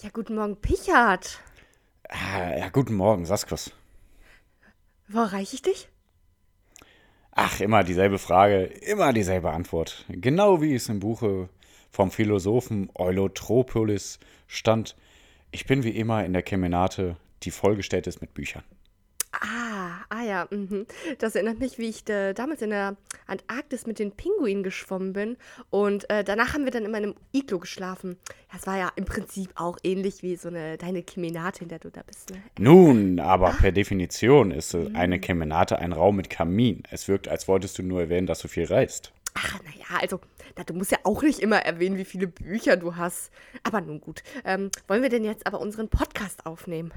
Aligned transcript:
Ja, 0.00 0.10
guten 0.12 0.36
Morgen, 0.36 0.54
Pichard. 0.54 1.40
Ah, 2.08 2.56
ja, 2.56 2.68
guten 2.68 2.94
Morgen, 2.94 3.24
Saskus. 3.24 3.72
Wo 5.08 5.18
erreiche 5.18 5.56
ich 5.56 5.62
dich? 5.62 5.88
Ach, 7.32 7.58
immer 7.58 7.82
dieselbe 7.82 8.18
Frage, 8.18 8.62
immer 8.62 9.12
dieselbe 9.12 9.50
Antwort. 9.50 10.04
Genau 10.08 10.62
wie 10.62 10.76
es 10.76 10.88
im 10.88 11.00
Buche 11.00 11.48
vom 11.90 12.12
Philosophen 12.12 12.90
Eulotropolis 12.94 14.20
stand. 14.46 14.94
Ich 15.50 15.66
bin 15.66 15.82
wie 15.82 15.98
immer 15.98 16.24
in 16.24 16.32
der 16.32 16.42
Kemenate, 16.42 17.16
die 17.42 17.50
vollgestellt 17.50 18.06
ist 18.06 18.20
mit 18.20 18.34
Büchern. 18.34 18.62
Ja, 20.38 20.56
mhm. 20.56 20.86
das 21.18 21.34
erinnert 21.34 21.58
mich, 21.58 21.78
wie 21.78 21.88
ich 21.88 22.08
äh, 22.08 22.32
damals 22.32 22.62
in 22.62 22.70
der 22.70 22.96
Antarktis 23.26 23.86
mit 23.86 23.98
den 23.98 24.12
Pinguinen 24.12 24.62
geschwommen 24.62 25.12
bin. 25.12 25.36
Und 25.70 26.08
äh, 26.10 26.22
danach 26.22 26.54
haben 26.54 26.64
wir 26.64 26.70
dann 26.70 26.84
in 26.84 26.90
meinem 26.90 27.14
Iglo 27.32 27.58
geschlafen. 27.58 28.16
Das 28.52 28.66
war 28.66 28.78
ja 28.78 28.90
im 28.96 29.04
Prinzip 29.04 29.50
auch 29.56 29.78
ähnlich 29.82 30.22
wie 30.22 30.36
so 30.36 30.48
eine 30.48 30.78
deine 30.78 31.02
Kemenate, 31.02 31.62
in 31.62 31.68
der 31.68 31.80
du 31.80 31.90
da 31.90 32.02
bist. 32.06 32.30
Ne? 32.30 32.42
Nun, 32.58 33.20
aber 33.20 33.50
per 33.50 33.72
Definition 33.72 34.50
ist 34.50 34.74
eine 34.74 35.18
Kemenate 35.18 35.78
ein 35.78 35.92
Raum 35.92 36.16
mit 36.16 36.30
Kamin. 36.30 36.82
Es 36.90 37.08
wirkt, 37.08 37.28
als 37.28 37.48
wolltest 37.48 37.78
du 37.78 37.82
nur 37.82 38.00
erwähnen, 38.00 38.26
dass 38.26 38.40
du 38.40 38.48
viel 38.48 38.64
reist. 38.64 39.12
Ach, 39.34 39.60
naja, 39.64 40.00
also, 40.00 40.20
na, 40.56 40.64
du 40.64 40.74
musst 40.74 40.90
ja 40.90 40.98
auch 41.04 41.22
nicht 41.22 41.40
immer 41.40 41.58
erwähnen, 41.58 41.96
wie 41.96 42.04
viele 42.04 42.26
Bücher 42.26 42.76
du 42.76 42.96
hast. 42.96 43.30
Aber 43.62 43.80
nun 43.80 44.00
gut. 44.00 44.22
Ähm, 44.44 44.70
wollen 44.86 45.02
wir 45.02 45.10
denn 45.10 45.24
jetzt 45.24 45.46
aber 45.46 45.60
unseren 45.60 45.88
Podcast 45.88 46.46
aufnehmen? 46.46 46.92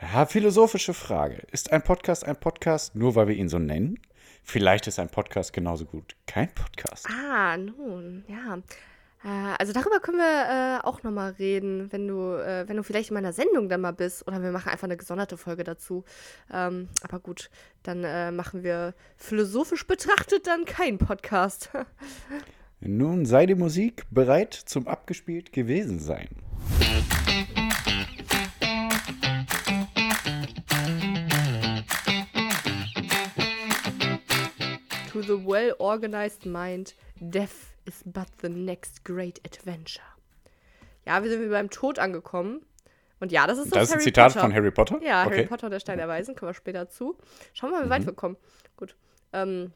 Ja, 0.00 0.26
philosophische 0.26 0.92
Frage. 0.92 1.42
Ist 1.52 1.72
ein 1.72 1.82
Podcast 1.82 2.24
ein 2.26 2.36
Podcast 2.36 2.94
nur, 2.94 3.14
weil 3.14 3.28
wir 3.28 3.34
ihn 3.34 3.48
so 3.48 3.58
nennen? 3.58 3.98
Vielleicht 4.42 4.86
ist 4.86 4.98
ein 4.98 5.08
Podcast 5.08 5.52
genauso 5.54 5.86
gut 5.86 6.14
kein 6.26 6.54
Podcast. 6.54 7.06
Ah, 7.08 7.56
nun, 7.56 8.22
ja. 8.28 8.58
Äh, 9.24 9.54
also 9.58 9.72
darüber 9.72 10.00
können 10.00 10.18
wir 10.18 10.80
äh, 10.82 10.86
auch 10.86 11.02
nochmal 11.02 11.30
reden, 11.38 11.90
wenn 11.92 12.06
du, 12.06 12.34
äh, 12.34 12.68
wenn 12.68 12.76
du 12.76 12.82
vielleicht 12.82 13.08
in 13.08 13.14
meiner 13.14 13.32
Sendung 13.32 13.70
dann 13.70 13.80
mal 13.80 13.92
bist. 13.92 14.26
Oder 14.28 14.42
wir 14.42 14.52
machen 14.52 14.68
einfach 14.68 14.84
eine 14.84 14.98
gesonderte 14.98 15.38
Folge 15.38 15.64
dazu. 15.64 16.04
Ähm, 16.52 16.88
aber 17.02 17.18
gut, 17.18 17.48
dann 17.82 18.04
äh, 18.04 18.30
machen 18.30 18.62
wir 18.62 18.92
philosophisch 19.16 19.86
betrachtet 19.86 20.46
dann 20.46 20.66
keinen 20.66 20.98
Podcast. 20.98 21.70
Nun 22.80 23.24
sei 23.24 23.46
die 23.46 23.54
Musik 23.54 24.04
bereit 24.10 24.52
zum 24.52 24.86
abgespielt 24.86 25.54
gewesen 25.54 25.98
sein. 25.98 26.28
To 35.16 35.22
the 35.22 35.46
well-organized 35.46 36.44
mind, 36.46 36.94
death 37.20 37.74
is 37.86 38.02
but 38.04 38.26
the 38.42 38.48
next 38.48 39.04
great 39.04 39.40
adventure. 39.46 40.04
Ja, 41.06 41.22
wir 41.22 41.30
sind 41.30 41.42
wie 41.42 41.48
beim 41.48 41.70
Tod 41.70 41.98
angekommen. 41.98 42.64
Und 43.20 43.32
ja, 43.32 43.46
das 43.46 43.58
ist 43.58 43.74
Das 43.74 43.84
ist 43.84 43.90
ein 43.92 43.94
Harry 43.94 44.04
Zitat 44.04 44.32
Potter. 44.32 44.40
von 44.40 44.52
Harry 44.54 44.70
Potter? 44.70 45.00
Ja, 45.02 45.24
Harry 45.24 45.34
okay. 45.40 45.46
Potter 45.46 45.66
und 45.68 45.70
der 45.70 45.80
Stein 45.80 45.98
der 45.98 46.08
Weisen, 46.08 46.34
kommen 46.36 46.50
wir 46.50 46.54
später 46.54 46.88
zu. 46.88 47.16
Schauen 47.54 47.70
wir 47.70 47.78
mal, 47.78 47.82
wie 47.84 47.86
Mhm. 47.86 47.90
weit 47.92 48.06
wir 48.06 48.12
kommen. 48.12 48.36
Gut. 48.76 48.94
Ähm, 49.32 49.72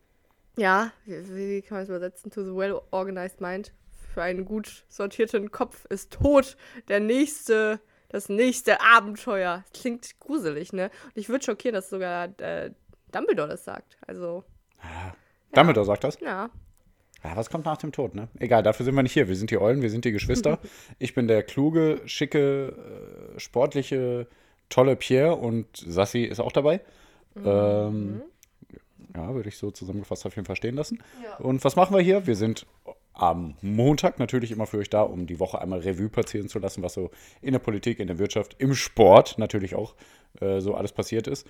ja, 0.57 0.93
wie, 1.07 1.49
wie 1.49 1.63
kann 1.63 1.77
man 1.77 1.83
es 1.85 1.89
übersetzen? 1.89 2.31
To 2.31 2.45
the 2.45 2.55
well-organized 2.55 3.41
mind. 3.41 3.73
Für 4.13 4.23
einen 4.23 4.45
gut 4.45 4.85
sortierten 4.89 5.51
Kopf 5.53 5.85
ist 5.87 6.13
Tod 6.13 6.57
der 6.89 7.01
nächste, 7.01 7.81
das 8.09 8.29
nächste 8.29 8.81
Abenteuer. 8.83 9.65
Das 9.73 9.81
klingt 9.81 10.19
gruselig, 10.21 10.73
ne? 10.73 10.91
Und 11.07 11.13
ich 11.17 11.29
würde 11.29 11.45
schockieren, 11.45 11.75
dass 11.77 11.89
sogar 11.89 12.25
äh, 12.41 12.73
Dumbledore 13.13 13.49
das 13.49 13.65
sagt. 13.65 13.97
Also, 14.07 14.45
Dumbledore 15.53 15.87
sagt 15.87 16.05
das. 16.05 16.21
ja. 16.21 16.51
Ja, 17.23 17.37
was 17.37 17.51
kommt 17.51 17.67
nach 17.67 17.77
dem 17.77 17.93
Tod, 17.93 18.15
ne? 18.15 18.29
Egal, 18.39 18.63
dafür 18.63 18.85
sind 18.85 18.95
wir 18.95 19.03
nicht 19.03 19.13
hier. 19.13 19.29
Wir 19.29 19.37
sind 19.37 19.51
die 19.51 19.61
Eulen, 19.61 19.83
wir 19.83 19.91
sind 19.91 20.07
die 20.07 20.13
Geschwister. 20.13 20.59
ich 20.99 21.15
bin 21.15 21.29
der 21.29 21.43
kluge, 21.43 22.01
schicke, 22.07 22.69
äh, 23.37 23.39
sportliche, 23.39 24.27
tolle 24.71 24.97
Pierre 24.97 25.37
und 25.37 25.67
Sassi 25.77 26.23
ist 26.23 26.41
auch 26.41 26.53
dabei. 26.53 26.81
Ähm, 27.45 28.23
ja, 29.15 29.35
würde 29.35 29.49
ich 29.49 29.59
so 29.59 29.71
zusammengefasst 29.71 30.25
auf 30.27 30.37
jeden 30.37 30.47
Fall 30.47 30.57
stehen 30.57 30.77
lassen. 30.77 31.03
Ja. 31.23 31.37
Und 31.37 31.63
was 31.65 31.77
machen 31.77 31.95
wir 31.95 32.03
hier? 32.03 32.27
Wir 32.27 32.37
sind 32.37 32.67
am 33.13 33.55
Montag 33.61 34.19
natürlich 34.19 34.51
immer 34.51 34.67
für 34.67 34.79
euch 34.79 34.89
da, 34.89 35.03
um 35.03 35.27
die 35.27 35.41
Woche 35.41 35.61
einmal 35.61 35.81
Revue 35.81 36.09
passieren 36.09 36.49
zu 36.49 36.59
lassen, 36.59 36.83
was 36.83 36.95
so 36.95 37.11
in 37.43 37.53
der 37.53 37.59
Politik, 37.59 38.01
in 38.01 38.07
der 38.07 38.19
Wirtschaft, 38.19 38.57
im 38.59 38.75
Sport 38.75 39.37
natürlich 39.37 39.75
auch 39.75 39.95
äh, 40.41 40.61
so 40.61 40.75
alles 40.75 40.93
passiert 40.93 41.27
ist. 41.27 41.47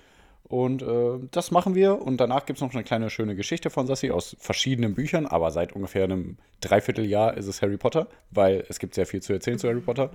Und 0.51 0.81
äh, 0.81 1.27
das 1.31 1.49
machen 1.51 1.75
wir. 1.75 2.01
Und 2.01 2.17
danach 2.17 2.45
gibt 2.45 2.57
es 2.57 2.61
noch 2.61 2.73
eine 2.73 2.83
kleine 2.83 3.09
schöne 3.09 3.35
Geschichte 3.35 3.69
von 3.69 3.87
Sassi 3.87 4.11
aus 4.11 4.35
verschiedenen 4.39 4.93
Büchern. 4.95 5.25
Aber 5.25 5.49
seit 5.51 5.71
ungefähr 5.73 6.03
einem 6.03 6.37
Dreivierteljahr 6.59 7.37
ist 7.37 7.47
es 7.47 7.61
Harry 7.61 7.77
Potter, 7.77 8.07
weil 8.31 8.65
es 8.67 8.77
gibt 8.79 8.93
sehr 8.95 9.05
viel 9.05 9.21
zu 9.21 9.31
erzählen 9.31 9.57
zu 9.57 9.69
Harry 9.69 9.79
Potter. 9.79 10.09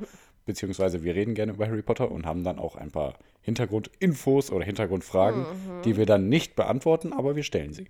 Beziehungsweise 0.45 1.03
wir 1.03 1.15
reden 1.15 1.35
gerne 1.35 1.53
über 1.53 1.67
Harry 1.67 1.81
Potter 1.83 2.11
und 2.11 2.27
haben 2.27 2.45
dann 2.45 2.59
auch 2.59 2.77
ein 2.77 2.91
paar 2.91 3.15
Hintergrundinfos 3.41 4.51
oder 4.53 4.65
Hintergrundfragen, 4.65 5.47
die 5.85 5.97
wir 5.97 6.05
dann 6.07 6.29
nicht 6.29 6.55
beantworten, 6.55 7.13
aber 7.13 7.35
wir 7.35 7.43
stellen 7.43 7.73
sie. 7.73 7.89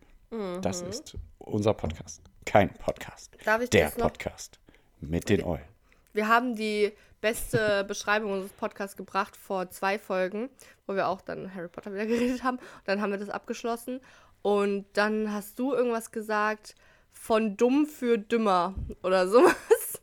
Das 0.63 0.83
ist 0.83 1.17
unser 1.39 1.75
Podcast. 1.75 2.23
Kein 2.45 2.73
Podcast. 2.75 3.37
Darf 3.45 3.63
ich 3.63 3.71
Der 3.71 3.87
das 3.87 3.99
noch- 3.99 4.05
Podcast 4.07 4.59
mit 5.01 5.29
den 5.29 5.43
Eulen. 5.43 5.76
Wir 6.17 6.29
haben 6.29 6.57
die 6.57 6.93
beste 7.21 7.85
Beschreibung 7.85 8.33
unseres 8.33 8.53
Podcasts 8.53 8.97
gebracht 8.97 9.37
vor 9.37 9.71
zwei 9.71 9.99
Folgen, 9.99 10.49
wo 10.87 10.95
wir 10.95 11.09
auch 11.09 11.21
dann 11.21 11.55
Harry 11.55 11.69
Potter 11.69 11.93
wieder 11.93 12.07
geredet 12.07 12.43
haben. 12.43 12.57
Und 12.57 12.87
dann 12.87 13.01
haben 13.01 13.11
wir 13.11 13.19
das 13.19 13.29
abgeschlossen. 13.29 14.01
Und 14.43 14.87
dann 14.95 15.33
hast 15.33 15.59
du 15.59 15.75
irgendwas 15.75 16.11
gesagt 16.13 16.75
von 17.13 17.57
dumm 17.57 17.87
für 17.87 18.19
dümmer 18.19 18.75
oder 19.03 19.29
sowas. 19.29 19.55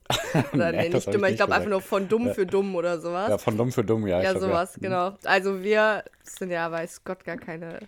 Oder 0.53 0.71
Nee, 0.71 0.77
nee, 0.77 0.89
nicht 0.89 1.07
ich 1.07 1.11
dümmer, 1.11 1.29
ich 1.29 1.37
glaube 1.37 1.53
einfach 1.55 1.69
nur 1.69 1.81
von 1.81 2.07
dumm 2.09 2.33
für 2.33 2.45
dumm 2.45 2.75
oder 2.75 2.99
sowas. 2.99 3.29
Ja, 3.29 3.37
von 3.37 3.55
dumm 3.57 3.71
für 3.71 3.83
dumm, 3.83 4.05
ja. 4.05 4.21
Ja, 4.21 4.31
glaub, 4.31 4.43
sowas, 4.43 4.77
genau. 4.79 5.17
Also 5.23 5.63
wir 5.63 6.03
sind 6.23 6.51
ja, 6.51 6.69
weiß 6.69 7.03
Gott, 7.03 7.23
gar 7.23 7.37
keine 7.37 7.79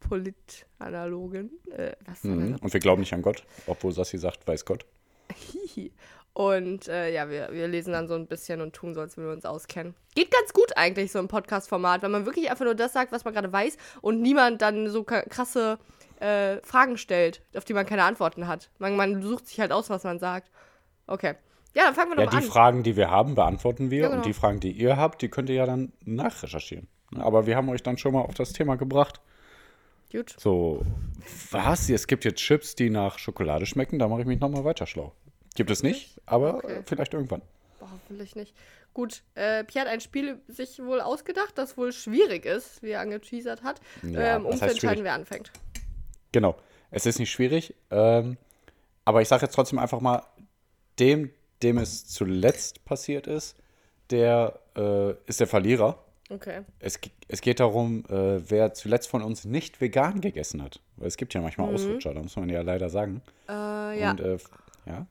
Politanalogen. 0.00 1.50
Äh, 1.70 1.92
Mhm. 2.22 2.56
Und 2.60 2.72
wir 2.72 2.80
glauben 2.80 3.00
nicht 3.00 3.12
an 3.12 3.22
Gott, 3.22 3.44
obwohl 3.66 3.92
Sassi 3.92 4.18
sagt, 4.18 4.46
weiß 4.46 4.64
Gott. 4.64 4.84
Und 6.34 6.88
äh, 6.88 7.12
ja, 7.12 7.28
wir, 7.28 7.50
wir 7.52 7.68
lesen 7.68 7.92
dann 7.92 8.08
so 8.08 8.14
ein 8.14 8.26
bisschen 8.26 8.62
und 8.62 8.72
tun 8.72 8.94
so, 8.94 9.00
als 9.00 9.16
würden 9.16 9.28
wir 9.28 9.34
uns 9.34 9.44
auskennen. 9.44 9.94
Geht 10.14 10.30
ganz 10.30 10.52
gut 10.54 10.76
eigentlich, 10.76 11.12
so 11.12 11.18
ein 11.18 11.28
Podcast-Format, 11.28 12.02
wenn 12.02 12.10
man 12.10 12.24
wirklich 12.24 12.50
einfach 12.50 12.64
nur 12.64 12.74
das 12.74 12.94
sagt, 12.94 13.12
was 13.12 13.24
man 13.24 13.34
gerade 13.34 13.52
weiß 13.52 13.76
und 14.00 14.22
niemand 14.22 14.62
dann 14.62 14.88
so 14.88 15.04
krasse 15.04 15.78
äh, 16.20 16.56
Fragen 16.62 16.96
stellt, 16.96 17.42
auf 17.54 17.64
die 17.64 17.74
man 17.74 17.84
keine 17.84 18.04
Antworten 18.04 18.46
hat. 18.46 18.70
Man, 18.78 18.96
man 18.96 19.20
sucht 19.22 19.46
sich 19.48 19.60
halt 19.60 19.72
aus, 19.72 19.90
was 19.90 20.04
man 20.04 20.18
sagt. 20.18 20.50
Okay. 21.06 21.34
Ja, 21.74 21.84
dann 21.84 21.94
fangen 21.94 22.12
wir 22.12 22.18
Ja, 22.18 22.24
doch 22.24 22.30
die 22.30 22.36
mal 22.36 22.42
an. 22.42 22.48
Fragen, 22.48 22.82
die 22.82 22.96
wir 22.96 23.10
haben, 23.10 23.34
beantworten 23.34 23.90
wir. 23.90 24.02
Ja, 24.02 24.06
genau. 24.08 24.18
Und 24.18 24.26
die 24.26 24.32
Fragen, 24.32 24.60
die 24.60 24.72
ihr 24.72 24.96
habt, 24.96 25.20
die 25.20 25.28
könnt 25.28 25.50
ihr 25.50 25.56
ja 25.56 25.66
dann 25.66 25.92
nachrecherchieren. 26.04 26.88
Aber 27.16 27.46
wir 27.46 27.56
haben 27.56 27.68
euch 27.68 27.82
dann 27.82 27.98
schon 27.98 28.14
mal 28.14 28.20
auf 28.20 28.34
das 28.34 28.52
Thema 28.54 28.76
gebracht. 28.76 29.20
Gut. 30.10 30.34
So, 30.38 30.82
was? 31.50 31.88
Es 31.88 32.06
gibt 32.06 32.24
jetzt 32.24 32.40
Chips, 32.40 32.74
die 32.74 32.90
nach 32.90 33.18
Schokolade 33.18 33.66
schmecken. 33.66 33.98
Da 33.98 34.08
mache 34.08 34.20
ich 34.22 34.26
mich 34.26 34.40
nochmal 34.40 34.64
weiter 34.64 34.86
schlau. 34.86 35.12
Gibt 35.54 35.70
es 35.70 35.82
nicht, 35.82 36.20
aber 36.26 36.56
Okay. 36.56 36.82
vielleicht 36.86 37.14
irgendwann. 37.14 37.42
Boah, 37.78 37.90
hoffentlich 37.92 38.36
nicht. 38.36 38.54
Gut, 38.94 39.22
äh, 39.34 39.64
Pierre 39.64 39.86
hat 39.86 39.92
ein 39.94 40.00
Spiel 40.00 40.38
sich 40.48 40.78
wohl 40.82 41.00
ausgedacht, 41.00 41.56
das 41.56 41.76
wohl 41.76 41.92
schwierig 41.92 42.44
ist, 42.44 42.82
wie 42.82 42.90
er 42.90 43.00
angeteasert 43.00 43.62
hat, 43.62 43.80
Ja, 44.02 44.36
ähm, 44.36 44.46
um 44.46 44.56
zu 44.56 44.64
entscheiden, 44.66 45.02
wer 45.04 45.14
anfängt. 45.14 45.50
Genau. 46.32 46.56
Es 46.90 47.06
ist 47.06 47.18
nicht 47.18 47.30
schwierig. 47.30 47.74
Ähm, 47.90 48.36
aber 49.04 49.22
ich 49.22 49.28
sage 49.28 49.42
jetzt 49.46 49.54
trotzdem 49.54 49.78
einfach 49.78 50.00
mal, 50.00 50.22
dem, 50.98 51.30
dem 51.62 51.78
es 51.78 52.06
zuletzt 52.06 52.84
passiert 52.84 53.26
ist, 53.26 53.56
der 54.10 54.58
äh, 54.76 55.12
ist 55.26 55.40
der 55.40 55.46
Verlierer. 55.46 56.04
Okay. 56.28 56.62
Es, 56.78 56.98
es 57.28 57.40
geht 57.40 57.60
darum, 57.60 58.04
äh, 58.10 58.48
wer 58.50 58.74
zuletzt 58.74 59.08
von 59.08 59.22
uns 59.22 59.44
nicht 59.44 59.80
vegan 59.80 60.20
gegessen 60.20 60.62
hat. 60.62 60.80
Weil 60.96 61.08
es 61.08 61.16
gibt 61.16 61.32
ja 61.34 61.40
manchmal 61.40 61.72
Ausrutscher, 61.74 62.12
da 62.14 62.20
muss 62.22 62.36
man 62.36 62.48
ja 62.50 62.60
leider 62.62 62.88
sagen. 62.90 63.22
Äh, 63.48 63.52
Mhm. 63.52 63.98
ja. 64.00 64.10
Und 64.12 64.20
äh, 64.20 64.38
ja. 64.86 65.06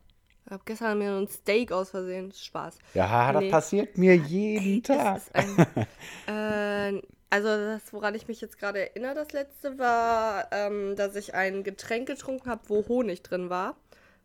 Ich 0.52 0.54
habe 0.54 0.64
gestern 0.66 0.98
mir 0.98 1.12
ein 1.12 1.28
Steak 1.28 1.72
aus 1.72 1.88
Versehen. 1.88 2.30
Spaß. 2.30 2.76
Ja, 2.92 3.32
das 3.32 3.42
Nee. 3.42 3.48
passiert 3.50 3.96
mir 3.96 4.14
jeden 4.16 4.82
Tag. 4.82 5.22
Das 5.24 5.28
ist 5.28 5.34
ein, 5.34 6.96
äh, 6.98 7.02
also 7.30 7.48
das, 7.48 7.90
woran 7.94 8.14
ich 8.14 8.28
mich 8.28 8.42
jetzt 8.42 8.58
gerade 8.58 8.80
erinnere, 8.90 9.14
das 9.14 9.32
letzte 9.32 9.78
war, 9.78 10.52
ähm, 10.52 10.94
dass 10.94 11.16
ich 11.16 11.32
ein 11.32 11.64
Getränk 11.64 12.06
getrunken 12.06 12.50
habe, 12.50 12.60
wo 12.68 12.86
Honig 12.86 13.22
drin 13.22 13.48
war. 13.48 13.76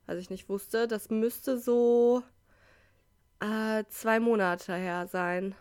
Was 0.05 0.17
ich 0.17 0.29
nicht 0.29 0.49
wusste. 0.49 0.89
Das 0.89 1.09
müsste 1.09 1.57
so 1.57 2.23
äh, 3.39 3.85
zwei 3.87 4.19
Monate 4.19 4.75
her 4.75 5.07
sein. 5.09 5.55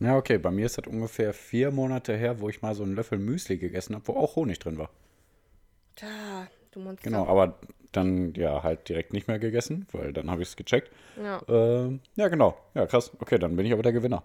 Ja, 0.00 0.16
okay, 0.16 0.38
bei 0.38 0.50
mir 0.50 0.66
ist 0.66 0.76
das 0.76 0.88
ungefähr 0.88 1.32
vier 1.32 1.70
Monate 1.70 2.16
her, 2.16 2.40
wo 2.40 2.48
ich 2.48 2.62
mal 2.62 2.74
so 2.74 2.82
einen 2.82 2.96
Löffel 2.96 3.18
Müsli 3.20 3.58
gegessen 3.58 3.94
habe, 3.94 4.08
wo 4.08 4.14
auch 4.16 4.34
Honig 4.34 4.58
drin 4.58 4.76
war. 4.76 4.90
Tja, 5.94 6.48
du 6.72 6.80
Monster. 6.80 7.04
Genau, 7.04 7.28
aber 7.28 7.60
dann 7.96 8.34
ja 8.34 8.62
halt 8.62 8.88
direkt 8.88 9.12
nicht 9.12 9.28
mehr 9.28 9.38
gegessen, 9.38 9.86
weil 9.92 10.12
dann 10.12 10.30
habe 10.30 10.42
ich 10.42 10.48
es 10.48 10.56
gecheckt. 10.56 10.90
Ja. 11.22 11.40
Ähm, 11.48 12.00
ja, 12.16 12.28
genau. 12.28 12.56
Ja, 12.74 12.86
krass. 12.86 13.12
Okay, 13.20 13.38
dann 13.38 13.56
bin 13.56 13.66
ich 13.66 13.72
aber 13.72 13.82
der 13.82 13.92
Gewinner. 13.92 14.22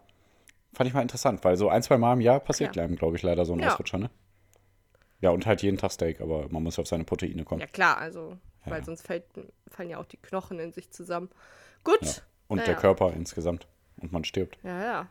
Fand 0.74 0.88
ich 0.88 0.94
mal 0.94 1.02
interessant, 1.02 1.44
weil 1.44 1.56
so 1.58 1.70
ein, 1.70 1.82
zwei 1.84 1.98
Mal 1.98 2.14
im 2.14 2.22
Jahr 2.22 2.40
passiert, 2.40 2.76
Ja. 2.76 2.86
glaube 2.88 3.16
ich, 3.16 3.24
leider 3.24 3.46
so 3.46 3.54
ein 3.54 3.60
Ja. 3.60 3.68
Ausrutscher, 3.74 3.98
ne? 3.98 4.10
Ja, 5.22 5.32
und 5.32 5.46
halt 5.46 5.62
jeden 5.64 5.78
Tag 5.78 5.92
Steak, 5.92 6.22
aber 6.22 6.48
man 6.50 6.64
muss 6.64 6.80
auf 6.80 6.88
seine 6.88 7.04
Proteine 7.04 7.44
kommen. 7.44 7.60
Ja 7.62 7.68
klar, 7.68 7.98
also, 7.98 8.38
weil 8.66 8.80
Ja. 8.80 8.86
sonst 8.86 9.06
fällt, 9.06 9.26
fallen 9.68 9.90
ja 9.90 9.98
auch 10.00 10.06
die 10.06 10.18
Knochen 10.18 10.60
in 10.60 10.72
sich 10.72 10.92
zusammen. 10.92 11.30
Gut. 11.84 12.24
Und 12.48 12.66
der 12.66 12.76
Körper 12.76 13.14
insgesamt. 13.14 13.68
und 14.02 14.14
man 14.14 14.24
stirbt. 14.24 14.58
Ja, 14.64 14.82
ja. 14.82 15.08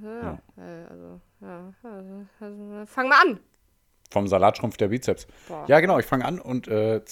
Ja, 0.00 0.38
also, 0.56 1.20
ja. 1.40 1.74
Also, 1.82 2.26
also, 2.38 2.86
fang 2.86 3.08
mal 3.08 3.20
an. 3.26 3.40
Vom 4.10 4.26
Salatschrumpf 4.26 4.76
der 4.76 4.88
Bizeps. 4.88 5.26
Boah. 5.48 5.64
Ja, 5.68 5.80
genau, 5.80 5.98
ich 5.98 6.06
fange 6.06 6.24
an 6.24 6.40
und 6.40 6.68
äh, 6.68 7.02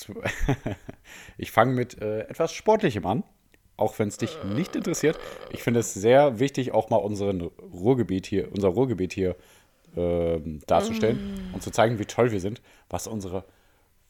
ich 1.38 1.50
fange 1.50 1.72
mit 1.72 2.00
äh, 2.00 2.20
etwas 2.20 2.52
Sportlichem 2.52 3.06
an, 3.06 3.22
auch 3.76 3.98
wenn 3.98 4.08
es 4.08 4.16
dich 4.16 4.36
nicht 4.44 4.74
interessiert. 4.76 5.18
Ich 5.50 5.62
finde 5.62 5.80
es 5.80 5.92
sehr 5.92 6.38
wichtig, 6.38 6.72
auch 6.72 6.88
mal 6.88 6.96
unseren 6.96 7.42
Ruhrgebiet 7.42 8.26
hier, 8.26 8.50
unser 8.52 8.68
Ruhrgebiet 8.68 9.12
hier 9.12 9.36
ähm, 9.96 10.60
darzustellen 10.66 11.50
und 11.52 11.62
zu 11.62 11.70
zeigen, 11.70 11.98
wie 11.98 12.06
toll 12.06 12.32
wir 12.32 12.40
sind, 12.40 12.62
was 12.88 13.06
unsere 13.06 13.44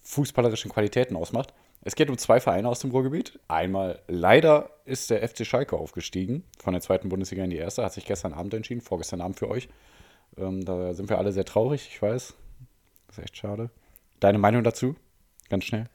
fußballerischen 0.02 0.70
Qualitäten 0.70 1.16
ausmacht. 1.16 1.52
Es 1.82 1.94
geht 1.94 2.10
um 2.10 2.18
zwei 2.18 2.40
Vereine 2.40 2.68
aus 2.68 2.80
dem 2.80 2.90
Ruhrgebiet. 2.90 3.38
Einmal, 3.46 4.00
leider 4.08 4.70
ist 4.84 5.10
der 5.10 5.26
FC 5.26 5.46
Schalke 5.46 5.76
aufgestiegen, 5.76 6.42
von 6.58 6.72
der 6.72 6.80
zweiten 6.80 7.08
Bundesliga 7.08 7.44
in 7.44 7.50
die 7.50 7.56
erste, 7.56 7.84
hat 7.84 7.92
sich 7.92 8.06
gestern 8.06 8.32
Abend 8.32 8.54
entschieden, 8.54 8.80
vorgestern 8.80 9.20
Abend 9.20 9.38
für 9.38 9.48
euch. 9.48 9.68
Ähm, 10.36 10.64
da 10.64 10.94
sind 10.94 11.08
wir 11.08 11.18
alle 11.18 11.32
sehr 11.32 11.44
traurig, 11.44 11.88
ich 11.92 12.02
weiß. 12.02 12.34
Das 13.08 13.18
ist 13.18 13.24
echt 13.24 13.36
schade. 13.36 13.70
Deine 14.20 14.38
Meinung 14.38 14.64
dazu? 14.64 14.96
Ganz 15.48 15.64
schnell. 15.64 15.88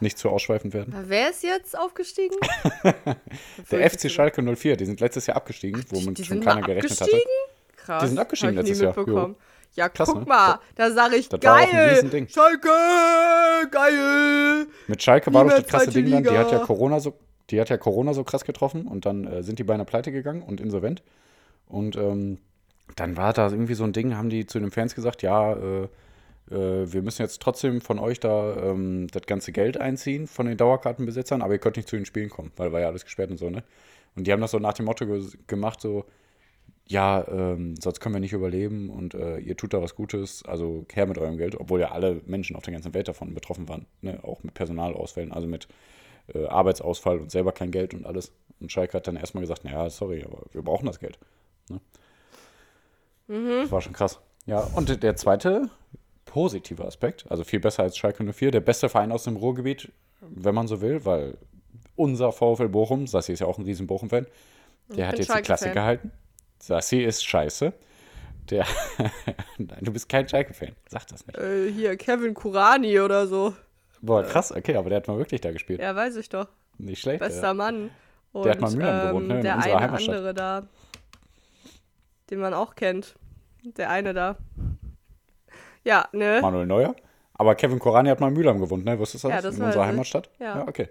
Nicht 0.00 0.18
zu 0.18 0.28
ausschweifend 0.28 0.74
werden. 0.74 0.94
Wer 1.06 1.30
ist 1.30 1.42
jetzt 1.42 1.78
aufgestiegen? 1.78 2.36
Der 3.70 3.90
FC 3.90 4.10
Schalke 4.10 4.42
04, 4.42 4.76
die 4.76 4.84
sind 4.84 5.00
letztes 5.00 5.26
Jahr 5.26 5.36
abgestiegen, 5.36 5.84
womit 5.90 6.18
die 6.18 6.24
schon 6.24 6.36
sind 6.38 6.44
keiner 6.44 6.62
gerechnet 6.62 6.92
hatte. 6.92 7.04
abgestiegen? 7.04 7.32
Krass. 7.76 8.02
Die 8.02 8.08
sind 8.08 8.18
abgestiegen 8.18 8.54
letztes 8.56 8.80
Jahr, 8.80 8.96
mitbekommen. 8.96 9.36
Ja, 9.74 9.88
Krass, 9.88 10.08
guck 10.08 10.20
ne? 10.20 10.26
mal, 10.26 10.58
da 10.74 10.90
sage 10.90 11.16
ich 11.16 11.28
das 11.28 11.40
geil. 11.40 12.28
Schalke, 12.28 12.68
geil. 13.70 14.66
Mit 14.88 15.02
Schalke 15.02 15.32
war 15.32 15.44
doch 15.44 15.52
das 15.52 15.66
krasse 15.66 15.90
Ding 15.90 16.10
dann, 16.10 16.24
die 16.24 16.30
hat 16.30 16.50
ja. 16.50 16.58
Corona 16.58 16.98
so, 16.98 17.14
die 17.50 17.60
hat 17.60 17.68
ja 17.68 17.76
Corona 17.76 18.12
so 18.12 18.24
krass 18.24 18.44
getroffen 18.44 18.86
und 18.86 19.06
dann 19.06 19.26
äh, 19.26 19.42
sind 19.42 19.58
die 19.58 19.64
beinahe 19.64 19.86
pleite 19.86 20.12
gegangen 20.12 20.42
und 20.42 20.60
insolvent. 20.60 21.02
Und 21.66 21.96
ähm, 21.96 22.38
dann 22.96 23.16
war 23.16 23.32
da 23.32 23.48
irgendwie 23.48 23.74
so 23.74 23.84
ein 23.84 23.92
Ding, 23.92 24.16
haben 24.16 24.28
die 24.28 24.46
zu 24.46 24.58
den 24.58 24.72
Fans 24.72 24.94
gesagt, 24.94 25.22
ja, 25.22 25.52
äh, 25.52 25.88
wir 26.50 27.02
müssen 27.02 27.22
jetzt 27.22 27.40
trotzdem 27.40 27.80
von 27.80 27.98
euch 27.98 28.18
da 28.18 28.56
ähm, 28.56 29.06
das 29.12 29.22
ganze 29.22 29.52
Geld 29.52 29.80
einziehen 29.80 30.26
von 30.26 30.46
den 30.46 30.56
Dauerkartenbesitzern, 30.56 31.42
aber 31.42 31.52
ihr 31.54 31.58
könnt 31.58 31.76
nicht 31.76 31.88
zu 31.88 31.96
den 31.96 32.06
Spielen 32.06 32.28
kommen, 32.28 32.50
weil 32.56 32.72
war 32.72 32.80
ja 32.80 32.88
alles 32.88 33.04
gesperrt 33.04 33.30
und 33.30 33.36
so, 33.36 33.50
ne? 33.50 33.62
Und 34.16 34.26
die 34.26 34.32
haben 34.32 34.40
das 34.40 34.50
so 34.50 34.58
nach 34.58 34.72
dem 34.72 34.86
Motto 34.86 35.06
ge 35.06 35.22
gemacht, 35.46 35.80
so, 35.80 36.04
ja, 36.86 37.24
ähm, 37.28 37.76
sonst 37.80 38.00
können 38.00 38.16
wir 38.16 38.20
nicht 38.20 38.32
überleben 38.32 38.90
und 38.90 39.14
äh, 39.14 39.38
ihr 39.38 39.56
tut 39.56 39.72
da 39.72 39.80
was 39.80 39.94
Gutes, 39.94 40.44
also 40.44 40.84
her 40.92 41.06
mit 41.06 41.18
eurem 41.18 41.36
Geld, 41.36 41.54
obwohl 41.54 41.80
ja 41.80 41.92
alle 41.92 42.20
Menschen 42.26 42.56
auf 42.56 42.64
der 42.64 42.72
ganzen 42.72 42.92
Welt 42.94 43.06
davon 43.06 43.32
betroffen 43.32 43.68
waren, 43.68 43.86
ne? 44.02 44.18
auch 44.24 44.42
mit 44.42 44.54
Personalausfällen, 44.54 45.30
also 45.30 45.46
mit 45.46 45.68
äh, 46.34 46.46
Arbeitsausfall 46.46 47.18
und 47.18 47.30
selber 47.30 47.52
kein 47.52 47.70
Geld 47.70 47.94
und 47.94 48.06
alles. 48.06 48.32
Und 48.58 48.72
Schalke 48.72 48.94
hat 48.94 49.06
dann 49.06 49.16
erstmal 49.16 49.42
gesagt, 49.42 49.64
naja, 49.64 49.88
sorry, 49.88 50.24
aber 50.24 50.42
wir 50.50 50.62
brauchen 50.62 50.86
das 50.86 50.98
Geld. 50.98 51.18
Ne? 51.68 51.80
Das 53.28 53.70
war 53.70 53.80
schon 53.80 53.92
krass. 53.92 54.18
Ja, 54.46 54.58
und 54.74 55.02
der 55.02 55.14
zweite 55.14 55.70
positive 56.30 56.84
Aspekt, 56.84 57.24
also 57.28 57.44
viel 57.44 57.60
besser 57.60 57.82
als 57.82 57.96
Schalke 57.96 58.24
04, 58.24 58.52
der 58.52 58.60
beste 58.60 58.88
Verein 58.88 59.10
aus 59.12 59.24
dem 59.24 59.36
Ruhrgebiet, 59.36 59.90
wenn 60.20 60.54
man 60.54 60.68
so 60.68 60.80
will, 60.80 61.04
weil 61.04 61.36
unser 61.96 62.32
VfL 62.32 62.68
Bochum, 62.68 63.06
Sassi 63.06 63.32
ist 63.32 63.40
ja 63.40 63.46
auch 63.46 63.58
ein 63.58 63.64
riesen 63.64 63.86
Bochum-Fan, 63.86 64.26
der 64.88 65.08
hat 65.08 65.18
jetzt 65.18 65.34
die. 65.34 65.42
Klasse 65.42 65.70
gehalten. 65.72 66.12
Sassi 66.58 67.02
ist 67.02 67.24
scheiße. 67.24 67.72
Der 68.50 68.66
Nein, 69.58 69.78
du 69.80 69.92
bist 69.92 70.08
kein 70.08 70.28
Schalke-Fan. 70.28 70.72
Sag 70.88 71.06
das 71.08 71.26
nicht. 71.26 71.38
Äh, 71.38 71.70
hier, 71.72 71.96
Kevin 71.96 72.34
Kurani 72.34 73.00
oder 73.00 73.26
so. 73.26 73.54
Boah, 74.00 74.22
krass, 74.22 74.50
okay, 74.52 74.76
aber 74.76 74.88
der 74.88 74.96
hat 74.96 75.08
mal 75.08 75.18
wirklich 75.18 75.40
da 75.40 75.50
gespielt. 75.52 75.80
Ja, 75.80 75.94
weiß 75.94 76.16
ich 76.16 76.28
doch. 76.28 76.48
Nicht 76.78 77.00
schlecht. 77.00 77.20
Bester 77.20 77.48
Ja. 77.48 77.54
Mann. 77.54 77.90
Und, 78.32 78.44
Der 78.44 78.52
hat 78.52 78.60
mal 78.60 78.72
in 78.72 78.78
Mülheim 78.78 79.08
gewohnt, 79.08 79.28
ne, 79.28 79.36
in 79.36 79.42
Der 79.42 79.58
eine 79.58 79.90
andere 79.90 80.34
da, 80.34 80.62
den 82.30 82.38
man 82.40 82.54
auch 82.54 82.76
kennt. 82.76 83.16
Der 83.64 83.90
eine 83.90 84.14
da. 84.14 84.36
Ja, 85.84 86.08
ne? 86.12 86.40
Manuel 86.42 86.66
Neuer. 86.66 86.94
Aber 87.34 87.54
Kevin 87.54 87.78
Korani 87.78 88.10
hat 88.10 88.20
mal 88.20 88.28
in 88.28 88.34
Mülheim 88.34 88.60
gewohnt, 88.60 88.84
ne? 88.84 88.98
Wusstest 88.98 89.24
du 89.24 89.28
das? 89.28 89.36
Ja, 89.36 89.42
das 89.42 89.58
in 89.58 89.64
unserer. 89.64 89.86
Heimatstadt? 89.86 90.30
Ja. 90.38 90.66
okay. 90.68 90.88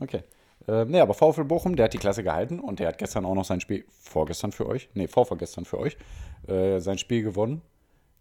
Okay. 0.00 0.22
Äh, 0.66 0.84
nee, 0.84 1.00
aber 1.00 1.14
VfL 1.14 1.44
Bochum, 1.44 1.76
der 1.76 1.84
hat 1.84 1.94
die 1.94 1.98
Klasse 1.98 2.22
gehalten 2.22 2.60
und 2.60 2.78
der 2.80 2.88
hat 2.88 2.98
gestern 2.98 3.24
auch 3.24 3.34
noch 3.34 3.44
sein 3.44 3.60
Spiel, 3.60 3.84
vorgestern 3.88 4.52
für 4.52 4.66
euch, 4.66 4.88
nee, 4.94 5.08
vorvorgestern 5.08 5.64
für 5.64 5.78
euch, 5.78 5.96
äh, 6.48 6.78
sein 6.80 6.98
Spiel 6.98 7.22
gewonnen 7.22 7.62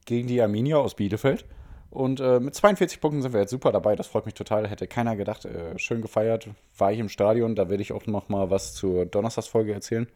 gegen 0.06 0.27
die 0.27 0.42
Arminia 0.42 0.77
aus 0.77 0.95
Bielefeld. 0.95 1.45
Und 1.92 2.19
äh, 2.19 2.39
mit 2.39 2.54
42 2.54 3.01
Punkten 3.01 3.22
sind 3.22 3.33
wir 3.33 3.39
jetzt 3.39 3.50
super 3.50 3.72
dabei. 3.72 3.95
Das 3.95 4.07
freut 4.07 4.25
mich 4.25 4.36
total. 4.36 4.68
Hätte 4.68 4.88
keiner 4.88 5.15
gedacht. 5.15 5.45
Äh, 5.45 5.77
schön 5.80 6.01
gefeiert. 6.01 6.48
War 6.77 6.92
ich 6.92 7.00
im 7.00 7.10
Stadion. 7.10 7.56
Da 7.56 7.69
werde 7.69 7.81
ich 7.81 7.94
auch 7.94 8.06
noch 8.06 8.30
mal 8.30 8.51
was 8.51 8.75
zur 8.75 9.06
Donnerstagsfolge 9.06 9.74
erzählen. 9.74 10.07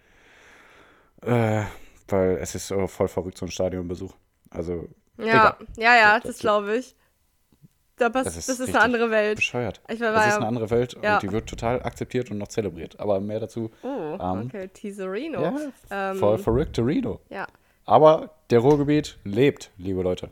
Äh, 1.21 1.63
weil 2.07 2.38
es 2.38 2.53
ist 2.53 2.69
äh, 2.69 2.88
voll 2.88 3.07
verrückt, 3.07 3.39
so 3.39 3.45
ein 3.45 3.51
Stadionbesuch. 3.51 4.13
Also, 4.51 4.88
Ja, 5.18 5.25
egal. 5.25 5.56
ja, 5.77 5.95
ja, 5.95 6.19
Das- 6.19 6.24
das 6.31 6.39
glaube 6.39 6.77
ich. 6.77 6.95
Da 7.98 8.10
pass, 8.10 8.24
Das 8.25 8.33
das 8.36 8.44
ist 8.45 8.50
ist, 8.56 8.60
richtig 8.62 8.75
eine 8.75 8.83
andere 8.86 9.12
Welt. 9.12 9.36
bescheuert. 9.36 9.80
Ich 9.88 10.00
war- 10.00 10.07
das 10.12 10.15
war 10.21 10.27
ist 10.27 10.31
ja- 10.31 10.38
eine 10.38 10.48
andere 10.48 10.69
Welt 10.71 10.98
ja. 11.01 11.13
und 11.15 11.24
die 11.24 11.31
wird 11.31 11.48
total 11.48 11.83
akzeptiert 11.83 12.31
und 12.31 12.39
noch 12.39 12.48
zelebriert. 12.48 13.00
Aber 13.00 13.19
mehr 13.19 13.39
dazu. 13.39 13.69
Oh, 13.83 14.18
Ähm, 14.19 14.48
okay, 14.48 14.68
Teaserino. 14.69 15.42
Ja, 15.42 16.12
ähm, 16.12 16.18
voll 16.18 16.39
ja, 17.30 17.45
Aber 17.86 18.31
der 18.50 18.60
Ruhrgebiet 18.60 19.19
lebt, 19.24 19.69
liebe 19.77 20.01
Leute. 20.01 20.31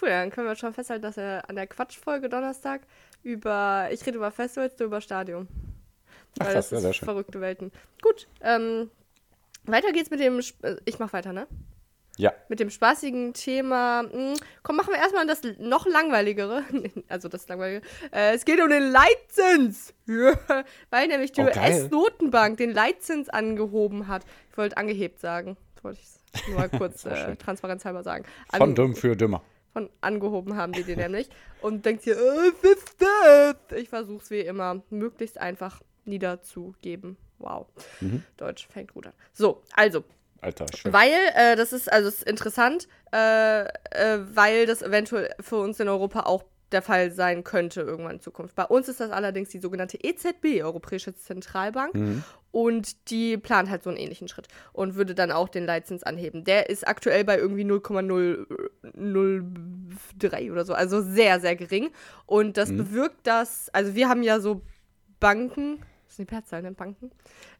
cool. 0.00 0.08
Dann 0.08 0.30
können 0.30 0.46
wir 0.46 0.54
schon 0.56 0.72
festhalten, 0.72 1.02
dass 1.02 1.16
wir 1.16 1.42
an 1.48 1.56
der 1.56 1.66
Quatschfolge 1.66 2.28
Donnerstag 2.28 2.82
über, 3.24 3.88
ich 3.90 4.06
rede 4.06 4.16
über 4.18 4.30
Festivals, 4.30 4.76
du 4.76 4.84
über 4.84 5.00
Stadion. 5.00 5.48
Ach, 6.38 6.46
Weil 6.46 6.54
das 6.54 6.70
ja, 6.70 6.76
ist 6.78 6.82
sehr 6.82 6.92
schön. 6.94 7.04
verrückte 7.06 7.40
Welten. 7.40 7.72
Gut, 8.00 8.26
ähm, 8.42 8.90
weiter 9.64 9.92
geht's 9.92 10.10
mit 10.10 10.20
dem, 10.20 10.38
Sp- 10.40 10.62
äh, 10.64 10.76
ich 10.84 10.98
mach 11.00 11.12
weiter, 11.12 11.32
ne? 11.32 11.46
Ja, 12.18 12.32
Mit 12.48 12.60
dem 12.60 12.68
spaßigen 12.68 13.32
Thema. 13.32 14.04
Hm, 14.10 14.34
komm, 14.62 14.76
machen 14.76 14.92
wir 14.92 14.98
erstmal 14.98 15.26
das 15.26 15.40
noch 15.58 15.86
langweiligere. 15.86 16.62
Also 17.08 17.28
das 17.28 17.48
langweilige. 17.48 17.80
Äh, 18.12 18.34
es 18.34 18.44
geht 18.44 18.60
um 18.60 18.68
den 18.68 18.90
Leitzins. 18.92 19.94
Weil 20.90 21.08
nämlich 21.08 21.32
die 21.32 21.40
Oh. 21.40 21.44
US-Notenbank 21.44 22.58
den 22.58 22.72
Leitzins 22.72 23.28
angehoben 23.28 24.08
hat. 24.08 24.24
Ich 24.50 24.58
wollte 24.58 24.76
angehebt 24.76 25.20
sagen. 25.20 25.56
Das 25.74 25.84
wollte 25.84 26.00
ich 26.02 26.48
nur 26.48 26.58
mal 26.58 26.68
kurz 26.78 27.04
äh, 27.06 27.34
transparenzhalber 27.36 28.02
sagen. 28.02 28.24
von 28.50 28.62
An- 28.62 28.74
dumm 28.74 28.94
für 28.94 29.16
dümmer. 29.16 29.42
von 29.72 29.88
angehoben 30.02 30.56
haben 30.56 30.72
die 30.72 30.82
den 30.84 30.98
nämlich. 30.98 31.28
Und 31.62 31.86
denkt 31.86 32.04
hier, 32.04 32.16
äh, 32.16 32.52
was 32.62 32.70
ist 32.72 32.96
das? 33.00 33.78
Ich 33.78 33.88
versuche 33.88 34.22
es 34.22 34.30
wie 34.30 34.40
immer, 34.40 34.82
möglichst 34.90 35.38
einfach 35.38 35.80
niederzugeben. 36.04 37.16
Wow. 37.38 37.66
Mhm. 38.00 38.22
Deutsch 38.36 38.68
fängt 38.68 38.92
gut 38.94 39.06
an. 39.06 39.12
So, 39.32 39.62
also, 39.74 40.04
Alter, 40.42 40.66
schwör. 40.76 40.92
weil, 40.92 41.12
äh, 41.34 41.56
das 41.56 41.72
ist, 41.72 41.90
also 41.90 42.08
es 42.08 42.16
ist 42.16 42.24
interessant, 42.28 42.86
äh, 43.14 43.62
äh, 43.64 43.68
weil 44.34 44.66
das 44.66 44.82
eventuell 44.82 45.30
für 45.40 45.56
uns 45.56 45.80
in 45.80 45.88
Europa 45.88 46.20
auch 46.24 46.44
der 46.72 46.82
Fall 46.82 47.10
sein 47.12 47.44
könnte 47.44 47.82
irgendwann 47.82 48.14
in 48.16 48.20
Zukunft. 48.20 48.54
Bei 48.54 48.64
uns 48.64 48.88
ist 48.88 48.98
das 48.98 49.10
allerdings 49.10 49.50
die 49.50 49.58
sogenannte 49.58 49.98
EZB, 50.02 50.62
Europäische 50.62 51.14
Zentralbank, 51.14 51.94
Mhm. 51.94 52.24
und 52.50 53.10
die 53.10 53.36
plant 53.36 53.68
halt 53.68 53.82
so 53.82 53.90
einen 53.90 53.98
ähnlichen 53.98 54.26
Schritt 54.26 54.48
und 54.72 54.94
würde 54.94 55.14
dann 55.14 55.32
auch 55.32 55.50
den 55.50 55.66
Leitzins 55.66 56.02
anheben. 56.02 56.44
Der 56.44 56.70
ist 56.70 56.88
aktuell 56.88 57.24
bei 57.24 57.36
irgendwie 57.36 57.64
0,003 57.64 60.50
oder 60.50 60.64
so, 60.64 60.72
also 60.74 61.02
sehr, 61.02 61.40
sehr 61.40 61.56
gering. 61.56 61.90
Und 62.26 62.56
das 62.56 62.70
bewirkt, 62.70 63.26
dass, 63.26 63.68
also 63.74 63.94
wir 63.94 64.08
haben 64.08 64.22
ja 64.22 64.40
so 64.40 64.62
Banken, 65.20 65.78
das 66.06 66.16
sind 66.16 66.30
die 66.30 66.34
Mehrzahl, 66.34 66.62
ne? 66.62 66.72
Banken, 66.72 67.10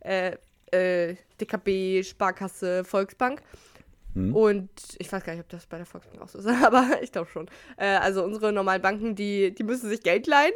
äh, 0.00 0.36
äh, 0.72 1.14
DKB, 1.40 2.04
Sparkasse, 2.04 2.84
Volksbank. 2.84 3.42
Und 4.14 4.68
ich 4.98 5.10
weiß 5.10 5.24
gar 5.24 5.32
nicht, 5.32 5.40
ob 5.40 5.48
das 5.48 5.64
bei 5.64 5.78
der 5.78 5.86
Volksbank 5.86 6.20
auch 6.20 6.28
so 6.28 6.38
ist, 6.38 6.46
aber 6.62 6.98
ich 7.00 7.12
glaube 7.12 7.30
schon. 7.30 7.48
Äh, 7.78 7.86
also 7.96 8.22
unsere 8.22 8.52
normalen 8.52 8.82
Banken, 8.82 9.14
die, 9.14 9.54
die 9.54 9.62
müssen 9.62 9.88
sich 9.88 10.02
Geld 10.02 10.26
leihen. 10.26 10.52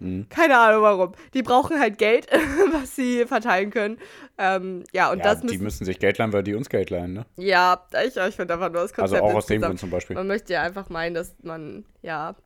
Mhm. 0.00 0.28
Keine 0.28 0.58
Ahnung 0.58 0.82
warum. 0.82 1.12
Die 1.32 1.42
brauchen 1.42 1.80
halt 1.80 1.96
Geld, 1.96 2.26
was 2.72 2.94
sie 2.94 3.24
verteilen 3.24 3.70
können. 3.70 3.98
Ähm, 4.36 4.84
ja, 4.92 5.10
und 5.10 5.18
Ja, 5.20 5.24
das 5.24 5.40
die 5.40 5.46
müssen. 5.46 5.62
müssen 5.62 5.84
sich 5.86 5.98
Geld 5.98 6.18
leihen, 6.18 6.32
weil 6.34 6.42
die 6.42 6.54
uns 6.54 6.68
Geld 6.68 6.90
leihen, 6.90 7.14
ne? 7.14 7.26
Ja, 7.36 7.86
ich, 8.06 8.16
ich 8.18 8.36
finde 8.36 8.52
einfach 8.52 8.70
nur 8.70 8.82
das 8.82 8.92
Also 8.92 9.16
Konzept 9.16 9.22
auch 9.22 9.34
aus 9.34 9.46
dem 9.46 9.62
Grund 9.62 9.80
zum 9.80 9.88
Beispiel. 9.88 10.14
Man 10.14 10.26
möchte 10.26 10.52
ja 10.52 10.62
einfach 10.62 10.90
meinen, 10.90 11.14
dass 11.14 11.34
man, 11.42 11.86
ja, 12.02 12.36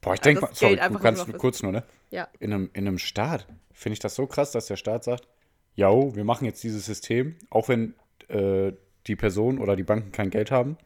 Boah, 0.00 0.14
ich 0.14 0.20
denke 0.20 0.40
mal, 0.40 0.50
sorry, 0.54 0.74
Geld 0.74 0.90
du 0.92 0.98
kannst 0.98 1.28
noch 1.28 1.38
kurz 1.38 1.62
nur, 1.62 1.70
ne? 1.70 1.84
ja. 2.10 2.26
In 2.40 2.52
einem, 2.52 2.70
in 2.72 2.88
einem 2.88 2.98
Staat 2.98 3.46
finde 3.72 3.94
ich 3.94 4.00
das 4.00 4.16
so 4.16 4.26
krass, 4.26 4.50
dass 4.50 4.66
der 4.66 4.76
Staat 4.76 5.04
sagt, 5.04 5.28
ja, 5.74 5.90
wir 5.90 6.24
machen 6.24 6.44
jetzt 6.44 6.62
dieses 6.62 6.86
System, 6.86 7.36
auch 7.50 7.68
wenn 7.68 7.94
äh, 8.28 8.72
die 9.06 9.16
Person 9.16 9.58
oder 9.58 9.76
die 9.76 9.82
Banken 9.82 10.12
kein 10.12 10.30
Geld 10.30 10.50
haben, 10.50 10.76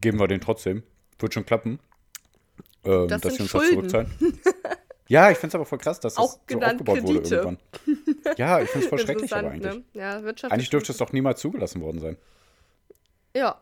geben 0.00 0.18
wir 0.18 0.28
den 0.28 0.40
trotzdem. 0.40 0.82
Wird 1.18 1.34
schon 1.34 1.44
klappen. 1.46 1.78
Ähm, 2.84 3.08
Das 3.08 3.20
dass 3.20 3.34
sind 3.34 3.48
sie 3.48 3.56
uns 3.56 3.64
Schulden. 3.66 3.82
das 3.82 3.92
zurückzahlen. 3.92 4.40
ja, 5.08 5.30
ich 5.30 5.38
finde 5.38 5.48
es 5.48 5.54
aber 5.56 5.64
voll 5.66 5.78
krass, 5.78 6.00
dass 6.00 6.14
das 6.14 6.24
Auch 6.24 6.32
so 6.32 6.38
genannt 6.46 6.80
aufgebaut 6.80 7.02
wurde 7.02 7.20
Kredite. 7.20 7.34
irgendwann. 7.36 7.58
Ja, 8.36 8.60
ich 8.60 8.70
finde 8.70 8.84
es 8.86 8.88
voll 8.90 8.98
schrecklich 9.04 9.32
aber 9.32 9.52
Interessant, 9.52 9.74
eigentlich. 9.74 9.94
Ne? 9.94 10.00
Ja, 10.00 10.48
Eigentlich 10.50 10.70
dürfte 10.70 10.92
es 10.92 10.98
doch 10.98 11.12
niemals 11.12 11.40
zugelassen 11.40 11.80
worden 11.80 12.00
sein. 12.00 12.16
Ja. 13.34 13.60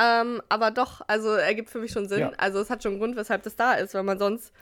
Ähm, 0.00 0.40
aber 0.48 0.70
doch, 0.70 1.00
also 1.08 1.30
ergibt 1.30 1.70
für 1.70 1.80
mich 1.80 1.90
schon 1.90 2.08
Sinn. 2.08 2.20
Ja. 2.20 2.32
Also 2.36 2.60
es 2.60 2.70
hat 2.70 2.82
schon 2.82 2.92
einen 2.92 3.00
Grund, 3.00 3.16
weshalb 3.16 3.42
das 3.42 3.56
da 3.56 3.74
ist, 3.74 3.94
weil 3.94 4.04
man 4.04 4.18
sonst 4.18 4.52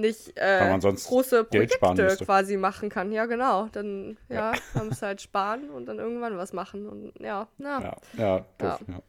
nicht 0.00 0.36
äh, 0.36 0.78
große 0.78 1.44
Projekte 1.44 1.78
quasi 2.24 2.56
machen 2.56 2.88
kann. 2.88 3.12
Ja, 3.12 3.26
genau. 3.26 3.68
Dann, 3.72 4.16
ja, 4.28 4.52
man 4.74 4.88
muss 4.88 5.02
halt 5.02 5.20
sparen 5.20 5.70
und 5.70 5.86
dann 5.86 5.98
irgendwann 5.98 6.36
was 6.36 6.52
machen. 6.52 6.88
Und 6.88 7.12
ja, 7.20 7.48
na. 7.58 7.82
Ja, 7.82 7.96
ja, 8.16 8.46
doof, 8.58 8.80
ja. 8.88 9.02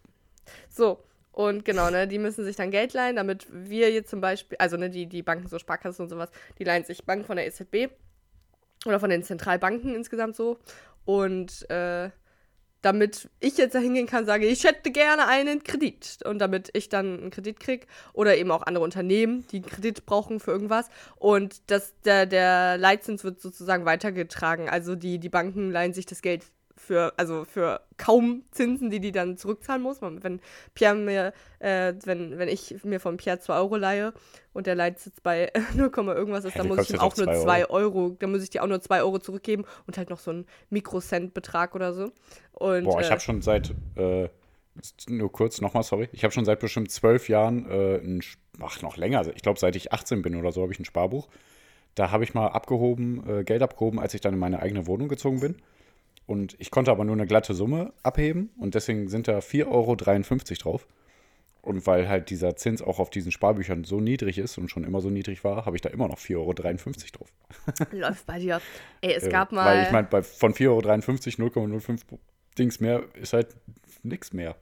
So. 0.70 1.00
Und 1.32 1.66
genau, 1.66 1.90
ne, 1.90 2.08
die 2.08 2.18
müssen 2.18 2.46
sich 2.46 2.56
dann 2.56 2.72
Geld 2.72 2.94
leihen, 2.94 3.18
damit 3.18 3.46
wir 3.52 3.92
jetzt 3.92 4.10
zum 4.10 4.22
Beispiel, 4.22 4.58
also 4.58 4.78
ne, 4.78 4.90
die, 4.90 5.06
die 5.06 5.22
Banken, 5.22 5.50
so 5.50 5.60
Sparkassen 5.60 6.04
und 6.04 6.10
sowas, 6.10 6.30
die 6.60 6.64
leihen 6.64 6.86
sich 6.86 7.06
Banken 7.06 7.26
von 7.26 7.36
der 7.36 7.46
EZB 7.46 7.90
oder 8.86 9.02
von 9.02 9.10
den 9.10 9.22
Zentralbanken 9.22 9.94
insgesamt 9.96 10.38
so. 10.38 10.58
Und 11.04 11.70
äh, 11.70 12.10
damit 12.86 13.30
ich 13.40 13.58
jetzt 13.58 13.74
da 13.74 13.80
hingehen 13.80 14.06
kann, 14.06 14.28
sage, 14.28 14.46
ich 14.46 14.64
hätte 14.64 14.92
gerne 14.92 15.28
einen 15.28 15.64
Kredit. 15.64 16.20
Und 16.24 16.38
damit 16.38 16.70
ich 16.74 16.88
dann 16.88 17.20
einen 17.20 17.32
Kredit 17.32 17.60
kriege. 17.60 17.88
Oder 18.14 18.38
eben 18.38 18.52
auch 18.52 18.62
andere 18.62 18.84
Unternehmen, 18.84 19.44
die 19.52 19.58
einen 19.58 19.66
Kredit 19.66 20.06
brauchen 20.06 20.40
für 20.40 20.52
irgendwas. 20.52 20.90
Und 21.16 21.72
das, 21.72 21.94
der, 22.06 22.28
der 22.28 22.78
Leitzins 22.78 23.24
wird 23.24 23.42
sozusagen 23.42 23.86
weitergetragen. 23.86 24.70
Also 24.70 24.94
die, 24.94 25.18
die 25.18 25.30
Banken 25.30 25.72
leihen 25.72 25.94
sich 25.94 26.06
das 26.06 26.22
Geld 26.22 26.44
für, 26.78 27.14
also 27.18 27.46
für 27.46 27.82
kaum 27.98 28.44
Zinsen, 28.52 28.90
die 28.90 29.00
die 29.00 29.12
dann 29.12 29.38
zurückzahlen 29.38 29.82
muss. 29.82 30.02
Wenn 30.02 30.42
Pierre 30.74 30.96
mir, 30.96 31.34
äh, 31.60 31.94
wenn, 32.04 32.38
wenn 32.38 32.50
ich 32.50 32.84
mir 32.84 33.00
von 33.00 33.18
Pierre 33.18 33.40
2 33.40 33.56
Euro 33.56 33.78
leihe 33.78 34.14
und 34.54 34.68
der 34.68 34.76
Leitzins 34.76 35.22
bei 35.22 35.52
0, 35.76 35.92
irgendwas 35.96 36.46
ist, 36.46 36.58
dann 36.58 36.68
muss 36.68 36.82
ich 36.82 36.92
ihm 36.92 37.00
auch 37.00 37.16
nur 37.16 37.28
2 37.28 37.44
2 37.44 37.70
Euro. 37.70 38.16
dann 38.20 38.32
muss 38.32 38.44
ich 38.44 38.50
dir 38.50 38.64
auch 38.64 38.68
nur 38.68 38.82
2 38.82 39.02
Euro 39.02 39.20
zurückgeben 39.20 39.66
und 39.88 39.98
halt 39.98 40.10
noch 40.10 40.20
so 40.20 40.32
einen 40.32 40.46
Mikrocent-Betrag 40.70 41.76
oder 41.76 41.94
so. 41.94 42.12
Und, 42.52 42.86
Boah, 42.86 43.00
ich 43.00 43.08
äh, 43.08 43.12
habe 43.12 43.22
schon 43.22 43.42
seit, 43.42 43.74
äh, 43.96 44.30
nur 45.08 45.32
kurz 45.32 45.62
nochmal, 45.62 45.84
sorry, 45.84 46.10
ich 46.12 46.24
habe 46.24 46.34
schon 46.34 46.46
seit 46.46 46.60
bestimmt 46.60 46.92
zwölf 46.92 47.30
Jahren 47.30 47.70
äh, 47.70 47.98
ein, 47.98 48.22
ach, 48.62 48.82
noch 48.82 48.98
länger, 48.98 49.26
ich 49.34 49.42
glaube, 49.42 49.60
seit 49.60 49.76
ich 49.76 49.94
18 49.94 50.22
bin 50.22 50.36
oder 50.36 50.52
so, 50.52 50.62
habe 50.62 50.74
ich 50.74 50.80
ein 50.80 50.86
Sparbuch. 50.86 51.30
Da 51.96 52.12
habe 52.12 52.26
ich 52.26 52.34
mal 52.34 52.48
abgehoben, 52.48 53.24
äh, 53.28 53.44
Geld 53.46 53.62
abgehoben, 53.62 54.00
als 54.00 54.14
ich 54.14 54.20
dann 54.20 54.34
in 54.34 54.40
meine 54.40 54.62
eigene 54.62 54.86
Wohnung 54.86 55.08
gezogen 55.08 55.40
bin. 55.40 55.56
Und 56.28 56.56
ich 56.60 56.72
konnte 56.72 56.92
aber 56.92 57.04
nur 57.06 57.16
eine 57.16 57.28
glatte 57.28 57.54
Summe 57.54 57.94
abheben 58.04 58.50
und 58.58 58.74
deswegen 58.76 59.08
sind 59.10 59.28
da 59.28 59.40
4,53 59.40 59.68
Euro 59.68 59.96
drauf. 59.96 60.88
Und 61.62 61.88
weil 61.88 62.08
halt 62.08 62.30
dieser 62.30 62.56
Zins 62.56 62.82
auch 62.84 63.00
auf 63.00 63.10
diesen 63.10 63.32
Sparbüchern 63.32 63.86
so 63.86 64.00
niedrig 64.00 64.38
ist 64.38 64.58
und 64.60 64.70
schon 64.70 64.84
immer 64.84 65.02
so 65.02 65.10
niedrig 65.10 65.44
war, 65.44 65.66
habe 65.66 65.76
ich 65.76 65.82
da 65.82 65.90
immer 65.90 66.08
noch 66.08 66.20
4,53 66.20 66.38
Euro 66.38 66.54
drauf. 66.54 67.34
läuft 67.92 68.26
bei 68.28 68.38
dir. 68.40 68.62
Ey, 69.02 69.14
es 69.16 69.24
Äh, 69.24 69.32
gab 69.32 69.52
mal. 69.52 69.66
Weil 69.76 69.84
ich 69.84 69.92
meine, 69.92 70.24
von 70.24 70.54
4,53 70.54 71.40
Euro 71.42 71.66
0,05 71.66 72.02
Dings 72.58 72.80
mehr 72.80 73.04
ist 73.16 73.34
halt 73.34 73.48
nix 74.04 74.32
mehr. 74.32 74.56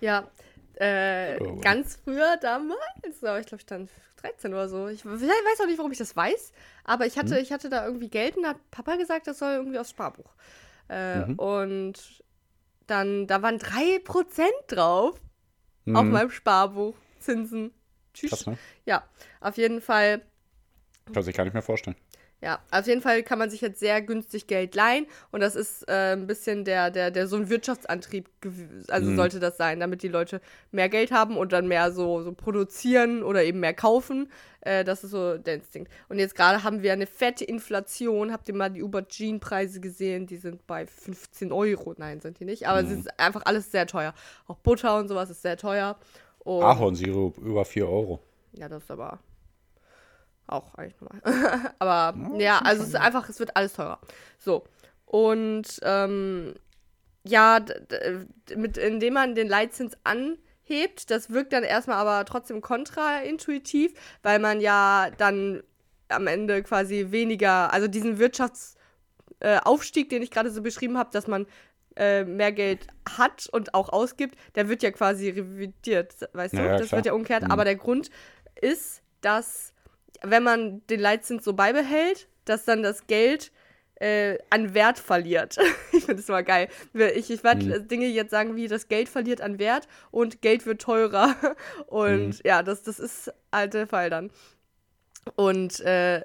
Ja, 0.00 0.28
äh, 0.76 1.38
Oh. 1.40 1.60
ganz 1.60 1.98
früher 2.04 2.36
damals, 2.40 3.22
aber 3.22 3.40
ich 3.40 3.46
glaube, 3.46 3.60
ich 3.60 3.66
dann 3.66 3.88
13 4.22 4.52
oder 4.52 4.68
so. 4.68 4.88
Ich, 4.88 5.04
weiß 5.04 5.60
auch 5.60 5.66
nicht, 5.66 5.78
warum 5.78 5.92
ich 5.92 5.98
das 5.98 6.16
weiß, 6.16 6.52
aber 6.84 7.06
ich 7.06 7.16
Hm? 7.16 7.22
hatte, 7.22 7.38
ich 7.40 7.52
hatte 7.52 7.68
da 7.68 7.84
irgendwie 7.84 8.08
Geld 8.08 8.36
und 8.36 8.46
hat 8.46 8.56
Papa 8.70 8.96
gesagt, 8.96 9.26
das 9.26 9.38
soll 9.38 9.52
irgendwie 9.52 9.78
aufs 9.78 9.90
Sparbuch. 9.90 10.30
Äh, 10.88 11.26
Mhm. 11.26 11.34
Und 11.38 12.24
dann, 12.86 13.26
da 13.26 13.42
waren 13.42 13.58
3% 13.58 14.50
drauf 14.68 15.20
auf 15.94 16.04
Mhm. 16.04 16.10
meinem 16.10 16.30
Sparbuch. 16.30 16.94
Zinsen. 17.20 17.72
Tschüss. 18.14 18.30
Krass, 18.30 18.46
ne? 18.46 18.58
Ja, 18.84 19.04
auf 19.40 19.56
jeden 19.56 19.80
Fall 19.80 20.22
Kann 21.12 21.22
sich 21.22 21.34
gar 21.36 21.44
nicht 21.44 21.54
mehr 21.54 21.62
vorstellen. 21.62 21.96
Ja, 22.42 22.58
auf 22.72 22.88
jeden 22.88 23.00
Fall 23.02 23.22
kann 23.22 23.38
man 23.38 23.50
sich 23.50 23.60
jetzt 23.60 23.78
sehr 23.78 24.02
günstig 24.02 24.48
Geld 24.48 24.74
leihen 24.74 25.06
und 25.30 25.38
das 25.40 25.54
ist 25.54 25.88
äh, 25.88 26.14
ein 26.14 26.26
bisschen 26.26 26.64
der, 26.64 26.90
der, 26.90 27.12
der 27.12 27.28
so 27.28 27.36
ein 27.36 27.48
Wirtschaftsantrieb, 27.48 28.28
also 28.88 29.10
Mhm. 29.10 29.16
sollte 29.16 29.38
das 29.38 29.56
sein, 29.56 29.78
damit 29.78 30.02
die 30.02 30.08
Leute 30.08 30.40
mehr 30.72 30.88
Geld 30.88 31.12
haben 31.12 31.36
und 31.36 31.52
dann 31.52 31.68
mehr 31.68 31.92
so, 31.92 32.20
so 32.22 32.32
produzieren 32.32 33.22
oder 33.22 33.44
eben 33.44 33.60
mehr 33.60 33.74
kaufen. 33.74 34.28
Äh, 34.60 34.82
das 34.82 35.04
ist 35.04 35.12
so 35.12 35.38
der 35.38 35.54
Instinkt. 35.54 35.92
Und 36.08 36.18
jetzt 36.18 36.34
gerade 36.34 36.64
haben 36.64 36.82
wir 36.82 36.92
eine 36.92 37.06
fette 37.06 37.44
Inflation. 37.44 38.32
Habt 38.32 38.48
ihr 38.48 38.54
mal 38.56 38.70
die 38.70 38.82
Aubergine-Preise 38.82 39.80
gesehen? 39.80 40.26
Die 40.26 40.36
sind 40.36 40.66
bei 40.66 40.84
15 40.86 41.52
Euro. 41.52 41.94
Nein, 41.96 42.20
sind 42.20 42.40
die 42.40 42.44
nicht. 42.44 42.66
Aber 42.66 42.80
es 42.80 42.90
ist 42.90 43.20
einfach 43.20 43.42
alles 43.44 43.70
sehr 43.70 43.86
teuer. 43.86 44.14
Auch 44.48 44.56
Butter 44.58 44.98
und 44.98 45.06
sowas 45.06 45.30
ist 45.30 45.42
sehr 45.42 45.56
teuer. 45.56 45.96
Und 46.40 46.62
Ahornsirup 46.64 47.38
über 47.38 47.64
4 47.64 47.88
Euro. 47.88 48.20
ja, 48.52 48.68
das 48.68 48.82
ist 48.82 48.90
aber 48.90 49.20
auch 50.52 50.74
eigentlich 50.74 51.00
normal. 51.00 51.72
aber 51.78 52.38
ja, 52.38 52.58
also 52.58 52.82
es 52.82 52.90
ist 52.90 52.96
einfach, 52.96 53.28
es 53.28 53.38
wird 53.38 53.56
alles 53.56 53.74
teurer. 53.74 53.98
So. 54.38 54.64
Und 55.06 55.80
ähm, 55.82 56.54
ja, 57.24 57.60
mit, 58.56 58.78
indem 58.78 59.14
man 59.14 59.34
den 59.34 59.48
Leitzins 59.48 59.96
anhebt, 60.04 61.10
das 61.10 61.30
wirkt 61.30 61.52
dann 61.52 61.64
erstmal 61.64 61.98
aber 61.98 62.24
trotzdem 62.24 62.60
kontraintuitiv, 62.60 63.92
weil 64.22 64.38
man 64.38 64.60
ja 64.60 65.10
dann 65.18 65.62
am 66.08 66.26
Ende 66.26 66.62
quasi 66.62 67.06
weniger, 67.10 67.72
also 67.72 67.88
diesen 67.88 68.18
Wirtschaftsaufstieg, 68.18 70.06
äh, 70.06 70.08
den 70.08 70.22
ich 70.22 70.30
gerade 70.30 70.50
so 70.50 70.62
beschrieben 70.62 70.98
habe, 70.98 71.10
dass 71.12 71.26
man 71.26 71.46
äh, 71.96 72.24
mehr 72.24 72.52
Geld 72.52 72.86
hat 73.08 73.48
und 73.52 73.74
auch 73.74 73.90
ausgibt, 73.90 74.36
der 74.54 74.68
wird 74.68 74.82
ja 74.82 74.90
quasi 74.90 75.28
revidiert, 75.28 76.14
weißt 76.32 76.54
du? 76.54 76.58
Ja, 76.58 76.66
ja, 76.66 76.78
das 76.78 76.88
klar. 76.88 76.98
wird 76.98 77.06
ja 77.06 77.12
umgekehrt. 77.12 77.44
Mhm. 77.44 77.50
Aber 77.50 77.64
der 77.64 77.76
Grund 77.76 78.10
ist, 78.60 79.02
dass 79.20 79.71
wenn 80.22 80.42
man 80.42 80.86
den 80.88 81.00
Leitzins 81.00 81.44
so 81.44 81.52
beibehält, 81.54 82.28
dass 82.44 82.64
dann 82.64 82.82
das 82.82 83.06
Geld 83.06 83.52
äh, 83.96 84.38
an 84.50 84.74
Wert 84.74 84.98
verliert. 84.98 85.58
ich 85.92 86.04
finde 86.04 86.16
das 86.16 86.28
mal 86.28 86.42
geil. 86.44 86.68
Ich, 87.14 87.30
ich 87.30 87.44
werde 87.44 87.80
Mhm. 87.80 87.88
Dinge 87.88 88.06
jetzt 88.06 88.30
sagen, 88.30 88.56
wie 88.56 88.68
das 88.68 88.88
Geld 88.88 89.08
verliert 89.08 89.40
an 89.40 89.58
Wert 89.58 89.88
und 90.10 90.42
Geld 90.42 90.66
wird 90.66 90.82
teurer. 90.82 91.36
Und 91.86 92.38
Mhm. 92.38 92.40
ja, 92.44 92.62
das, 92.62 92.82
das 92.82 92.98
ist 92.98 93.32
halt 93.52 93.74
der 93.74 93.86
Fall 93.86 94.10
dann. 94.10 94.30
Und 95.36 95.80
äh, 95.80 96.22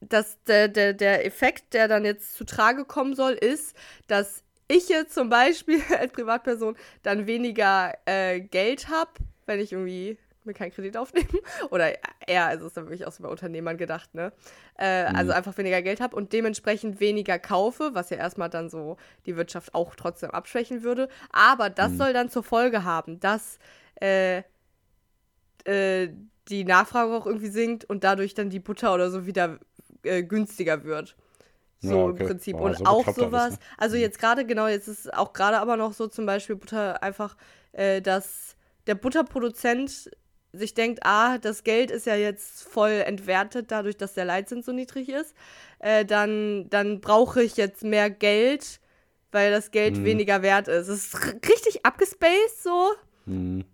das, 0.00 0.38
der, 0.44 0.68
der, 0.68 0.92
der 0.94 1.26
Effekt, 1.26 1.74
der 1.74 1.88
dann 1.88 2.04
jetzt 2.04 2.34
zu 2.34 2.44
Trage 2.44 2.84
kommen 2.84 3.14
soll, 3.14 3.32
ist, 3.34 3.76
dass 4.08 4.42
ich 4.68 4.88
jetzt 4.88 5.14
zum 5.14 5.28
Beispiel 5.28 5.82
als 5.98 6.12
Privatperson 6.12 6.76
dann 7.02 7.26
weniger 7.26 7.94
äh, 8.06 8.40
Geld 8.40 8.88
habe, 8.88 9.12
wenn 9.46 9.60
ich 9.60 9.72
irgendwie 9.72 10.18
mir 10.46 10.54
keinen 10.54 10.72
Kredit 10.72 10.96
aufnehme. 10.96 11.28
Oder 11.70 11.94
eher, 12.26 12.46
also 12.46 12.66
ist 12.66 12.76
dann 12.76 12.84
wirklich 12.86 13.06
auch 13.06 13.12
so 13.12 13.22
bei 13.22 13.28
Unternehmern 13.28 13.76
gedacht, 13.76 14.14
ne? 14.14 14.32
Äh, 14.76 14.84
Also 15.12 15.32
einfach 15.32 15.56
weniger 15.58 15.82
Geld 15.82 16.00
habe 16.00 16.16
und 16.16 16.32
dementsprechend 16.32 17.00
weniger 17.00 17.38
kaufe, 17.38 17.90
was 17.94 18.10
ja 18.10 18.16
erstmal 18.18 18.50
dann 18.50 18.70
so 18.70 18.96
die 19.26 19.36
Wirtschaft 19.36 19.74
auch 19.74 19.94
trotzdem 19.94 20.30
abschwächen 20.30 20.82
würde. 20.82 21.08
Aber 21.30 21.70
das 21.70 21.96
soll 21.96 22.12
dann 22.12 22.30
zur 22.30 22.42
Folge 22.42 22.84
haben, 22.84 23.20
dass 23.20 23.58
äh, 24.00 24.42
äh, 25.64 26.08
die 26.48 26.64
Nachfrage 26.64 27.12
auch 27.14 27.26
irgendwie 27.26 27.48
sinkt 27.48 27.84
und 27.84 28.04
dadurch 28.04 28.34
dann 28.34 28.50
die 28.50 28.58
Butter 28.60 28.94
oder 28.94 29.10
so 29.10 29.26
wieder 29.26 29.58
äh, 30.02 30.22
günstiger 30.22 30.84
wird. 30.84 31.16
So 31.80 31.88
Ja, 31.88 32.04
okay. 32.06 32.22
im 32.22 32.28
Prinzip. 32.28 32.58
Boah, 32.58 32.66
und 32.66 32.78
so 32.78 32.84
auch 32.84 33.06
bekloppt 33.06 33.22
alles, 33.22 33.32
sowas, 33.32 33.50
ne? 33.50 33.58
also 33.78 33.96
jetzt 33.96 34.18
gerade 34.18 34.46
genau, 34.46 34.68
jetzt 34.68 34.88
ist 34.88 35.12
auch 35.14 35.32
gerade 35.32 35.58
aber 35.60 35.76
noch 35.76 35.92
so 35.92 36.08
zum 36.08 36.26
Beispiel 36.26 36.56
Butter 36.56 37.02
einfach, 37.02 37.36
äh, 37.72 38.02
dass 38.02 38.56
der 38.86 38.94
Butterproduzent 38.96 40.10
sich 40.52 40.74
denkt, 40.74 41.00
ah, 41.04 41.38
das 41.38 41.64
Geld 41.64 41.90
ist 41.90 42.06
ja 42.06 42.14
jetzt 42.14 42.62
voll 42.64 42.90
entwertet, 43.06 43.70
dadurch, 43.70 43.96
dass 43.96 44.14
der 44.14 44.24
Leitzins 44.26 44.66
so 44.66 44.72
niedrig 44.72 45.08
ist, 45.08 45.34
äh, 45.78 46.04
dann, 46.04 46.68
dann 46.70 47.00
brauche 47.00 47.42
ich 47.42 47.56
jetzt 47.56 47.82
mehr 47.84 48.10
Geld, 48.10 48.80
weil 49.30 49.50
das 49.50 49.70
Geld 49.70 49.96
Mhm. 49.96 50.04
weniger 50.04 50.42
wert 50.42 50.68
ist. 50.68 50.88
Es 50.88 51.14
ist 51.14 51.26
richtig 51.48 51.84
abgespaced 51.86 52.62
so. 52.62 52.90
Mhm. 53.26 53.64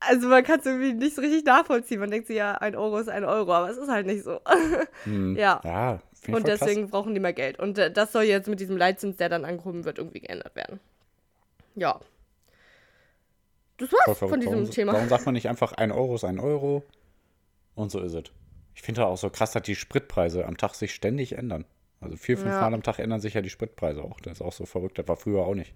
Also 0.00 0.28
man 0.28 0.44
kann 0.44 0.60
es 0.60 0.66
irgendwie 0.66 0.92
nicht 0.92 1.16
so 1.16 1.22
richtig 1.22 1.44
nachvollziehen. 1.44 1.98
Man 1.98 2.10
denkt 2.10 2.28
sich 2.28 2.36
ja, 2.36 2.52
ein 2.54 2.76
Euro 2.76 2.98
ist 2.98 3.08
ein 3.08 3.24
Euro, 3.24 3.52
aber 3.52 3.70
es 3.70 3.78
ist 3.78 3.88
halt 3.88 4.06
nicht 4.06 4.22
so. 4.22 4.40
Mhm. 5.06 5.34
Ja. 5.36 5.60
Ja, 5.64 5.98
Und 6.28 6.46
deswegen 6.46 6.88
brauchen 6.90 7.14
die 7.14 7.20
mehr 7.20 7.32
Geld. 7.32 7.58
Und 7.58 7.78
äh, 7.78 7.90
das 7.90 8.12
soll 8.12 8.24
jetzt 8.24 8.48
mit 8.48 8.60
diesem 8.60 8.76
Leitzins, 8.76 9.16
der 9.16 9.28
dann 9.28 9.44
angehoben 9.44 9.84
wird, 9.84 9.98
irgendwie 9.98 10.20
geändert 10.20 10.54
werden. 10.54 10.78
Ja. 11.74 11.98
Das 13.78 13.90
war's 13.92 14.18
von 14.18 14.40
diesem 14.40 14.54
warum, 14.54 14.70
Thema. 14.70 14.92
Warum 14.92 15.08
sagt 15.08 15.24
man 15.26 15.32
nicht 15.34 15.48
einfach, 15.48 15.72
ein 15.72 15.90
Euro 15.92 16.14
ist 16.16 16.24
ein 16.24 16.38
Euro? 16.40 16.82
Und 17.74 17.90
so 17.90 18.00
ist 18.00 18.12
es. 18.14 18.24
Ich 18.74 18.82
finde 18.82 19.06
auch 19.06 19.16
so 19.16 19.30
krass, 19.30 19.52
dass 19.52 19.62
die 19.62 19.74
Spritpreise 19.76 20.44
am 20.46 20.56
Tag 20.56 20.74
sich 20.74 20.94
ständig 20.94 21.32
ändern. 21.32 21.64
Also 22.00 22.16
vier, 22.16 22.36
fünf 22.38 22.50
Ja. 22.52 22.60
Mal 22.60 22.74
am 22.74 22.82
Tag 22.82 22.98
ändern 22.98 23.20
sich 23.20 23.34
ja 23.34 23.40
die 23.40 23.50
Spritpreise 23.50 24.02
auch. 24.02 24.20
Das 24.20 24.34
ist 24.34 24.42
auch 24.42 24.52
so 24.52 24.66
verrückt. 24.66 24.98
Das 24.98 25.08
war 25.08 25.16
früher 25.16 25.42
auch 25.44 25.54
nicht. 25.54 25.72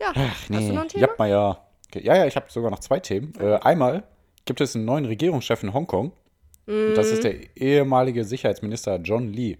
Ja. 0.00 0.12
Ach 0.14 0.48
nee, 0.48 0.56
Hast 0.56 0.68
du 0.68 0.72
noch 0.72 0.82
ein 0.82 0.88
Thema? 0.88 1.06
Ja, 1.18 1.26
ja. 1.26 1.66
Okay. 1.88 2.04
Ja, 2.04 2.16
ja, 2.16 2.26
ich 2.26 2.36
habe 2.36 2.46
sogar 2.50 2.70
noch 2.70 2.78
zwei 2.80 3.00
Themen. 3.00 3.34
Äh, 3.38 3.56
einmal 3.56 4.04
gibt 4.44 4.60
es 4.60 4.74
einen 4.76 4.84
neuen 4.84 5.04
Regierungschef 5.04 5.62
in 5.62 5.74
Hongkong. 5.74 6.12
Und 6.66 6.94
das 6.94 7.08
Mhm. 7.08 7.12
ist 7.14 7.24
der 7.24 7.56
ehemalige 7.56 8.24
Sicherheitsminister 8.24 8.96
John 8.96 9.32
Lee. 9.32 9.58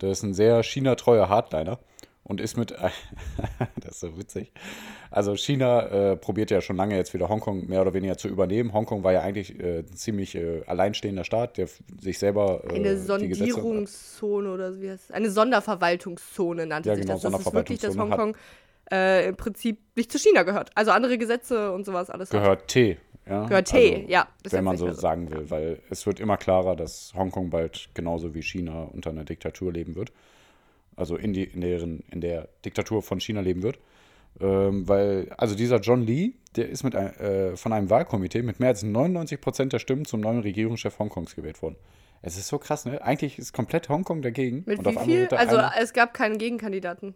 Der 0.00 0.10
ist 0.10 0.22
ein 0.22 0.34
sehr 0.34 0.62
China-treuer 0.62 1.28
Hardliner 1.28 1.78
und 2.28 2.40
ist 2.40 2.56
mit. 2.56 2.70
das 3.80 3.92
ist 3.92 4.00
so 4.00 4.16
witzig. 4.18 4.52
Also, 5.10 5.34
China 5.34 6.12
äh, 6.12 6.16
probiert 6.16 6.50
ja 6.50 6.60
schon 6.60 6.76
lange 6.76 6.96
jetzt 6.96 7.12
wieder 7.14 7.28
Hongkong 7.28 7.66
mehr 7.66 7.80
oder 7.80 7.94
weniger 7.94 8.16
zu 8.16 8.28
übernehmen. 8.28 8.72
Hongkong 8.72 9.02
war 9.02 9.12
ja 9.12 9.22
eigentlich 9.22 9.58
äh, 9.58 9.80
ein 9.80 9.96
ziemlich 9.96 10.34
äh, 10.34 10.62
alleinstehender 10.66 11.24
Staat, 11.24 11.56
der 11.56 11.68
sich 12.00 12.18
selber. 12.18 12.62
Äh, 12.70 12.76
Eine 12.76 12.98
Sondierungszone 12.98 14.52
oder 14.52 14.72
so 14.72 14.80
wie 14.80 14.90
heißt 14.90 15.04
es? 15.06 15.10
Eine 15.10 15.30
Sonderverwaltungszone 15.30 16.66
nannte 16.66 16.90
Ja, 16.90 16.94
sich 16.94 17.06
genau, 17.06 17.18
das. 17.18 17.32
Das 17.32 17.40
ist 17.40 17.52
wirklich, 17.52 17.80
dass 17.80 17.96
Hongkong 17.96 18.36
äh, 18.92 19.28
im 19.28 19.36
Prinzip 19.36 19.78
nicht 19.96 20.12
zu 20.12 20.18
China 20.18 20.42
gehört. 20.42 20.70
Also 20.74 20.90
andere 20.90 21.18
Gesetze 21.18 21.72
und 21.72 21.84
sowas 21.84 22.10
alles 22.10 22.32
hat. 22.32 22.40
gehört 22.40 22.68
T. 22.68 22.98
Ja, 23.26 23.44
Gehört 23.44 23.74
also, 23.74 23.86
ja. 24.08 24.26
ist 24.42 24.52
wenn 24.54 24.64
man 24.64 24.78
so 24.78 24.90
sagen 24.92 25.30
will, 25.30 25.50
weil 25.50 25.82
es 25.90 26.06
wird 26.06 26.18
immer 26.18 26.38
klarer, 26.38 26.76
dass 26.76 27.12
Hongkong 27.14 27.50
bald 27.50 27.90
genauso 27.92 28.34
wie 28.34 28.42
China 28.42 28.84
unter 28.84 29.10
einer 29.10 29.24
Diktatur 29.24 29.70
leben 29.70 29.96
wird. 29.96 30.12
Also 30.98 31.16
in, 31.16 31.32
die, 31.32 31.44
in, 31.44 31.60
deren, 31.60 32.02
in 32.10 32.20
der 32.20 32.48
Diktatur 32.64 33.02
von 33.02 33.20
China 33.20 33.40
leben 33.40 33.62
wird. 33.62 33.78
Ähm, 34.40 34.86
weil, 34.86 35.32
also 35.36 35.54
dieser 35.54 35.78
John 35.80 36.02
Lee, 36.02 36.32
der 36.56 36.68
ist 36.68 36.84
mit 36.84 36.94
ein, 36.94 37.14
äh, 37.16 37.56
von 37.56 37.72
einem 37.72 37.90
Wahlkomitee 37.90 38.42
mit 38.42 38.60
mehr 38.60 38.70
als 38.70 38.82
99 38.82 39.40
Prozent 39.40 39.72
der 39.72 39.78
Stimmen 39.78 40.04
zum 40.04 40.20
neuen 40.20 40.40
Regierungschef 40.40 40.98
Hongkongs 40.98 41.34
gewählt 41.34 41.60
worden. 41.62 41.76
Es 42.22 42.36
ist 42.36 42.48
so 42.48 42.58
krass, 42.58 42.84
ne? 42.84 43.00
Eigentlich 43.02 43.38
ist 43.38 43.52
komplett 43.52 43.88
Hongkong 43.88 44.22
dagegen. 44.22 44.64
Mit 44.66 44.78
und 44.78 44.86
wie 44.86 45.04
viel? 45.04 45.28
Also 45.28 45.58
es 45.80 45.92
gab 45.92 46.14
keinen 46.14 46.38
Gegenkandidaten. 46.38 47.14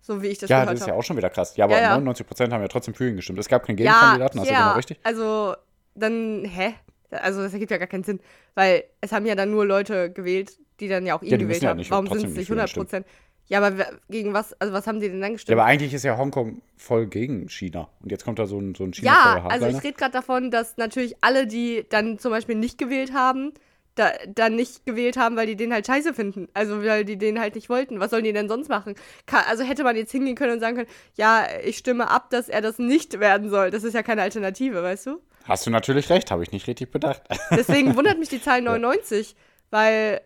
So 0.00 0.22
wie 0.22 0.28
ich 0.28 0.38
das 0.38 0.50
ja, 0.50 0.60
gehört 0.60 0.74
das 0.74 0.80
ist 0.80 0.86
ja 0.86 0.92
habe. 0.92 0.98
auch 1.00 1.04
schon 1.04 1.16
wieder 1.16 1.30
krass. 1.30 1.56
Ja, 1.56 1.66
aber 1.66 1.76
Ja, 1.76 1.82
ja. 1.82 1.90
99 1.90 2.26
Prozent 2.26 2.52
haben 2.52 2.62
ja 2.62 2.68
trotzdem 2.68 2.94
für 2.94 3.08
ihn 3.08 3.16
gestimmt. 3.16 3.38
Es 3.38 3.48
gab 3.48 3.64
keinen 3.64 3.76
Gegenkandidaten, 3.76 4.40
hast 4.40 4.48
du 4.48 4.54
genau 4.54 4.74
richtig? 4.74 4.98
Also, 5.02 5.54
dann, 5.94 6.44
hä? 6.44 6.74
Also, 7.10 7.42
das 7.42 7.52
ergibt 7.52 7.70
ja 7.70 7.78
gar 7.78 7.86
keinen 7.86 8.04
Sinn. 8.04 8.20
Weil 8.54 8.84
es 9.00 9.12
haben 9.12 9.26
ja 9.26 9.34
dann 9.34 9.50
nur 9.50 9.66
Leute 9.66 10.10
gewählt, 10.10 10.58
die 10.80 10.88
dann 10.88 11.06
ja 11.06 11.14
auch 11.16 11.22
ihn 11.22 11.30
Ja, 11.30 11.36
gewählt 11.36 11.62
ja 11.62 11.70
haben. 11.70 11.76
nicht- 11.78 11.90
Warum 11.90 12.06
sind 12.08 12.16
es 12.18 12.22
nicht 12.24 12.36
nicht 12.36 12.46
für 12.48 12.54
ihn 12.54 12.58
100 12.60 12.74
Prozent? 12.74 13.06
Ja, 13.46 13.60
aber 13.60 13.84
gegen 14.08 14.32
was, 14.32 14.52
also 14.60 14.72
was 14.72 14.86
haben 14.86 15.00
die 15.00 15.08
denn 15.08 15.20
dann 15.20 15.30
Ja, 15.30 15.34
gestimmt? 15.34 15.58
aber 15.58 15.66
eigentlich 15.66 15.92
ist 15.92 16.04
ja 16.04 16.16
Hongkong 16.16 16.62
voll 16.76 17.06
gegen 17.08 17.48
China. 17.48 17.88
Und 18.00 18.12
jetzt 18.12 18.24
kommt 18.24 18.38
da 18.38 18.46
so 18.46 18.58
ein, 18.60 18.74
so 18.76 18.84
ein 18.84 18.92
china 18.92 19.10
Ja, 19.12 19.44
also 19.48 19.66
ich 19.66 19.82
rede 19.82 19.94
gerade 19.94 20.12
davon, 20.12 20.50
dass 20.52 20.76
natürlich 20.76 21.16
alle, 21.20 21.46
die 21.48 21.84
dann 21.88 22.18
zum 22.20 22.30
Beispiel 22.30 22.54
nicht 22.54 22.78
gewählt 22.78 23.12
haben, 23.12 23.52
da, 23.96 24.12
dann 24.28 24.54
nicht 24.54 24.86
gewählt 24.86 25.16
haben, 25.16 25.34
weil 25.34 25.48
die 25.48 25.56
den 25.56 25.72
halt 25.72 25.84
scheiße 25.84 26.14
finden. 26.14 26.46
Also 26.54 26.84
weil 26.84 27.04
die 27.04 27.18
den 27.18 27.40
halt 27.40 27.56
nicht 27.56 27.68
wollten. 27.68 27.98
Was 27.98 28.10
sollen 28.10 28.22
die 28.22 28.32
denn 28.32 28.48
sonst 28.48 28.68
machen? 28.68 28.94
Ka 29.26 29.40
also 29.48 29.64
hätte 29.64 29.82
man 29.82 29.96
jetzt 29.96 30.12
hingehen 30.12 30.36
können 30.36 30.52
und 30.52 30.60
sagen 30.60 30.76
können, 30.76 30.88
ja, 31.16 31.44
ich 31.64 31.76
stimme 31.76 32.08
ab, 32.08 32.30
dass 32.30 32.48
er 32.48 32.60
das 32.60 32.78
nicht 32.78 33.18
werden 33.18 33.50
soll. 33.50 33.70
Das 33.72 33.82
ist 33.82 33.94
ja 33.94 34.04
keine 34.04 34.22
Alternative, 34.22 34.80
weißt 34.80 35.06
du? 35.06 35.20
Hast 35.44 35.66
du 35.66 35.70
natürlich 35.70 36.08
recht, 36.08 36.30
habe 36.30 36.44
ich 36.44 36.52
nicht 36.52 36.68
richtig 36.68 36.92
bedacht. 36.92 37.22
Deswegen 37.50 37.96
wundert 37.96 38.20
mich 38.20 38.28
die 38.28 38.40
Zahl 38.40 38.62
99, 38.62 39.34
weil 39.70 40.20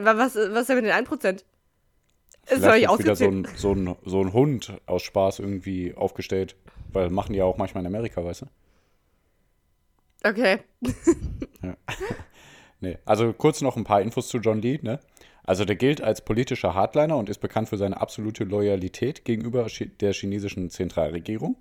was, 0.00 0.34
was 0.34 0.34
ist 0.34 0.68
denn 0.68 0.76
mit 0.76 0.86
den 0.86 0.92
1%? 0.92 1.26
Ist 1.26 1.44
wird 2.62 2.74
wieder 2.74 2.80
so 2.80 2.92
ausgezählt. 2.92 3.32
ein, 3.32 3.48
so, 3.56 3.72
ein, 3.72 3.96
so 4.04 4.20
ein 4.20 4.32
Hund 4.32 4.72
aus 4.86 5.02
Spaß 5.02 5.38
irgendwie 5.38 5.94
aufgestellt. 5.94 6.56
Weil 6.92 7.10
machen 7.10 7.32
die 7.32 7.38
ja 7.38 7.44
auch 7.44 7.56
manchmal 7.56 7.82
in 7.82 7.86
Amerika, 7.86 8.24
weißt 8.24 8.42
du? 8.42 8.46
Okay. 10.24 10.58
Nee. 12.82 12.98
Also 13.04 13.32
kurz 13.32 13.60
noch 13.60 13.76
ein 13.76 13.84
paar 13.84 14.02
Infos 14.02 14.28
zu 14.28 14.38
John 14.38 14.60
Lee, 14.60 14.80
ne? 14.82 14.98
Also 15.44 15.64
der 15.64 15.76
gilt 15.76 16.00
als 16.00 16.20
politischer 16.20 16.74
Hardliner 16.74 17.16
und 17.16 17.28
ist 17.28 17.38
bekannt 17.38 17.68
für 17.68 17.78
seine 17.78 18.00
absolute 18.00 18.42
Loyalität 18.44 19.24
gegenüber 19.24 19.66
der 20.00 20.12
chinesischen 20.12 20.68
Zentralregierung. 20.68 21.56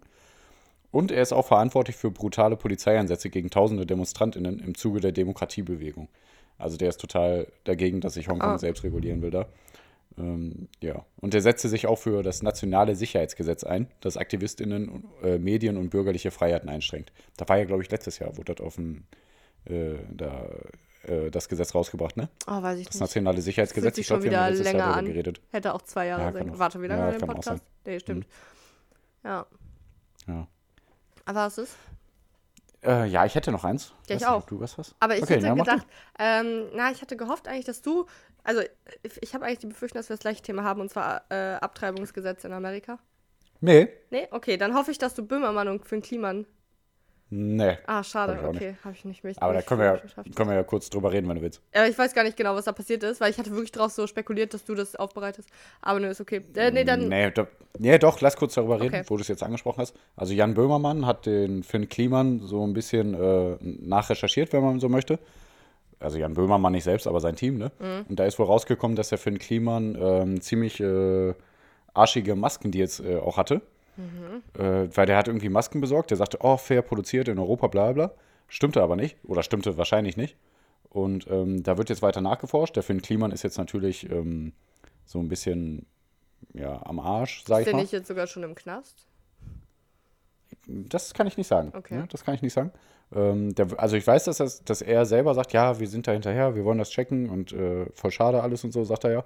Und 0.91 1.11
er 1.11 1.21
ist 1.21 1.31
auch 1.31 1.47
verantwortlich 1.47 1.95
für 1.95 2.11
brutale 2.11 2.57
Polizeieinsätze 2.57 3.29
gegen 3.29 3.49
tausende 3.49 3.85
DemonstrantInnen 3.85 4.59
im 4.59 4.75
Zuge 4.75 4.99
der 4.99 5.11
Demokratiebewegung. 5.11 6.09
Also 6.61 6.77
der 6.77 6.89
ist 6.89 6.99
total 7.01 7.47
dagegen, 7.63 8.01
dass 8.01 8.13
sich 8.15 8.27
Hongkong 8.27 8.51
Ah. 8.51 8.57
selbst 8.57 8.83
regulieren 8.83 9.21
will 9.21 9.31
da. 9.31 9.47
Ähm, 10.17 10.67
ja. 10.81 11.05
Und 11.21 11.33
er 11.33 11.41
setzte 11.41 11.69
sich 11.69 11.87
auch 11.87 11.95
für 11.97 12.21
das 12.21 12.41
nationale 12.43 12.95
Sicherheitsgesetz 12.95 13.63
ein, 13.63 13.87
das 14.01 14.17
AktivistInnen, 14.17 15.05
äh, 15.23 15.37
Medien 15.37 15.77
und 15.77 15.89
bürgerliche 15.89 16.31
Freiheiten 16.31 16.69
einschränkt. 16.69 17.11
Da 17.37 17.47
war 17.47 17.57
ja, 17.57 17.63
glaube 17.65 17.81
ich, 17.83 17.89
letztes 17.91 18.19
Jahr, 18.19 18.35
wurde 18.37 18.53
das 18.55 18.65
auf 18.65 18.75
dem, 18.75 19.05
äh, 19.65 19.95
da, 20.11 20.49
äh, 21.03 21.31
das 21.31 21.47
Gesetz 21.47 21.73
rausgebracht, 21.73 22.17
ne? 22.17 22.27
Oh, 22.45 22.61
weiß 22.61 22.79
ich 22.79 22.85
Das 22.87 22.95
nicht. 22.95 23.01
nationale 23.01 23.35
Fühlt 23.37 23.45
Sicherheitsgesetz. 23.45 23.95
sich 23.95 24.03
Ich 24.03 24.07
glaube, 24.07 24.23
schon 24.23 24.31
wir 24.31 24.37
haben 24.41 24.53
wieder 24.53 24.63
Jahr 24.63 24.73
länger 24.73 24.83
darüber 24.85 24.97
an. 24.99 25.05
geredet. 25.05 25.41
Hätte 25.51 25.73
auch 25.73 25.81
zwei 25.83 26.07
Jahre 26.07 26.23
Ja, 26.23 26.31
sein. 26.33 26.59
Warte, 26.59 26.81
wie 26.81 26.87
lange 26.87 27.01
ja, 27.01 27.07
war 27.11 27.17
der 27.17 27.25
Podcast? 27.25 27.63
Nee, 27.85 27.99
stimmt. 27.99 28.27
Ja. 29.23 29.45
Ja. 30.27 30.47
Aber 31.25 31.39
was 31.45 31.57
ist? 31.57 31.75
Äh, 32.83 33.05
ja, 33.07 33.25
ich 33.25 33.35
hätte 33.35 33.51
noch 33.51 33.63
eins. 33.63 33.93
Ja, 34.09 34.15
ich 34.15 34.21
Weiß 34.21 34.21
nicht, 34.21 34.29
auch. 34.29 34.37
ob 34.37 34.47
Du 34.47 34.59
was 34.59 34.77
hast? 34.77 34.95
Aber 34.99 35.15
ich 35.15 35.21
Okay, 35.23 35.35
hätte 35.35 35.45
ja, 35.47 35.53
gedacht, 35.53 35.85
ähm, 36.17 36.69
na, 36.73 36.91
ich 36.91 37.01
hatte 37.01 37.15
gehofft 37.15 37.47
eigentlich, 37.47 37.65
dass 37.65 37.81
du, 37.81 38.07
also 38.43 38.61
ich, 39.03 39.21
ich 39.21 39.33
habe 39.33 39.45
eigentlich 39.45 39.59
die 39.59 39.67
Befürchtung, 39.67 39.99
dass 39.99 40.09
wir 40.09 40.15
das 40.15 40.21
gleiche 40.21 40.41
Thema 40.41 40.63
haben, 40.63 40.81
und 40.81 40.89
zwar 40.89 41.23
äh, 41.29 41.55
Abtreibungsgesetz 41.55 42.43
in 42.43 42.53
Amerika. 42.53 42.97
Nee. 43.59 43.89
Nee, 44.09 44.27
okay, 44.31 44.57
dann 44.57 44.73
hoffe 44.73 44.89
ich, 44.91 44.97
dass 44.97 45.13
du 45.13 45.23
Böhmermann 45.25 45.67
und 45.67 45.85
Finn 45.85 46.01
Kliman. 46.01 46.47
Nee. 47.33 47.77
Ah, 47.87 48.03
schade, 48.03 48.35
Hab 48.41 48.49
okay, 48.53 48.75
habe 48.83 48.93
ich 48.93 49.05
nicht 49.05 49.23
mehr. 49.23 49.33
Aber 49.37 49.53
da 49.53 49.59
nicht 49.59 49.67
können 49.69 49.79
wir, 49.79 49.85
ja, 49.85 50.23
können 50.35 50.49
wir 50.49 50.55
ja 50.57 50.63
kurz 50.63 50.89
drüber 50.89 51.13
reden, 51.13 51.29
wenn 51.29 51.37
du 51.37 51.41
willst. 51.41 51.61
Aber 51.73 51.87
ich 51.87 51.97
weiß 51.97 52.13
gar 52.13 52.23
nicht 52.23 52.35
genau, 52.35 52.55
was 52.55 52.65
da 52.65 52.73
passiert 52.73 53.03
ist, 53.03 53.21
weil 53.21 53.31
ich 53.31 53.37
hatte 53.37 53.51
wirklich 53.51 53.71
drauf 53.71 53.93
so 53.93 54.05
spekuliert, 54.05 54.53
dass 54.53 54.65
du 54.65 54.75
das 54.75 54.97
aufbereitest. 54.97 55.47
Aber 55.81 56.01
nö, 56.01 56.07
ist 56.09 56.19
okay. 56.19 56.41
Äh, 56.55 56.71
nee, 56.71 56.83
dann. 56.83 57.07
Nee, 57.07 57.31
do, 57.31 57.47
nee, 57.79 57.97
doch, 57.99 58.19
lass 58.19 58.35
kurz 58.35 58.55
darüber 58.55 58.81
reden, 58.81 58.95
Okay. 58.95 59.05
wo 59.07 59.15
du 59.15 59.21
es 59.21 59.29
jetzt 59.29 59.43
angesprochen 59.43 59.79
hast. 59.79 59.95
Also 60.17 60.33
Jan 60.33 60.53
Böhmermann 60.55 61.05
hat 61.05 61.25
den 61.25 61.63
Finn 61.63 61.87
Kliman 61.87 62.41
so 62.41 62.67
ein 62.67 62.73
bisschen 62.73 63.13
äh, 63.13 63.55
nachrecherchiert, 63.61 64.51
wenn 64.51 64.61
man 64.61 64.81
so 64.81 64.89
möchte. 64.89 65.17
Also 66.01 66.17
Jan 66.17 66.33
Böhmermann 66.33 66.73
nicht 66.73 66.83
selbst, 66.83 67.07
aber 67.07 67.21
sein 67.21 67.37
Team, 67.37 67.57
ne? 67.57 67.71
Mhm. 67.79 68.07
Und 68.09 68.19
da 68.19 68.25
ist 68.25 68.39
wohl 68.39 68.45
rausgekommen, 68.47 68.97
dass 68.97 69.07
der 69.07 69.17
Finn 69.17 69.39
Kliman 69.39 69.97
ähm, 69.97 70.41
ziemlich 70.41 70.81
äh, 70.81 71.33
arschige 71.93 72.35
Maskendeals 72.35 72.99
äh, 72.99 73.15
auch 73.19 73.37
hatte. 73.37 73.61
Mhm. 74.01 74.61
Äh, 74.61 74.95
weil 74.95 75.05
der 75.05 75.17
hat 75.17 75.27
irgendwie 75.27 75.49
Masken 75.49 75.81
besorgt. 75.81 76.09
Der 76.11 76.17
sagte, 76.17 76.39
oh, 76.41 76.57
fair 76.57 76.81
produziert 76.81 77.27
in 77.27 77.39
Europa, 77.39 77.67
bla 77.67 77.91
bla. 77.91 78.11
Stimmte 78.47 78.81
aber 78.81 78.95
nicht. 78.95 79.17
Oder 79.23 79.43
stimmte 79.43 79.77
wahrscheinlich 79.77 80.17
nicht. 80.17 80.35
Und 80.89 81.27
ähm, 81.29 81.63
da 81.63 81.77
wird 81.77 81.89
jetzt 81.89 82.01
weiter 82.01 82.21
nachgeforscht. 82.21 82.75
Der 82.75 82.83
Finn 82.83 83.01
Kliman 83.01 83.31
ist 83.31 83.43
jetzt 83.43 83.57
natürlich 83.57 84.09
ähm, 84.09 84.51
so 85.05 85.19
ein 85.19 85.29
bisschen 85.29 85.85
ja, 86.53 86.81
am 86.85 86.99
Arsch, 86.99 87.43
sag 87.45 87.57
Ist 87.57 87.61
ich 87.61 87.65
der 87.65 87.73
mal. 87.75 87.81
nicht 87.81 87.91
jetzt 87.93 88.07
sogar 88.07 88.27
schon 88.27 88.43
im 88.43 88.55
Knast? 88.55 89.05
Das 90.67 91.13
kann 91.13 91.27
ich 91.27 91.37
nicht 91.37 91.47
sagen. 91.47 91.71
Okay. 91.75 91.95
Ne? 91.95 92.07
Das 92.11 92.23
kann 92.23 92.35
ich 92.35 92.41
nicht 92.41 92.53
sagen. 92.53 92.71
Ähm, 93.13 93.53
der, 93.55 93.67
also 93.77 93.95
ich 93.95 94.05
weiß, 94.05 94.25
dass, 94.25 94.37
das, 94.37 94.63
dass 94.63 94.81
er 94.81 95.05
selber 95.05 95.33
sagt, 95.33 95.53
ja, 95.53 95.79
wir 95.79 95.87
sind 95.87 96.07
da 96.07 96.11
hinterher, 96.11 96.55
wir 96.55 96.63
wollen 96.65 96.77
das 96.77 96.89
checken 96.89 97.29
und 97.29 97.51
äh, 97.51 97.85
voll 97.93 98.11
schade 98.11 98.41
alles 98.41 98.63
und 98.63 98.71
so, 98.71 98.83
sagt 98.83 99.03
er 99.03 99.11
ja. 99.11 99.23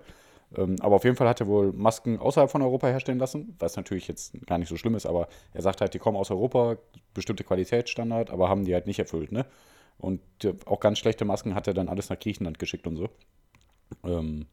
Ähm, 0.58 0.76
aber 0.80 0.96
auf 0.96 1.04
jeden 1.04 1.16
Fall 1.16 1.28
hat 1.28 1.40
er 1.40 1.48
wohl 1.48 1.72
Masken 1.74 2.20
außerhalb 2.20 2.50
von 2.50 2.62
Europa 2.62 2.88
herstellen 2.88 3.20
lassen, 3.20 3.56
was 3.60 3.76
natürlich 3.76 4.08
jetzt 4.08 4.34
gar 4.46 4.58
nicht 4.58 4.70
so 4.70 4.78
schlimm 4.78 4.96
ist, 4.96 5.06
aber 5.06 5.28
er 5.54 5.62
sagt 5.62 5.82
halt, 5.82 5.94
die 5.94 6.00
kommen 6.00 6.18
aus 6.18 6.32
Europa, 6.32 6.78
bestimmte 7.14 7.44
Qualitätsstandard, 7.44 8.30
aber 8.30 8.50
haben 8.50 8.66
die 8.66 8.74
halt 8.74 8.88
nicht 8.88 9.00
erfüllt, 9.00 9.32
ne? 9.32 9.46
Und 9.98 10.22
äh, 10.44 10.54
auch 10.66 10.80
ganz 10.80 11.00
schlechte 11.00 11.26
Masken 11.26 11.56
hat 11.56 11.68
er 11.68 11.74
dann 11.74 11.90
alles 11.90 12.10
nach 12.10 12.20
Griechenland 12.20 12.60
geschickt 12.60 12.86
und 12.88 12.98
so. 12.98 13.10
Ähm, 14.04 14.48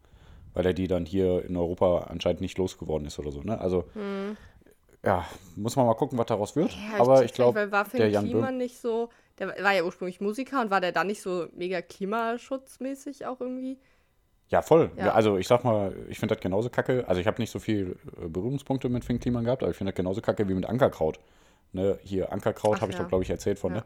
weil 0.55 0.67
er 0.67 0.75
die 0.75 0.87
dann 0.87 1.07
hier 1.07 1.45
in 1.45 1.57
Europa 1.57 2.07
anscheinend 2.09 2.43
nicht 2.43 2.59
losgeworden 2.59 3.07
ist 3.07 3.19
oder 3.19 3.33
so, 3.33 3.43
ne? 3.43 3.59
Also, 3.61 3.85
ja, 5.05 5.27
muss 5.57 5.77
man 5.77 5.87
mal 5.87 5.95
gucken, 5.95 6.19
was 6.19 6.27
daraus 6.27 6.55
wird. 6.55 6.73
Hm. 6.73 6.81
Ja, 6.93 7.01
aber 7.01 7.25
ich 7.25 7.33
glaube, 7.33 7.69
der 7.95 8.11
Jan 8.11 8.25
Kliman 8.25 8.51
Böhm, 8.51 8.59
nicht 8.59 8.79
so. 8.79 9.09
Der 9.39 9.49
war 9.49 9.73
ja 9.73 9.83
ursprünglich 9.83 10.21
Musiker 10.21 10.61
und 10.61 10.71
war 10.71 10.81
der 10.81 10.93
da 10.93 11.05
nicht 11.05 11.23
so 11.23 11.47
mega 11.55 11.81
klimaschutzmäßig 11.83 13.27
auch 13.27 13.41
irgendwie? 13.41 13.79
Ja 14.53 14.63
voll. 14.63 14.91
Ja. 14.97 15.13
Also 15.13 15.37
ich 15.39 15.49
sag 15.49 15.65
mal, 15.65 15.95
ich 16.09 16.19
finde 16.21 16.35
das 16.37 16.43
genauso 16.43 16.71
kacke. 16.71 17.05
Also 17.09 17.21
ich 17.21 17.27
habe 17.27 17.41
nicht 17.43 17.51
so 17.51 17.59
viel 17.59 17.97
äh, 18.23 18.29
Berührungspunkte 18.29 18.89
mit 18.89 19.05
Finn 19.05 19.19
Kliman 19.19 19.45
gehabt, 19.45 19.63
aber 19.63 19.71
ich 19.73 19.77
finde 19.77 19.93
das 19.93 19.97
genauso 19.97 20.21
kacke 20.21 20.49
wie 20.49 20.55
mit 20.55 20.67
Ankerkraut. 20.67 21.19
Ne, 21.73 21.99
hier 22.03 22.31
Ankerkraut 22.33 22.81
habe 22.81 22.93
ich 22.93 22.99
ja. 22.99 23.03
doch, 23.03 23.09
glaube 23.09 23.25
ich, 23.25 23.31
erzählt 23.31 23.59
von, 23.59 23.73
Ja. 23.75 23.81
ne? 23.81 23.85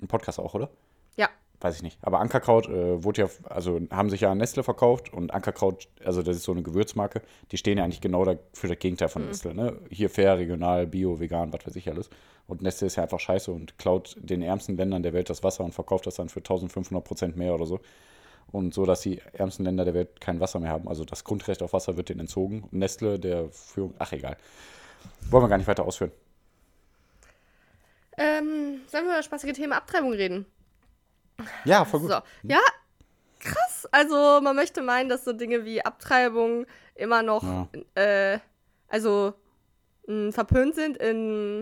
Im 0.00 0.06
Podcast 0.08 0.38
auch, 0.38 0.54
oder? 0.54 0.70
Ja. 1.16 1.28
Weiß 1.60 1.74
ich 1.74 1.82
nicht. 1.82 1.98
Aber 2.02 2.20
Ankerkraut 2.20 2.68
äh, 2.68 3.02
wurde 3.02 3.22
ja, 3.22 3.28
also 3.50 3.80
haben 3.90 4.08
sich 4.10 4.20
ja 4.20 4.30
an 4.30 4.38
Nestle 4.38 4.62
verkauft 4.62 5.12
und 5.12 5.34
Ankerkraut, 5.34 5.88
also 6.04 6.22
das 6.22 6.36
ist 6.36 6.44
so 6.44 6.52
eine 6.52 6.62
Gewürzmarke, 6.62 7.20
die 7.50 7.56
stehen 7.56 7.78
ja 7.78 7.82
eigentlich 7.84 8.00
genau 8.00 8.24
da 8.24 8.36
für 8.52 8.68
das 8.68 8.78
Gegenteil 8.78 9.08
Mhm. 9.08 9.12
von 9.12 9.26
Nestle. 9.26 9.54
Ne? 9.54 9.76
Hier 9.90 10.08
fair, 10.08 10.38
regional, 10.38 10.86
bio, 10.86 11.18
vegan, 11.18 11.52
was 11.52 11.66
weiß 11.66 11.74
ich 11.74 11.90
alles. 11.90 12.08
Und 12.46 12.62
Nestle 12.62 12.86
ist 12.86 12.94
ja 12.94 13.02
einfach 13.02 13.18
scheiße 13.18 13.50
und 13.50 13.76
klaut 13.76 14.16
den 14.20 14.40
ärmsten 14.42 14.76
Ländern 14.76 15.02
der 15.02 15.12
Welt 15.12 15.28
das 15.28 15.42
Wasser 15.42 15.64
und 15.64 15.74
verkauft 15.74 16.06
das 16.06 16.14
dann 16.14 16.28
für 16.28 16.38
1500 16.38 17.02
Prozent 17.04 17.36
mehr 17.36 17.52
oder 17.52 17.66
so. 17.66 17.80
Und 18.50 18.72
so, 18.72 18.86
dass 18.86 19.02
die 19.02 19.20
ärmsten 19.34 19.64
Länder 19.64 19.84
der 19.84 19.94
Welt 19.94 20.20
kein 20.20 20.40
Wasser 20.40 20.58
mehr 20.58 20.70
haben. 20.70 20.88
Also 20.88 21.04
das 21.04 21.24
Grundrecht 21.24 21.62
auf 21.62 21.72
Wasser 21.74 21.96
wird 21.96 22.08
denen 22.08 22.20
entzogen. 22.20 22.62
Und 22.62 22.72
Nestle, 22.72 23.18
der 23.18 23.50
Führung, 23.50 23.94
ach 23.98 24.12
egal. 24.12 24.36
Wollen 25.30 25.44
wir 25.44 25.48
gar 25.48 25.58
nicht 25.58 25.66
weiter 25.68 25.84
ausführen. 25.84 26.12
Ähm, 28.16 28.80
sollen 28.88 29.04
wir 29.04 29.10
über 29.10 29.16
das 29.16 29.26
spaßige 29.26 29.52
Thema 29.52 29.76
Abtreibung 29.76 30.12
reden? 30.12 30.46
Ja, 31.64 31.84
voll 31.84 32.00
gut. 32.00 32.10
So. 32.10 32.18
Ja, 32.42 32.60
krass. 33.38 33.86
Also 33.92 34.40
man 34.42 34.56
möchte 34.56 34.82
meinen, 34.82 35.08
dass 35.08 35.24
so 35.24 35.32
Dinge 35.32 35.64
wie 35.64 35.84
Abtreibung 35.84 36.66
immer 36.96 37.22
noch, 37.22 37.44
Ja. 37.44 37.68
äh, 37.94 38.38
also 38.88 39.34
mh, 40.08 40.32
verpönt 40.32 40.74
sind 40.74 40.96
in 40.96 41.60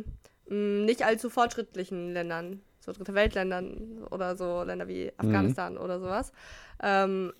mh, 0.49 0.85
nicht 0.87 1.05
allzu 1.05 1.29
fortschrittlichen 1.29 2.15
Ländern, 2.15 2.63
so 2.87 2.93
dritte 2.93 3.15
Weltländern 3.15 4.05
oder 4.11 4.37
so 4.37 4.63
Länder 4.63 4.89
wie 4.89 5.13
Afghanistan 5.19 5.77
oder 5.77 6.01
sowas. 6.01 6.33
Ähm, 6.83 7.33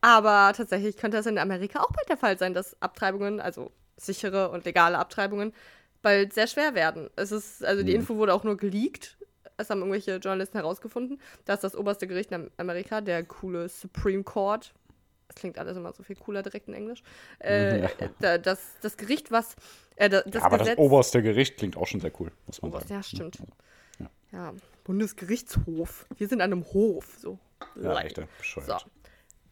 aber 0.00 0.52
tatsächlich 0.54 0.96
könnte 0.96 1.16
das 1.16 1.26
in 1.26 1.38
Amerika 1.38 1.80
auch 1.80 1.90
bald 1.90 2.08
der 2.08 2.16
Fall 2.16 2.38
sein, 2.38 2.54
dass 2.54 2.80
Abtreibungen, 2.80 3.40
also 3.40 3.72
sichere 3.96 4.50
und 4.50 4.64
legale 4.64 4.98
Abtreibungen, 4.98 5.52
bald 6.02 6.32
sehr 6.32 6.46
schwer 6.46 6.74
werden. 6.74 7.10
Es 7.16 7.32
ist, 7.32 7.64
also 7.64 7.82
die 7.82 7.94
Info 7.94 8.16
wurde 8.16 8.34
auch 8.34 8.44
nur 8.44 8.56
geleakt. 8.56 9.16
Es 9.56 9.70
haben 9.70 9.80
irgendwelche 9.80 10.16
Journalisten 10.16 10.58
herausgefunden, 10.58 11.20
dass 11.46 11.60
das 11.60 11.74
oberste 11.74 12.06
Gericht 12.06 12.30
in 12.30 12.50
Amerika, 12.58 13.00
der 13.00 13.24
coole 13.24 13.68
Supreme 13.68 14.22
Court, 14.22 14.74
klingt 15.34 15.58
alles 15.58 15.76
immer 15.76 15.92
so 15.92 16.02
viel 16.02 16.16
cooler 16.16 16.42
direkt 16.42 16.68
in 16.68 16.74
Englisch. 16.74 17.02
Äh, 17.42 17.88
ja. 18.20 18.38
das, 18.38 18.60
das 18.80 18.96
Gericht, 18.96 19.30
was. 19.30 19.56
Äh, 19.96 20.08
das 20.08 20.24
ja, 20.32 20.42
aber 20.42 20.58
Gesetz, 20.58 20.76
das 20.76 20.84
oberste 20.84 21.22
Gericht 21.22 21.56
klingt 21.56 21.76
auch 21.76 21.86
schon 21.86 22.00
sehr 22.00 22.12
cool, 22.20 22.30
muss 22.46 22.62
man 22.62 22.70
Oberst, 22.70 22.88
sagen. 22.88 23.00
Ja, 23.00 23.02
stimmt. 23.02 23.38
Ja. 24.36 24.52
Bundesgerichtshof. 24.84 26.06
Wir 26.16 26.28
sind 26.28 26.42
an 26.42 26.52
einem 26.52 26.64
Hof. 26.66 27.16
So. 27.18 27.38
Ja, 27.82 27.98
echt, 28.00 28.20
bescheuert. 28.38 28.68
So. 28.82 28.90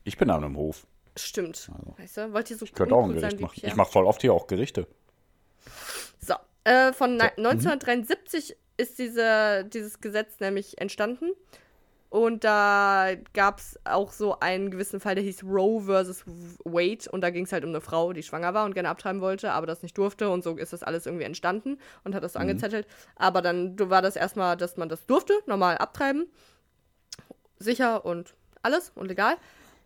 Ich 0.05 0.19
bin 0.19 0.29
an 0.31 0.45
einem 0.45 0.57
Hof. 0.57 0.87
Stimmt. 1.17 1.71
Also, 1.71 1.95
weißt 1.97 2.17
du, 2.19 2.33
wollt 2.35 2.51
ihr 2.51 2.59
so 2.59 2.67
Ich 2.67 2.75
könnte 2.75 2.95
auch 2.95 3.05
ein 3.05 3.15
Gericht 3.15 3.41
machen. 3.41 3.61
Ich 3.63 3.77
mache 3.77 3.91
voll 3.91 4.05
oft 4.05 4.21
hier 4.21 4.35
auch 4.35 4.47
Gerichte. 4.47 4.87
So. 6.21 6.35
Äh, 6.65 6.93
von 6.93 7.19
so. 7.19 7.25
1973 7.25 8.51
mhm. 8.51 8.55
ist 8.77 8.99
diese, 8.99 9.65
dieses 9.73 10.01
Gesetz 10.01 10.41
nämlich 10.41 10.79
entstanden. 10.79 11.31
Und 12.15 12.45
da 12.45 13.09
gab 13.33 13.59
es 13.59 13.77
auch 13.83 14.13
so 14.13 14.39
einen 14.39 14.71
gewissen 14.71 15.01
Fall, 15.01 15.17
der 15.17 15.25
hieß 15.25 15.43
Roe 15.43 15.81
versus 15.81 16.23
Wade. 16.65 17.11
Und 17.11 17.23
da 17.23 17.31
ging 17.31 17.45
es 17.45 17.53
halt 17.53 17.65
um 17.65 17.71
eine 17.71 17.81
Frau, 17.81 18.13
die 18.13 18.23
schwanger 18.23 18.55
war 18.55 18.67
und 18.67 18.75
gerne 18.75 18.89
abtreiben 18.89 19.21
wollte, 19.21 19.51
aber 19.51 19.67
das 19.67 19.83
nicht 19.83 19.99
durfte. 19.99 20.31
Und 20.31 20.45
so 20.45 20.57
ist 20.57 20.73
das 20.73 20.85
alles 20.85 21.07
irgendwie 21.07 21.25
entstanden 21.25 21.77
und 22.05 22.15
hat 22.15 22.23
das 22.23 22.35
so 22.35 22.39
mhm. 22.39 22.43
angezettelt. 22.43 22.87
Aber 23.17 23.43
dann 23.43 23.77
war 23.91 24.01
das 24.01 24.15
erstmal, 24.15 24.57
dass 24.57 24.77
man 24.77 24.89
das 24.89 25.07
durfte, 25.07 25.33
normal 25.47 25.77
abtreiben. 25.79 26.27
Sicher 27.59 28.05
und 28.05 28.37
alles 28.63 28.93
und 28.95 29.09
legal. 29.09 29.37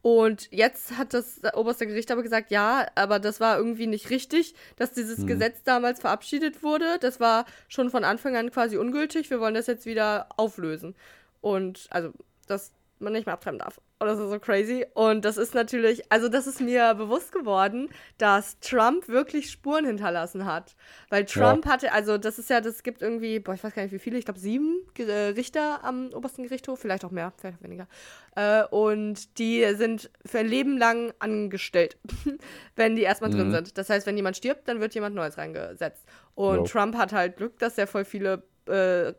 Und 0.03 0.53
jetzt 0.53 0.99
hat 0.99 1.15
das 1.15 1.41
oberste 1.55 1.87
Gericht 1.87 2.11
aber 2.11 2.23
gesagt, 2.23 2.51
ja, 2.51 2.89
aber 2.95 3.21
das 3.21 3.41
war 3.41 3.57
irgendwie 3.57 3.87
nicht 3.87 4.11
richtig, 4.11 4.55
dass 4.77 4.93
dieses 4.93 5.21
mhm. 5.21 5.29
Gesetz 5.29 5.63
damals 5.63 6.01
verabschiedet 6.01 6.63
wurde. 6.63 6.99
Das 7.01 7.21
war 7.21 7.47
schon 7.69 7.89
von 7.89 8.05
Anfang 8.05 8.37
an 8.37 8.51
quasi 8.51 8.77
ungültig. 8.77 9.31
Wir 9.31 9.41
wollen 9.41 9.55
das 9.55 9.67
jetzt 9.67 9.87
wieder 9.87 10.29
auflösen. 10.37 10.95
Und 11.41 11.87
also, 11.91 12.13
dass 12.47 12.73
man 13.01 13.13
nicht 13.13 13.27
mehr 13.27 13.35
abtreiben 13.35 13.59
darf. 13.59 13.81
Und 14.01 14.07
das 14.07 14.19
ist 14.19 14.31
so 14.31 14.39
crazy. 14.39 14.87
Und 14.95 15.25
das 15.25 15.37
ist 15.37 15.55
natürlich, 15.55 16.11
also 16.11 16.29
das 16.29 16.47
ist 16.47 16.61
mir 16.61 16.95
bewusst 16.95 17.33
geworden, 17.33 17.89
dass 18.17 18.59
Trump 18.61 19.09
wirklich 19.09 19.51
Spuren 19.51 19.85
hinterlassen 19.85 20.45
hat. 20.45 20.77
Weil 21.11 21.25
Trump 21.25 21.67
ja. 21.67 21.73
hatte, 21.73 21.93
also 21.93 22.17
das 22.17 22.39
ist 22.39 22.49
ja, 22.49 22.61
das 22.61 22.83
gibt 22.85 23.03
irgendwie, 23.03 23.41
boah, 23.41 23.55
ich 23.55 23.65
weiß 23.65 23.75
gar 23.75 23.83
nicht 23.83 23.93
wie 23.93 23.99
viele, 23.99 24.19
ich 24.19 24.25
glaube 24.25 24.39
sieben 24.39 24.87
Richter 24.99 25.83
am 25.83 26.11
obersten 26.13 26.45
Gerichtshof, 26.45 26.79
vielleicht 26.79 27.05
auch 27.05 27.11
mehr, 27.11 27.33
vielleicht 27.37 27.59
auch 27.59 27.65
weniger. 27.65 27.89
Äh, 28.37 28.65
und 28.67 29.39
die 29.39 29.65
sind 29.75 30.11
für 30.25 30.39
ein 30.39 30.49
Leben 30.49 30.79
lang 30.79 31.13
angestellt, 31.19 31.97
wenn 32.77 32.95
die 32.95 33.03
erstmal 33.03 33.31
mhm. 33.31 33.37
drin 33.37 33.51
sind. 33.53 33.79
Das 33.79 33.91
heißt, 33.91 34.07
wenn 34.07 34.17
jemand 34.17 34.37
stirbt, 34.37 34.69
dann 34.69 34.81
wird 34.81 34.95
jemand 34.95 35.17
Neues 35.17 35.39
reingesetzt. 35.39 36.05
Und 36.37 36.59
ja. 36.59 36.65
Trump 36.65 36.97
hat 36.97 37.13
halt 37.13 37.37
Glück, 37.37 37.59
dass 37.59 37.77
er 37.79 37.89
voll 37.89 38.05
viele 38.05 38.45
äh, 38.67 39.13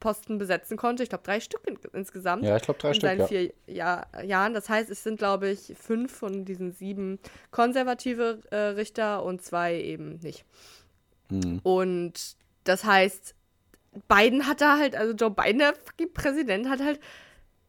Posten 0.00 0.38
besetzen 0.38 0.76
konnte. 0.76 1.02
Ich 1.02 1.08
glaube, 1.08 1.24
drei 1.24 1.40
Stück 1.40 1.66
in, 1.66 1.78
insgesamt. 1.92 2.44
Ja, 2.44 2.56
ich 2.56 2.62
glaube, 2.62 2.78
drei 2.78 2.88
in 2.88 2.94
Stück. 2.94 3.10
In 3.10 3.18
seinen 3.18 3.28
vier 3.28 3.52
Jahr, 3.66 4.06
Jahren. 4.24 4.54
Das 4.54 4.68
heißt, 4.68 4.90
es 4.90 5.02
sind, 5.02 5.18
glaube 5.18 5.48
ich, 5.48 5.74
fünf 5.78 6.12
von 6.14 6.44
diesen 6.44 6.72
sieben 6.72 7.18
konservative 7.50 8.40
äh, 8.50 8.56
Richter 8.56 9.24
und 9.24 9.42
zwei 9.42 9.80
eben 9.80 10.18
nicht. 10.18 10.44
Mhm. 11.30 11.60
Und 11.62 12.36
das 12.64 12.84
heißt, 12.84 13.34
Biden 14.08 14.46
hat 14.46 14.60
da 14.60 14.78
halt, 14.78 14.94
also 14.94 15.14
Joe 15.14 15.30
Biden, 15.30 15.58
der 15.60 15.74
Präsident, 16.12 16.68
hat 16.68 16.80
halt 16.82 17.00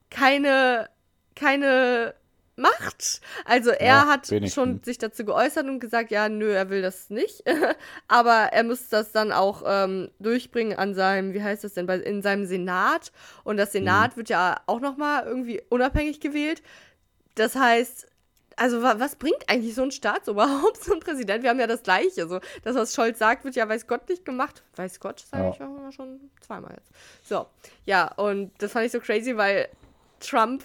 keine, 0.09 0.89
keine 1.35 2.13
macht. 2.57 3.21
Also 3.45 3.71
er 3.71 3.85
ja, 3.85 4.07
hat 4.07 4.27
schon 4.49 4.81
sich 4.83 4.97
dazu 4.97 5.23
geäußert 5.25 5.67
und 5.67 5.79
gesagt, 5.79 6.11
ja, 6.11 6.29
nö, 6.29 6.51
er 6.51 6.69
will 6.69 6.81
das 6.81 7.09
nicht. 7.09 7.43
Aber 8.07 8.49
er 8.51 8.63
muss 8.63 8.89
das 8.89 9.11
dann 9.11 9.31
auch 9.31 9.63
ähm, 9.65 10.09
durchbringen 10.19 10.77
an 10.77 10.93
seinem, 10.93 11.33
wie 11.33 11.43
heißt 11.43 11.63
das 11.63 11.73
denn, 11.73 11.85
bei, 11.85 11.97
in 11.97 12.21
seinem 12.21 12.45
Senat. 12.45 13.11
Und 13.43 13.57
das 13.57 13.71
Senat 13.71 14.11
mhm. 14.11 14.17
wird 14.17 14.29
ja 14.29 14.61
auch 14.65 14.79
nochmal 14.79 15.25
irgendwie 15.25 15.61
unabhängig 15.69 16.19
gewählt. 16.19 16.61
Das 17.35 17.55
heißt, 17.55 18.07
also 18.57 18.81
was 18.81 19.15
bringt 19.15 19.47
eigentlich 19.47 19.75
so 19.75 19.83
ein 19.83 19.91
Staatsoberhaupt, 19.91 20.77
so 20.83 20.93
ein 20.93 20.99
Präsident? 20.99 21.43
Wir 21.43 21.51
haben 21.51 21.59
ja 21.59 21.67
das 21.67 21.83
Gleiche. 21.83 22.27
So, 22.27 22.39
das, 22.63 22.75
was 22.75 22.93
Scholz 22.93 23.19
sagt, 23.19 23.45
wird 23.45 23.55
ja 23.55 23.69
weiß 23.69 23.87
Gott 23.87 24.09
nicht 24.09 24.25
gemacht. 24.25 24.63
Weiß 24.75 24.99
Gott, 24.99 25.19
sage 25.19 25.43
ja. 25.43 25.49
ich 25.51 25.61
auch 25.61 25.91
schon 25.91 26.31
zweimal 26.41 26.73
jetzt. 26.75 26.91
So, 27.23 27.45
ja, 27.85 28.11
und 28.15 28.51
das 28.57 28.71
fand 28.71 28.87
ich 28.87 28.91
so 28.91 28.99
crazy, 28.99 29.37
weil 29.37 29.69
Trump 30.19 30.63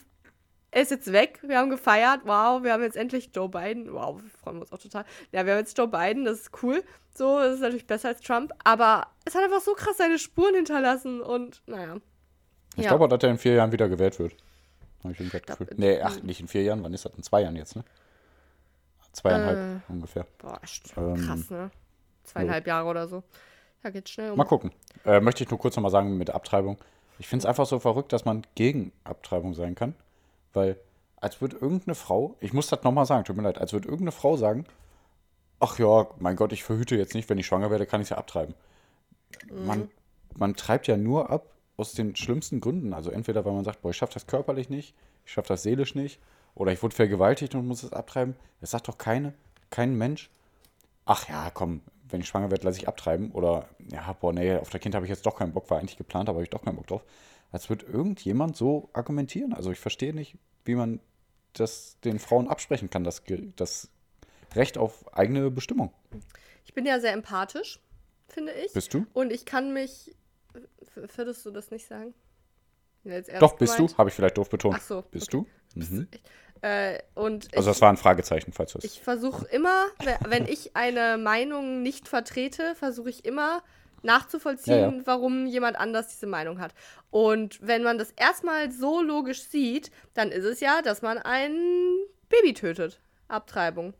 er 0.73 0.83
ist 0.83 0.91
jetzt 0.91 1.13
weg. 1.13 1.39
Wir 1.43 1.59
haben 1.59 1.71
gefeiert. 1.71 2.23
Wow, 2.25 2.63
wir 2.65 2.73
haben 2.73 2.83
jetzt 2.83 2.97
endlich 2.97 3.31
Joe 3.35 3.49
Biden. 3.49 3.93
Wow, 3.93 4.21
wir 4.23 4.31
freuen 4.31 4.61
uns 4.61 4.73
auch 4.73 4.79
total. 4.79 5.05
Ja, 5.31 5.45
wir 5.45 5.53
haben 5.53 5.61
jetzt 5.61 5.77
Joe 5.77 5.87
Biden. 5.87 6.25
Das 6.25 6.41
ist 6.41 6.63
cool. 6.63 6.83
So, 7.15 7.39
das 7.39 7.57
ist 7.57 7.61
natürlich 7.61 7.87
besser 7.87 8.09
als 8.09 8.23
Trump. 8.23 8.53
Aber 8.65 9.07
es 9.27 9.35
hat 9.35 9.45
einfach 9.45 9.61
so 9.61 9.75
krass 9.75 9.99
seine 9.99 10.19
Spuren 10.19 10.55
hinterlassen. 10.55 11.21
Und 11.21 11.63
naja. 11.67 11.99
Ich 12.77 12.85
ja. 12.85 12.89
glaube, 12.89 13.07
dass 13.07 13.23
er 13.23 13.31
in 13.31 13.39
vier 13.39 13.53
Jahren 13.53 13.71
wieder 13.71 13.89
gewählt 13.89 14.19
wird. 14.19 14.35
Habe 15.05 15.13
ich 15.13 15.21
irgendwie 15.21 15.41
Gefühl. 15.41 15.69
Nee, 15.77 16.01
ach, 16.01 16.23
nicht 16.23 16.41
in 16.41 16.49
vier 16.49 16.63
Jahren. 16.63 16.83
Wann 16.83 16.95
ist 16.95 17.05
das? 17.05 17.13
In 17.17 17.23
zwei 17.23 17.43
Jahren 17.43 17.57
jetzt, 17.57 17.77
ne? 17.77 17.85
Zweieinhalb 19.13 19.59
äh, 19.59 19.93
ungefähr. 19.93 20.27
Boah, 20.39 20.59
ähm, 20.97 21.17
krass, 21.17 21.51
ne? 21.51 21.71
Zweieinhalb 22.25 22.67
ja. 22.67 22.77
Jahre 22.77 22.89
oder 22.89 23.09
so. 23.09 23.23
Ja, 23.85 23.91
geht 23.91 24.09
schnell 24.09 24.31
um. 24.31 24.39
Mal 24.39 24.45
gucken. 24.45 24.73
Äh, 25.05 25.21
möchte 25.21 25.45
ich 25.45 25.51
nur 25.51 25.59
kurz 25.59 25.77
nochmal 25.77 25.91
sagen 25.91 26.17
mit 26.17 26.31
Abtreibung. 26.31 26.79
Ich 27.19 27.29
finde 27.29 27.43
es 27.43 27.47
einfach 27.47 27.67
so 27.67 27.79
verrückt, 27.79 28.15
dass 28.15 28.25
man 28.25 28.47
gegen 28.55 28.93
Abtreibung 29.05 29.53
sein 29.53 29.75
kann. 29.75 29.95
Weil, 30.53 30.79
als 31.17 31.41
würde 31.41 31.57
irgendeine 31.57 31.95
Frau, 31.95 32.37
ich 32.41 32.53
muss 32.53 32.69
das 32.69 32.83
nochmal 32.83 33.07
sagen, 33.07 33.25
tut 33.25 33.37
mir 33.37 33.43
leid, 33.43 33.59
als 33.59 33.73
würde 33.73 33.88
irgendeine 33.88 34.12
Frau 34.12 34.37
sagen, 34.37 34.65
ach 35.61 35.79
ja, 35.79 36.09
mein 36.19 36.37
Gott, 36.37 36.53
ich 36.53 36.65
verhüte 36.65 36.97
jetzt 36.97 37.15
nicht, 37.15 37.29
wenn 37.29 37.38
ich 37.38 37.47
schwanger 37.47 37.71
werde, 37.71 37.87
kann 37.87 38.01
ich 38.01 38.07
es 38.07 38.11
ja 38.11 38.19
abtreiben. 38.19 38.55
Mhm. 39.51 39.67
Man, 39.67 39.91
man 40.37 40.57
treibt 40.57 40.87
ja 40.87 40.97
nur 40.97 41.31
ab 41.31 41.47
aus 41.77 41.93
den 41.93 42.17
schlimmsten 42.17 42.61
Gründen. 42.61 42.93
Also 42.93 43.11
entweder, 43.11 43.45
weil 43.45 43.53
man 43.53 43.65
sagt, 43.65 43.83
boah, 43.83 43.91
ich 43.91 43.97
schaffe 43.97 44.15
das 44.15 44.27
körperlich 44.27 44.69
nicht, 44.69 44.95
ich 45.25 45.33
schaffe 45.33 45.49
das 45.49 45.62
seelisch 45.62 45.95
nicht, 45.95 46.21
oder 46.55 46.73
ich 46.73 46.83
wurde 46.83 46.95
vergewaltigt 46.95 47.55
und 47.55 47.67
muss 47.67 47.83
es 47.83 47.93
abtreiben. 47.93 48.37
Das 48.61 48.71
sagt 48.71 48.88
doch 48.88 48.99
keine, 48.99 49.33
kein 49.71 49.97
Mensch, 49.97 50.31
ach 51.07 51.29
ja, 51.29 51.51
komm, 51.51 51.81
wenn 52.09 52.21
ich 52.21 52.29
schwanger 52.29 52.51
werde, 52.51 52.65
lasse 52.67 52.79
ich 52.79 52.88
abtreiben. 52.88 53.31
Oder, 53.31 53.69
ja, 53.91 54.12
boah, 54.12 54.33
nee, 54.33 54.57
auf 54.57 54.71
das 54.71 54.81
Kind 54.81 54.95
habe 54.95 55.07
ich 55.07 55.11
jetzt 55.11 55.25
doch 55.25 55.37
keinen 55.37 55.53
Bock, 55.53 55.71
war 55.71 55.79
eigentlich 55.79 55.97
geplant, 55.97 56.29
aber 56.29 56.37
habe 56.37 56.45
ich 56.45 56.51
doch 56.51 56.62
keinen 56.62 56.77
Bock 56.77 56.87
drauf 56.88 57.05
als 57.53 57.69
würde 57.69 57.87
irgendjemand 57.87 58.57
so 58.57 58.88
argumentieren. 58.93 59.53
Also 59.53 59.71
ich 59.71 59.79
verstehe 59.79 60.15
nicht, 60.15 60.37
wie 60.65 60.75
man 60.75 61.01
das 61.53 61.99
den 62.01 62.19
Frauen 62.19 62.49
absprechen 62.49 62.88
kann, 62.91 63.05
das, 63.05 63.23
das 63.57 63.91
Recht 64.55 64.79
auf 64.79 65.15
eigene 65.15 65.51
Bestimmung. 65.51 65.93
Ich 66.65 66.75
bin 66.75 66.87
ja 66.87 66.99
sehr 66.99 67.12
empathisch, 67.12 67.79
finde 68.29 68.53
ich. 68.53 68.73
Bist 68.73 68.93
du? 68.95 69.07
Und 69.12 69.33
ich 69.33 69.45
kann 69.45 69.73
mich. 69.73 70.17
Würdest 70.95 71.47
du 71.47 71.51
das 71.51 71.71
nicht 71.71 71.87
sagen? 71.87 72.15
Doch, 73.41 73.57
bist 73.57 73.77
gemeint? 73.77 73.93
du? 73.93 73.99
Habe 73.99 74.11
ich 74.11 74.15
vielleicht 74.15 74.38
doof 74.38 74.49
betont. 74.49 74.77
Ach 74.79 74.83
so. 74.83 75.03
Bist 75.11 75.35
okay. 75.35 75.47
du? 75.75 75.81
Mhm. 75.81 76.09
Äh, 76.61 77.01
und 77.15 77.55
also, 77.57 77.71
das 77.71 77.81
war 77.81 77.91
ein 77.91 77.97
Fragezeichen, 77.97 78.53
falls 78.53 78.73
du 78.73 78.79
es. 78.79 78.85
Ich 78.85 79.01
versuche 79.01 79.47
immer, 79.47 79.87
wenn 80.27 80.47
ich 80.47 80.77
eine 80.77 81.19
Meinung 81.19 81.83
nicht 81.83 82.09
vertrete, 82.09 82.75
versuche 82.77 83.11
ich 83.11 83.25
immer, 83.25 83.62
nachzuvollziehen, 84.03 84.79
ja, 84.79 84.91
ja. 84.91 85.07
warum 85.07 85.47
jemand 85.47 85.79
anders 85.79 86.09
diese 86.09 86.27
Meinung 86.27 86.61
hat. 86.61 86.75
Und 87.11 87.59
wenn 87.62 87.83
man 87.83 87.99
das 87.99 88.11
erstmal 88.12 88.71
so 88.71 89.03
logisch 89.03 89.43
sieht, 89.43 89.91
dann 90.15 90.31
ist 90.31 90.45
es 90.45 90.61
ja, 90.61 90.83
dass 90.83 91.03
man 91.03 91.19
ein 91.19 91.53
Baby 92.29 92.55
tötet. 92.55 93.01
Abtreibung. 93.29 93.95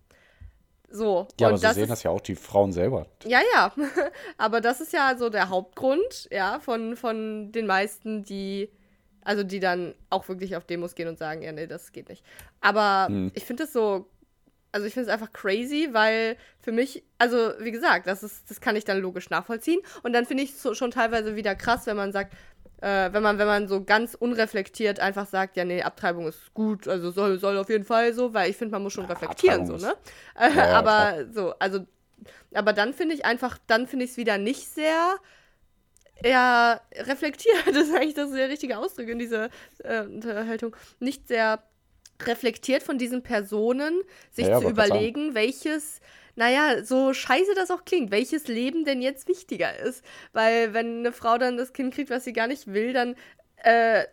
So. 0.91 1.27
Ja, 1.41 1.49
und 1.49 1.55
aber 1.55 1.59
so 1.59 1.73
sehen 1.73 1.85
ist, 1.85 1.91
das 1.91 2.03
ja 2.03 2.11
auch 2.11 2.21
die 2.21 2.35
Frauen 2.35 2.73
selber. 2.73 3.07
Ja, 3.25 3.41
ja. 3.55 3.73
aber 4.39 4.61
das 4.61 4.81
ist 4.81 4.93
ja 4.93 5.17
so 5.17 5.31
der 5.31 5.49
Hauptgrund, 5.49 6.29
ja, 6.31 6.61
von, 6.61 6.97
von 6.97 7.51
den 7.51 7.67
meisten, 7.67 8.25
die, 8.25 8.71
also 9.23 9.43
die 9.43 9.61
dann 9.61 9.95
auch 10.11 10.29
wirklich 10.29 10.57
auf 10.57 10.65
Demos 10.65 10.95
gehen 10.95 11.09
und 11.09 11.19
sagen, 11.19 11.43
ja, 11.43 11.53
nee, 11.53 11.67
das 11.67 11.93
geht 11.93 12.09
nicht. 12.09 12.25
Aber 12.61 13.07
hm. 13.09 13.33
ich 13.35 13.45
finde 13.45 13.65
das 13.65 13.73
so 13.73 14.07
also 14.73 14.87
ich 14.87 14.95
finde 14.95 15.09
es 15.09 15.13
einfach 15.13 15.33
crazy, 15.33 15.91
weil 15.93 16.37
für 16.61 16.73
mich, 16.73 17.05
also 17.19 17.53
wie 17.59 17.71
gesagt, 17.71 18.07
das 18.07 18.23
ist, 18.23 18.51
das 18.51 18.61
kann 18.61 18.75
ich 18.75 18.85
dann 18.85 19.01
logisch 19.01 19.31
nachvollziehen. 19.31 19.81
Und 20.03 20.15
dann 20.15 20.25
finde 20.25 20.43
ich 20.43 20.51
es 20.51 20.63
so, 20.63 20.75
schon 20.75 20.91
teilweise 20.91 21.37
wieder 21.37 21.55
krass, 21.55 21.87
wenn 21.87 21.97
man 21.97 22.11
sagt, 22.13 22.33
äh, 22.81 23.13
wenn 23.13 23.23
man, 23.23 23.39
wenn 23.39 23.47
man 23.47 23.69
so 23.69 23.85
ganz 23.85 24.15
unreflektiert 24.15 24.99
einfach 24.99 25.27
sagt, 25.27 25.57
ja, 25.57 25.65
nee, 25.65 25.83
Abtreibung 25.83 26.27
ist 26.27 26.53
gut, 26.55 26.89
also 26.89 27.11
soll, 27.11 27.39
soll 27.39 27.59
auf 27.59 27.69
jeden 27.69 27.85
Fall 27.85 28.13
so, 28.15 28.35
weil 28.35 28.51
ich 28.51 28.57
finde, 28.57 28.73
man 28.73 28.83
muss 28.83 28.95
schon 28.95 29.05
reflektieren, 29.05 29.67
so, 29.67 29.77
ne? 29.77 29.95
Ja, 30.39 30.49
ja, 30.57 30.79
aber 30.79 31.13
klar. 31.13 31.25
so, 31.33 31.55
also, 31.59 31.87
aber 32.55 32.73
dann 32.73 32.93
finde 32.93 33.15
ich 33.15 33.25
einfach, 33.25 33.59
dann 33.67 33.87
finde 33.87 34.07
ich 34.07 34.13
es 34.13 34.17
wieder 34.17 34.39
nicht 34.39 34.69
sehr 34.69 35.17
ja, 36.25 36.81
reflektiert, 36.97 37.63
das 37.67 37.89
ist 37.89 37.95
eigentlich 37.95 38.15
das 38.15 38.31
der 38.33 38.49
richtige 38.49 38.79
Ausdruck 38.79 39.09
in 39.09 39.19
dieser 39.19 39.51
äh, 39.79 40.01
Unterhaltung, 40.03 40.75
nicht 40.99 41.29
sehr 41.29 41.63
reflektiert 42.27 42.83
von 42.83 42.99
diesen 42.99 43.23
Personen, 43.23 44.01
sich 44.31 44.47
ja, 44.47 44.61
zu 44.61 44.69
überlegen, 44.69 45.35
welches, 45.35 46.01
naja, 46.37 46.85
so 46.85 47.13
scheiße 47.13 47.55
das 47.55 47.71
auch 47.71 47.85
klingt, 47.85 48.11
welches 48.11 48.49
Leben 48.49 48.85
denn 48.85 49.03
jetzt 49.03 49.29
wichtiger 49.29 49.79
ist. 49.79 50.05
Weil 50.33 50.75
wenn 50.75 51.01
eine 51.01 51.13
Frau 51.13 51.39
dann 51.39 51.57
das 51.57 51.73
Kind 51.73 51.95
kriegt, 51.95 52.11
was 52.11 52.25
sie 52.25 52.33
gar 52.33 52.47
nicht 52.47 52.73
will, 52.73 52.93
dann 52.93 53.17
äh, 53.57 54.05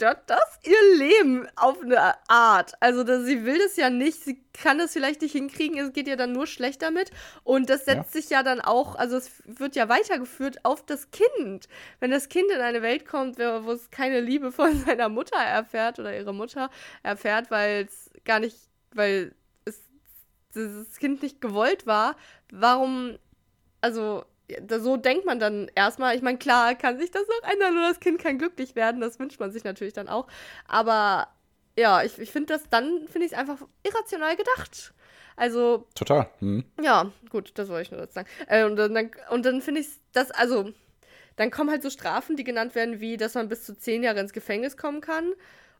zerstört 0.00 0.22
das 0.26 0.58
ihr 0.64 0.96
Leben 0.98 1.46
auf 1.56 1.80
eine 1.82 2.14
Art. 2.28 2.72
Also 2.80 3.04
das, 3.04 3.24
sie 3.24 3.44
will 3.44 3.58
das 3.58 3.76
ja 3.76 3.90
nicht, 3.90 4.24
sie 4.24 4.42
kann 4.52 4.78
das 4.78 4.92
vielleicht 4.92 5.22
nicht 5.22 5.32
hinkriegen, 5.32 5.78
es 5.78 5.92
geht 5.92 6.08
ihr 6.08 6.16
dann 6.16 6.32
nur 6.32 6.46
schlecht 6.46 6.82
damit. 6.82 7.10
Und 7.44 7.70
das 7.70 7.84
setzt 7.84 8.14
ja. 8.14 8.20
sich 8.20 8.30
ja 8.30 8.42
dann 8.42 8.60
auch, 8.60 8.96
also 8.96 9.16
es 9.16 9.30
wird 9.44 9.76
ja 9.76 9.88
weitergeführt 9.88 10.64
auf 10.64 10.84
das 10.84 11.10
Kind. 11.10 11.68
Wenn 12.00 12.10
das 12.10 12.28
Kind 12.28 12.50
in 12.50 12.60
eine 12.60 12.82
Welt 12.82 13.06
kommt, 13.06 13.38
wo 13.38 13.70
es 13.72 13.90
keine 13.90 14.20
Liebe 14.20 14.52
von 14.52 14.76
seiner 14.86 15.08
Mutter 15.08 15.36
erfährt 15.36 15.98
oder 15.98 16.16
ihre 16.16 16.34
Mutter 16.34 16.70
erfährt, 17.02 17.50
weil 17.50 17.84
es 17.84 18.10
gar 18.24 18.40
nicht 18.40 18.56
weil 18.92 19.34
es, 19.64 19.80
dieses 20.54 20.96
Kind 20.96 21.22
nicht 21.22 21.40
gewollt 21.40 21.86
war, 21.86 22.16
warum, 22.50 23.18
also 23.80 24.24
so 24.68 24.96
denkt 24.96 25.26
man 25.26 25.38
dann 25.38 25.70
erstmal. 25.74 26.16
Ich 26.16 26.22
meine, 26.22 26.38
klar 26.38 26.74
kann 26.74 26.98
sich 26.98 27.10
das 27.10 27.22
noch 27.26 27.50
ändern 27.50 27.76
und 27.76 27.82
das 27.82 28.00
Kind 28.00 28.20
kann 28.20 28.38
glücklich 28.38 28.74
werden, 28.74 29.00
das 29.00 29.18
wünscht 29.18 29.40
man 29.40 29.50
sich 29.52 29.64
natürlich 29.64 29.94
dann 29.94 30.08
auch. 30.08 30.26
Aber 30.66 31.28
ja, 31.76 32.02
ich, 32.02 32.18
ich 32.18 32.30
finde 32.30 32.54
das 32.54 32.68
dann, 32.68 33.06
finde 33.08 33.26
ich 33.26 33.32
es 33.32 33.38
einfach 33.38 33.58
irrational 33.82 34.36
gedacht. 34.36 34.92
Also. 35.36 35.86
Total. 35.94 36.28
Hm. 36.40 36.64
Ja, 36.82 37.10
gut, 37.30 37.52
das 37.54 37.68
wollte 37.68 37.82
ich 37.82 37.90
nur 37.90 38.00
dazu 38.00 38.14
sagen. 38.14 38.28
Äh, 38.46 38.64
und 38.64 38.76
dann, 38.76 39.10
und 39.30 39.46
dann 39.46 39.62
finde 39.62 39.80
ich 39.80 39.88
das, 40.12 40.30
also, 40.30 40.70
dann 41.36 41.50
kommen 41.50 41.70
halt 41.70 41.82
so 41.82 41.90
Strafen, 41.90 42.36
die 42.36 42.44
genannt 42.44 42.74
werden, 42.74 43.00
wie, 43.00 43.16
dass 43.16 43.34
man 43.34 43.48
bis 43.48 43.64
zu 43.64 43.74
zehn 43.76 44.02
Jahre 44.02 44.20
ins 44.20 44.32
Gefängnis 44.32 44.76
kommen 44.76 45.00
kann 45.00 45.32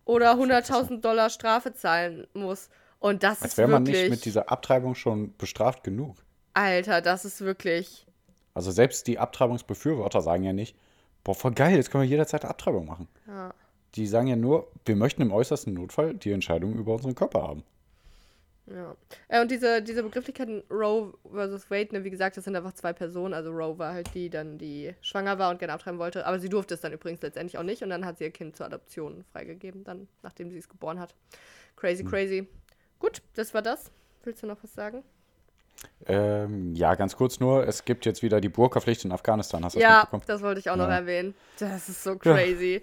oder 0.07 0.33
100.000 0.33 1.01
Dollar 1.01 1.29
Strafe 1.29 1.75
zahlen 1.75 2.27
muss. 2.33 2.71
Und 2.99 3.23
das 3.23 3.43
Als 3.43 3.53
ist 3.53 3.59
wäre 3.59 3.69
man 3.69 3.83
nicht 3.83 4.11
mit 4.11 4.25
dieser 4.25 4.51
Abtreibung 4.51 4.95
schon 4.95 5.37
bestraft 5.37 5.85
genug. 5.85 6.17
Alter, 6.55 7.01
das 7.01 7.25
ist 7.25 7.41
wirklich. 7.41 8.07
Also 8.61 8.73
selbst 8.73 9.07
die 9.07 9.19
Abtreibungsbefürworter 9.19 10.21
sagen 10.21 10.43
ja 10.43 10.53
nicht, 10.53 10.77
boah, 11.25 11.35
voll 11.35 11.53
geil, 11.53 11.77
jetzt 11.77 11.91
können 11.91 12.03
wir 12.03 12.11
jederzeit 12.11 12.45
Abtreibung 12.45 12.85
machen. 12.85 13.09
Ja. 13.27 13.55
Die 13.95 14.07
sagen 14.07 14.27
ja 14.27 14.37
nur, 14.37 14.71
wir 14.85 14.97
möchten 14.97 15.23
im 15.23 15.33
äußersten 15.33 15.73
Notfall 15.73 16.13
die 16.13 16.31
Entscheidung 16.31 16.75
über 16.75 16.93
unseren 16.93 17.15
Körper 17.15 17.43
haben. 17.43 17.65
Ja. 18.67 18.95
Äh, 19.29 19.41
und 19.41 19.51
diese, 19.51 19.81
diese 19.81 20.03
Begrifflichkeiten 20.03 20.63
Roe 20.71 21.15
versus 21.33 21.71
Wade, 21.71 21.95
ne, 21.95 22.05
wie 22.05 22.11
gesagt, 22.11 22.37
das 22.37 22.45
sind 22.45 22.55
einfach 22.55 22.75
zwei 22.75 22.93
Personen. 22.93 23.33
Also 23.33 23.51
Roe 23.51 23.79
war 23.79 23.95
halt 23.95 24.13
die, 24.13 24.29
dann 24.29 24.59
die 24.59 24.95
schwanger 25.01 25.39
war 25.39 25.51
und 25.51 25.59
gerne 25.59 25.73
abtreiben 25.73 25.99
wollte. 25.99 26.27
Aber 26.27 26.39
sie 26.39 26.51
durfte 26.51 26.75
es 26.75 26.83
dann 26.83 26.93
übrigens 26.93 27.23
letztendlich 27.23 27.57
auch 27.57 27.63
nicht. 27.63 27.83
Und 27.83 27.89
dann 27.89 28.05
hat 28.05 28.19
sie 28.19 28.25
ihr 28.25 28.31
Kind 28.31 28.57
zur 28.57 28.67
Adoption 28.67 29.25
freigegeben, 29.33 29.85
dann, 29.85 30.07
nachdem 30.23 30.51
sie 30.51 30.59
es 30.59 30.69
geboren 30.69 31.01
hat. 31.01 31.15
Crazy, 31.77 32.05
crazy. 32.05 32.47
Gut, 32.99 33.23
das 33.37 33.55
war 33.55 33.63
das. 33.63 33.91
Willst 34.23 34.43
du 34.43 34.47
noch 34.47 34.63
was 34.63 34.75
sagen? 34.75 35.03
Ähm, 36.07 36.75
ja, 36.75 36.95
ganz 36.95 37.17
kurz 37.17 37.41
nur, 37.41 37.67
es 37.67 37.85
gibt 37.85 38.07
jetzt 38.07 38.23
wieder 38.23 38.41
die 38.41 38.49
Burka-Pflicht 38.49 39.05
in 39.05 39.13
Afghanistan. 39.13 39.65
Hast 39.65 39.77
du 39.77 39.81
das 39.81 39.89
Ja, 39.89 39.97
mitbekommen? 40.01 40.23
das 40.27 40.43
wollte 40.43 40.61
ich 40.61 40.71
auch 40.71 40.77
noch 40.77 40.89
Ja. 40.89 40.97
erwähnen. 40.97 41.35
Das 41.59 41.89
ist 41.89 42.03
so 42.03 42.17
crazy. 42.17 42.83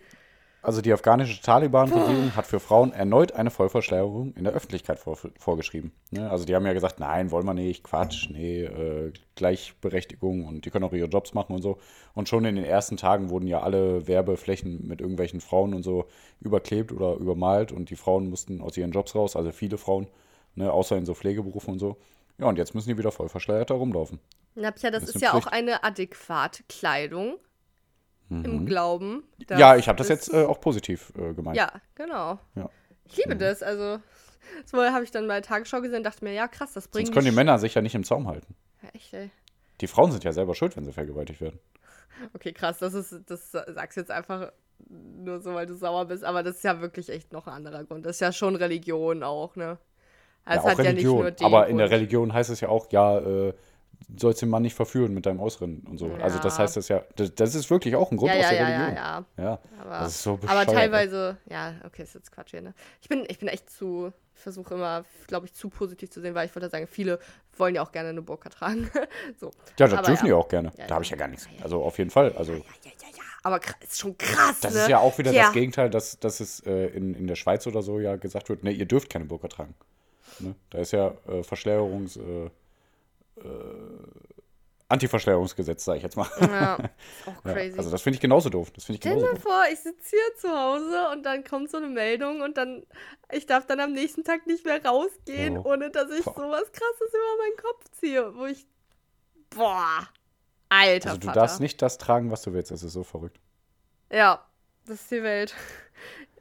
Also 0.63 0.81
die 0.81 0.91
afghanische 0.91 1.41
Taliban-Regierung 1.41 2.35
hat 2.35 2.45
für 2.45 2.59
Frauen 2.59 2.91
erneut 2.91 3.31
eine 3.31 3.51
Vollverschleierung 3.51 4.33
in 4.33 4.43
der 4.43 4.53
Öffentlichkeit 4.53 4.99
vor, 4.99 5.17
vorgeschrieben. 5.39 5.91
Ne? 6.11 6.29
Also 6.29 6.45
die 6.45 6.55
haben 6.55 6.65
ja 6.65 6.73
gesagt, 6.73 6.99
nein, 6.99 7.31
wollen 7.31 7.45
wir 7.45 7.53
nicht, 7.53 7.83
Quatsch, 7.83 8.29
nee, 8.31 8.63
äh, 8.63 9.13
Gleichberechtigung 9.35 10.45
und 10.45 10.65
die 10.65 10.69
können 10.69 10.83
auch 10.83 10.93
ihre 10.93 11.07
Jobs 11.07 11.33
machen 11.33 11.55
und 11.55 11.61
so. 11.61 11.77
Und 12.15 12.27
schon 12.27 12.43
in 12.43 12.55
den 12.55 12.65
ersten 12.65 12.97
Tagen 12.97 13.29
wurden 13.29 13.47
ja 13.47 13.61
alle 13.61 14.07
Werbeflächen 14.07 14.85
mit 14.87 14.99
irgendwelchen 14.99 15.41
Frauen 15.41 15.73
und 15.73 15.83
so 15.83 16.07
überklebt 16.41 16.91
oder 16.91 17.15
übermalt 17.15 17.71
und 17.71 17.89
die 17.89 17.95
Frauen 17.95 18.29
mussten 18.29 18.59
aus 18.61 18.75
ihren 18.75 18.91
Jobs 18.91 19.15
raus, 19.15 19.35
also 19.35 19.51
viele 19.51 19.77
Frauen, 19.77 20.07
ne? 20.55 20.71
außer 20.71 20.97
in 20.97 21.05
so 21.05 21.13
Pflegeberufen 21.13 21.73
und 21.73 21.79
so. 21.79 21.97
Ja, 22.37 22.47
und 22.47 22.57
jetzt 22.57 22.75
müssen 22.75 22.89
die 22.89 22.97
wieder 22.97 23.11
voll 23.11 23.29
verschleiert 23.29 23.69
da 23.69 23.73
rumlaufen. 23.75 24.19
Napja, 24.55 24.91
das 24.91 25.05
Das 25.05 25.15
ist 25.15 25.21
ja 25.21 25.31
eine 25.31 25.37
auch 25.39 25.47
eine 25.47 25.83
adäquate 25.83 26.63
Kleidung 26.69 27.37
im 28.29 28.65
Glauben. 28.65 29.23
Mhm. 29.49 29.57
ja, 29.57 29.77
ich 29.77 29.87
habe 29.87 29.97
das 29.97 30.09
jetzt 30.09 30.33
äh, 30.33 30.43
auch 30.43 30.59
positiv 30.59 31.13
äh, 31.17 31.33
gemeint. 31.33 31.55
Ja, 31.55 31.71
genau. 31.95 32.37
Ja. 32.55 32.69
Ich 33.05 33.15
liebe 33.15 33.37
das. 33.37 33.63
Also, 33.63 33.99
so 34.65 34.77
habe 34.83 35.03
ich 35.05 35.11
dann 35.11 35.27
bei 35.29 35.39
Tagesschau 35.39 35.79
gesehen 35.81 35.99
und 35.99 36.03
dachte 36.03 36.25
mir, 36.25 36.33
ja, 36.33 36.47
krass, 36.49 36.73
das 36.73 36.89
bringt 36.89 37.07
Sonst 37.07 37.13
können 37.15 37.25
die 37.25 37.31
Sch- 37.31 37.35
Männer 37.35 37.57
sich 37.57 37.73
ja 37.75 37.81
nicht 37.81 37.95
im 37.95 38.03
Zaum 38.03 38.27
halten. 38.27 38.53
Ja, 38.83 38.89
echt, 38.93 39.13
ey. 39.13 39.29
Die 39.79 39.87
Frauen 39.87 40.11
sind 40.11 40.23
ja 40.25 40.33
selber 40.33 40.55
schuld, 40.55 40.75
wenn 40.75 40.83
sie 40.83 40.91
vergewaltigt 40.91 41.39
werden. 41.39 41.59
Okay, 42.33 42.51
krass, 42.51 42.79
das 42.79 42.93
ist, 42.93 43.15
das 43.27 43.51
sagst 43.51 43.95
du 43.95 44.01
jetzt 44.01 44.11
einfach 44.11 44.51
nur 44.89 45.39
so, 45.39 45.53
weil 45.53 45.65
du 45.65 45.75
sauer 45.75 46.05
bist, 46.05 46.23
aber 46.25 46.43
das 46.43 46.57
ist 46.57 46.63
ja 46.63 46.81
wirklich 46.81 47.09
echt 47.09 47.31
noch 47.31 47.47
ein 47.47 47.53
anderer 47.53 47.83
Grund. 47.85 48.05
Das 48.05 48.17
ist 48.17 48.19
ja 48.19 48.31
schon 48.33 48.55
Religion 48.57 49.23
auch, 49.23 49.55
ne? 49.55 49.77
Also 50.47 50.67
ja, 50.67 50.73
auch 50.73 50.77
ja 50.77 50.83
Religion. 50.83 51.35
den 51.35 51.45
aber 51.45 51.67
in 51.67 51.77
der 51.77 51.87
Grund. 51.87 51.99
Religion 51.99 52.33
heißt 52.33 52.49
es 52.49 52.61
ja 52.61 52.69
auch, 52.69 52.91
ja, 52.91 53.19
äh, 53.19 53.53
sollst 54.15 54.41
den 54.41 54.49
Mann 54.49 54.61
nicht 54.61 54.75
verführen 54.75 55.13
mit 55.13 55.25
deinem 55.25 55.39
Äußeren 55.39 55.79
und 55.89 55.97
so. 55.97 56.11
Also 56.21 56.39
das 56.39 56.57
Ja. 56.57 56.63
heißt 56.63 56.77
das 56.77 56.87
ja, 56.87 57.03
das, 57.15 57.33
das 57.35 57.55
ist 57.55 57.69
wirklich 57.69 57.95
auch 57.95 58.11
ein 58.11 58.17
Grund 58.17 58.31
Ja, 58.31 58.37
aus 58.37 58.43
ja, 58.45 58.49
der 58.51 58.59
ja, 58.61 58.69
ja, 58.69 58.77
Religion. 58.85 58.95
ja. 58.95 59.25
Ja, 59.43 59.59
Aber, 59.81 59.89
das 59.99 60.15
ist 60.15 60.23
so 60.23 60.31
aber 60.33 60.39
bescheuert. 60.41 60.67
ey. 60.69 60.73
teilweise, 60.75 61.37
ja, 61.49 61.73
okay, 61.85 62.03
ist 62.03 62.13
jetzt 62.15 62.31
Quatsch 62.31 62.51
hier, 62.51 62.61
ne? 62.61 62.73
Ich 63.01 63.09
bin, 63.09 63.25
ich 63.27 63.39
bin 63.39 63.47
echt 63.49 63.69
zu, 63.69 64.13
ich 64.35 64.39
versuche 64.41 64.75
immer, 64.75 65.03
glaube 65.27 65.47
ich, 65.47 65.53
zu 65.53 65.69
positiv 65.69 66.09
zu 66.11 66.21
sehen, 66.21 66.35
weil 66.35 66.45
ich 66.47 66.55
würde 66.55 66.69
sagen, 66.69 66.87
viele 66.87 67.19
wollen 67.57 67.75
ja 67.75 67.81
auch 67.81 67.91
gerne 67.91 68.09
eine 68.09 68.21
Burka 68.21 68.49
tragen. 68.49 68.89
so. 69.39 69.47
Ja, 69.79 69.87
das 69.87 69.93
aber 69.93 70.07
dürfen 70.07 70.27
ja. 70.27 70.33
die 70.33 70.33
auch 70.33 70.47
gerne. 70.47 70.69
Ja, 70.69 70.73
da 70.77 70.85
ja. 70.85 70.93
habe 70.95 71.03
ich 71.03 71.09
ja 71.09 71.17
gar 71.17 71.27
nichts. 71.27 71.47
Also 71.61 71.81
auf 71.83 71.97
jeden 71.97 72.11
Fall. 72.11 72.33
Also 72.37 72.53
Ja, 72.53 72.59
ja, 72.59 72.91
ja, 73.01 73.07
ja. 73.17 73.23
Aber 73.43 73.59
ist 73.81 73.99
schon 73.99 74.17
krass, 74.17 74.59
das 74.61 74.73
ne? 74.73 74.81
ist 74.81 74.89
ja 74.89 74.99
auch 74.99 75.17
wieder 75.17 75.31
ja. 75.31 75.43
das 75.45 75.53
Gegenteil, 75.53 75.89
dass, 75.89 76.19
dass 76.19 76.39
es 76.39 76.59
äh, 76.65 76.87
in, 76.87 77.13
in 77.13 77.27
der 77.27 77.35
Schweiz 77.35 77.65
oder 77.65 77.81
so 77.81 77.99
ja 77.99 78.15
gesagt 78.15 78.49
wird, 78.49 78.63
ne, 78.63 78.71
ihr 78.71 78.85
dürft 78.85 79.09
keine 79.09 79.25
Burka 79.25 79.47
tragen. 79.47 79.73
Ne? 80.39 80.55
Da 80.69 80.79
ist 80.79 80.91
ja 80.91 81.13
äh, 81.27 81.43
Verschleierungs... 81.43 82.17
Äh, 82.17 82.45
äh, 82.45 82.49
Anti-Verschleierungsgesetz, 84.89 85.83
sage 85.83 85.97
ich 85.97 86.03
jetzt 86.03 86.15
mal. 86.15 86.27
Ja, 86.39 86.75
ist 86.75 86.81
auch 87.27 87.45
Ja, 87.45 87.53
crazy. 87.53 87.77
also 87.77 87.91
das 87.91 88.01
finde 88.01 88.15
ich 88.15 88.21
genauso 88.21 88.49
doof. 88.49 88.71
Das 88.71 88.85
finde 88.85 88.95
ich 88.95 89.01
Stell 89.01 89.15
genauso 89.15 89.33
dir 89.33 89.35
doof. 89.35 89.43
vor, 89.43 89.63
ich 89.69 89.79
sitze 89.79 90.11
hier 90.11 90.35
zu 90.37 90.49
Hause 90.49 91.09
und 91.11 91.23
dann 91.23 91.43
kommt 91.43 91.69
so 91.69 91.75
eine 91.75 91.87
Meldung 91.89 92.39
und 92.39 92.55
dann, 92.57 92.85
ich 93.29 93.45
darf 93.45 93.65
dann 93.67 93.81
am 93.81 93.91
nächsten 93.91 94.23
Tag 94.23 94.47
nicht 94.47 94.63
mehr 94.63 94.83
rausgehen, 94.85 95.55
Ja. 95.55 95.61
ohne 95.65 95.89
dass 95.91 96.09
ich 96.11 96.23
Boah. 96.23 96.35
sowas 96.35 96.71
krasses 96.71 97.09
über 97.09 97.37
meinen 97.43 97.57
Kopf 97.57 97.83
ziehe, 97.99 98.33
wo 98.37 98.45
ich, 98.45 98.65
boah, 99.49 100.07
alter 100.69 101.09
Also 101.09 101.19
du 101.19 101.27
Vater. 101.27 101.39
darfst 101.41 101.59
nicht 101.59 101.81
das 101.81 101.97
tragen, 101.97 102.31
was 102.31 102.43
du 102.43 102.53
willst. 102.53 102.71
Das 102.71 102.81
ist 102.81 102.93
so 102.93 103.03
verrückt. 103.03 103.41
Ja, 104.09 104.45
das 104.85 105.01
ist 105.01 105.11
die 105.11 105.21
Welt. 105.21 105.53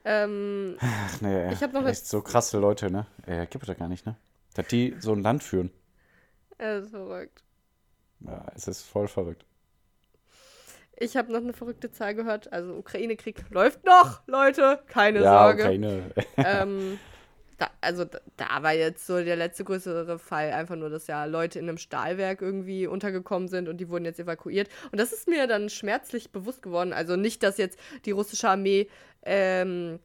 Ähm, 0.09 0.77
Ach 0.81 1.21
nee, 1.21 1.53
Ich 1.53 1.62
hab 1.62 1.73
noch 1.73 1.85
echt 1.85 2.07
so 2.07 2.23
krasse 2.23 2.59
Leute, 2.59 2.90
ne? 2.90 3.07
Äh, 3.27 3.47
gibt 3.47 3.64
es 3.64 3.69
doch 3.69 3.77
gar 3.77 3.88
nicht, 3.88 4.07
ne? 4.07 4.16
Dass 4.55 4.69
die 4.69 4.95
so 5.01 5.12
ein 5.12 5.23
Land 5.23 5.42
führen. 5.42 5.71
das 6.59 6.85
ist 6.85 6.90
verrückt. 6.92 7.42
Ja, 8.21 8.47
es 8.55 8.69
ist 8.69 8.83
voll 8.83 9.09
verrückt. 9.09 9.45
Ich 10.99 11.16
habe 11.16 11.33
noch 11.33 11.40
eine 11.40 11.53
verrückte 11.53 11.90
Zahl 11.90 12.14
gehört. 12.14 12.53
Also 12.53 12.75
Ukraine-Krieg 12.75 13.51
läuft 13.51 13.85
noch, 13.85 14.23
Leute, 14.27 14.81
keine 14.87 15.23
ja, 15.23 15.42
Sorge. 15.42 15.62
Ukraine. 15.62 16.11
ähm, 16.37 16.99
da, 17.59 17.71
also 17.81 18.05
da, 18.05 18.21
da 18.37 18.62
war 18.62 18.75
jetzt 18.75 19.07
so 19.07 19.23
der 19.23 19.37
letzte 19.37 19.64
größere 19.64 20.19
Fall 20.19 20.53
einfach 20.53 20.77
nur, 20.77 20.88
dass 20.88 21.07
ja 21.07 21.25
Leute 21.25 21.59
in 21.59 21.69
einem 21.69 21.79
Stahlwerk 21.79 22.42
irgendwie 22.42 22.87
untergekommen 22.87 23.49
sind 23.49 23.69
und 23.69 23.79
die 23.79 23.88
wurden 23.88 24.05
jetzt 24.05 24.21
evakuiert. 24.21 24.69
Und 24.92 25.01
das 25.01 25.12
ist 25.12 25.29
mir 25.29 25.47
dann 25.47 25.69
schmerzlich 25.69 26.31
bewusst 26.31 26.62
geworden. 26.62 26.92
Also 26.92 27.16
nicht, 27.16 27.42
dass 27.42 27.59
jetzt 27.59 27.79
die 28.05 28.12
russische 28.12 28.49
Armee 28.49 28.88
ähm, 29.27 29.99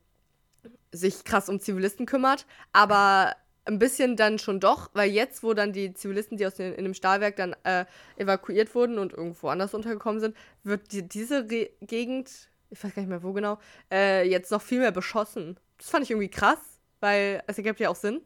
sich 0.92 1.24
krass 1.24 1.48
um 1.48 1.60
Zivilisten 1.60 2.06
kümmert, 2.06 2.46
aber 2.74 3.36
ein 3.66 3.80
bisschen 3.80 4.16
dann 4.16 4.40
schon 4.40 4.60
doch, 4.60 4.90
weil 4.94 5.10
jetzt, 5.10 5.44
wo 5.44 5.54
dann 5.54 5.72
die 5.72 5.94
Zivilisten, 5.94 6.38
die 6.38 6.46
aus 6.46 6.56
den, 6.56 6.74
in 6.74 6.84
dem 6.84 6.94
Stahlwerk 6.94 7.36
dann 7.36 7.56
äh, 7.64 7.86
evakuiert 8.18 8.74
wurden 8.74 8.98
und 8.98 9.14
irgendwo 9.14 9.50
anders 9.50 9.74
untergekommen 9.74 10.20
sind, 10.20 10.36
wird 10.64 10.92
die, 10.92 11.08
diese 11.08 11.50
Re 11.50 11.70
Gegend, 11.82 12.50
ich 12.70 12.84
weiß 12.84 12.94
gar 12.96 13.02
nicht 13.04 13.10
mehr 13.10 13.24
wo 13.24 13.34
genau, 13.34 13.60
äh, 13.92 14.28
jetzt 14.28 14.52
noch 14.52 14.62
viel 14.62 14.80
mehr 14.80 14.92
beschossen. 14.92 15.60
Das 15.78 15.90
fand 15.90 16.04
ich 16.04 16.12
irgendwie 16.12 16.30
krass, 16.30 16.60
weil 17.00 17.44
es 17.48 17.58
ergibt 17.58 17.80
ja 17.80 17.90
auch 17.90 17.96
Sinn. 17.96 18.22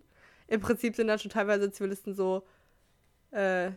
Im 0.48 0.62
Prinzip 0.62 0.96
sind 0.96 1.08
dann 1.08 1.20
schon 1.20 1.32
teilweise 1.32 1.72
Zivilisten 1.72 2.16
so 2.16 2.48
äh, 3.32 3.72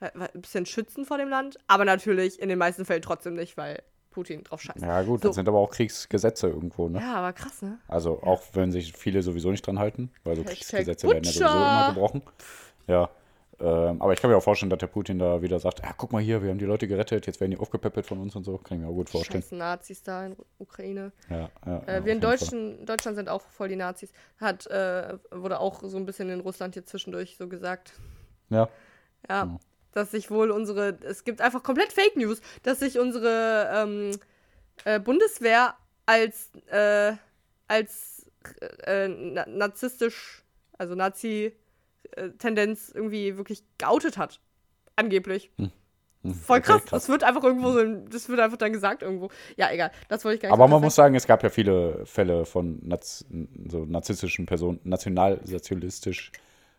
ein 0.00 0.28
bisschen 0.34 0.66
schützen 0.66 1.04
vor 1.04 1.18
dem 1.18 1.28
Land, 1.28 1.58
aber 1.68 1.84
natürlich 1.84 2.40
in 2.40 2.48
den 2.48 2.58
meisten 2.58 2.84
Fällen 2.84 3.02
trotzdem 3.02 3.34
nicht, 3.34 3.56
weil 3.56 3.82
Putin 4.16 4.42
drauf 4.44 4.62
scheißt. 4.62 4.80
Ja, 4.80 5.02
gut, 5.02 5.20
So. 5.20 5.28
das 5.28 5.36
sind 5.36 5.46
aber 5.46 5.58
auch 5.58 5.70
Kriegsgesetze 5.70 6.48
irgendwo, 6.48 6.88
ne? 6.88 7.00
Ja, 7.00 7.16
aber 7.16 7.34
krass, 7.34 7.60
ne? 7.60 7.78
Also 7.86 8.22
auch 8.22 8.42
wenn 8.54 8.72
sich 8.72 8.94
viele 8.94 9.22
sowieso 9.22 9.50
nicht 9.50 9.66
dran 9.66 9.78
halten, 9.78 10.10
weil 10.24 10.36
so 10.36 10.42
Kriegsgesetze 10.42 11.06
werden 11.06 11.22
ja 11.24 11.30
sowieso 11.32 11.44
immer 11.54 11.88
gebrochen. 11.92 12.22
Ja. 12.86 13.10
Ähm, 13.58 14.00
aber 14.00 14.12
ich 14.14 14.20
kann 14.22 14.30
mir 14.30 14.36
auch 14.38 14.42
vorstellen, 14.42 14.70
dass 14.70 14.78
der 14.78 14.86
Putin 14.86 15.18
da 15.18 15.40
wieder 15.42 15.58
sagt, 15.60 15.80
ja, 15.82 15.92
guck 15.96 16.12
mal 16.12 16.22
hier, 16.22 16.42
wir 16.42 16.48
haben 16.50 16.58
die 16.58 16.64
Leute 16.64 16.88
gerettet, 16.88 17.26
jetzt 17.26 17.40
werden 17.40 17.50
die 17.50 17.58
aufgepäppelt 17.58 18.06
von 18.06 18.18
uns 18.20 18.34
und 18.36 18.44
so. 18.44 18.56
Kann 18.58 18.78
ich 18.78 18.84
mir 18.84 18.90
auch 18.90 18.94
gut 18.94 19.10
vorstellen. 19.10 19.42
Scheiß 19.42 19.52
Nazis 19.52 20.02
da 20.02 20.24
in 20.26 20.36
Ukraine. 20.58 21.12
Ja, 21.28 21.50
ja, 21.66 21.82
Äh, 21.86 22.04
wir 22.06 22.12
in. 22.12 22.20
Deutschen, 22.20 22.84
Deutschland 22.86 23.16
sind 23.16 23.28
auch 23.28 23.42
voll 23.42 23.68
die 23.68 23.76
Nazis. 23.76 24.12
Hat, 24.38 24.66
äh, 24.66 25.18
wurde 25.30 25.58
auch 25.60 25.82
so 25.84 25.96
ein 25.98 26.06
bisschen 26.06 26.30
in 26.30 26.40
Russland 26.40 26.72
hier 26.74 26.84
zwischendurch 26.86 27.36
so 27.38 27.48
gesagt. 27.48 27.92
Ja, 28.50 28.68
Ja, 29.28 29.42
Genau. 29.44 29.60
Dass 29.96 30.10
sich 30.10 30.30
wohl 30.30 30.50
unsere, 30.50 30.98
es 31.02 31.24
gibt 31.24 31.40
einfach 31.40 31.62
komplett 31.62 31.92
Fake 31.92 32.16
News, 32.16 32.42
dass 32.62 32.80
sich 32.80 32.98
unsere 32.98 33.70
ähm, 33.74 34.10
äh, 34.84 35.00
Bundeswehr 35.00 35.74
als, 36.04 36.50
äh, 36.70 37.12
als 37.66 38.26
äh, 38.84 39.08
na 39.08 39.46
narzisstisch, 39.46 40.44
also 40.78 40.94
Nazi-Tendenz 40.94 42.92
irgendwie 42.94 43.38
wirklich 43.38 43.64
geoutet 43.78 44.18
hat. 44.18 44.40
Angeblich. 44.96 45.50
Hm, 45.56 45.70
Voll 46.34 46.58
okay, 46.58 46.66
krass. 46.66 46.82
Das 46.90 47.08
wird 47.08 47.24
einfach 47.24 47.44
irgendwo 47.44 47.72
so, 47.72 47.84
das 48.10 48.28
wird 48.28 48.40
einfach 48.40 48.58
dann 48.58 48.72
gesagt 48.72 49.02
irgendwo. 49.02 49.30
Ja, 49.56 49.70
egal. 49.70 49.92
Das 50.08 50.24
wollte 50.24 50.36
ich 50.36 50.42
gar 50.42 50.48
nicht 50.48 50.54
Aber 50.54 50.68
man 50.68 50.80
krass 50.80 50.86
muss 50.86 50.94
sagen, 50.94 51.14
es 51.14 51.26
gab 51.26 51.42
ja 51.42 51.48
viele 51.48 52.04
Fälle 52.04 52.44
von 52.44 52.80
Naz 52.82 53.24
so 53.68 53.84
narzisstischen 53.84 54.46
Personen, 54.46 54.80
nationalsozialistisch 54.84 56.32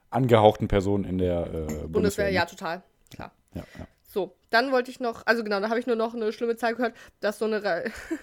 angehauchten 0.09 0.67
Personen 0.67 1.03
in 1.03 1.17
der 1.17 1.47
äh, 1.47 1.49
Bundeswehr. 1.49 1.87
Bundeswehr, 1.87 2.25
ne? 2.27 2.33
ja, 2.33 2.45
total. 2.45 2.83
Klar. 3.09 3.31
ja, 3.53 3.63
ja. 3.77 3.87
So, 4.09 4.37
dann 4.49 4.71
wollte 4.71 4.89
ich 4.89 5.01
noch, 5.01 5.23
also 5.25 5.43
genau, 5.43 5.59
da 5.59 5.69
habe 5.69 5.79
ich 5.79 5.85
nur 5.85 5.97
noch 5.97 6.15
eine 6.15 6.31
schlimme 6.31 6.55
Zahl 6.55 6.75
gehört, 6.75 6.95
dass 7.19 7.39
so 7.39 7.45
eine, 7.45 7.61
Ra 7.61 7.81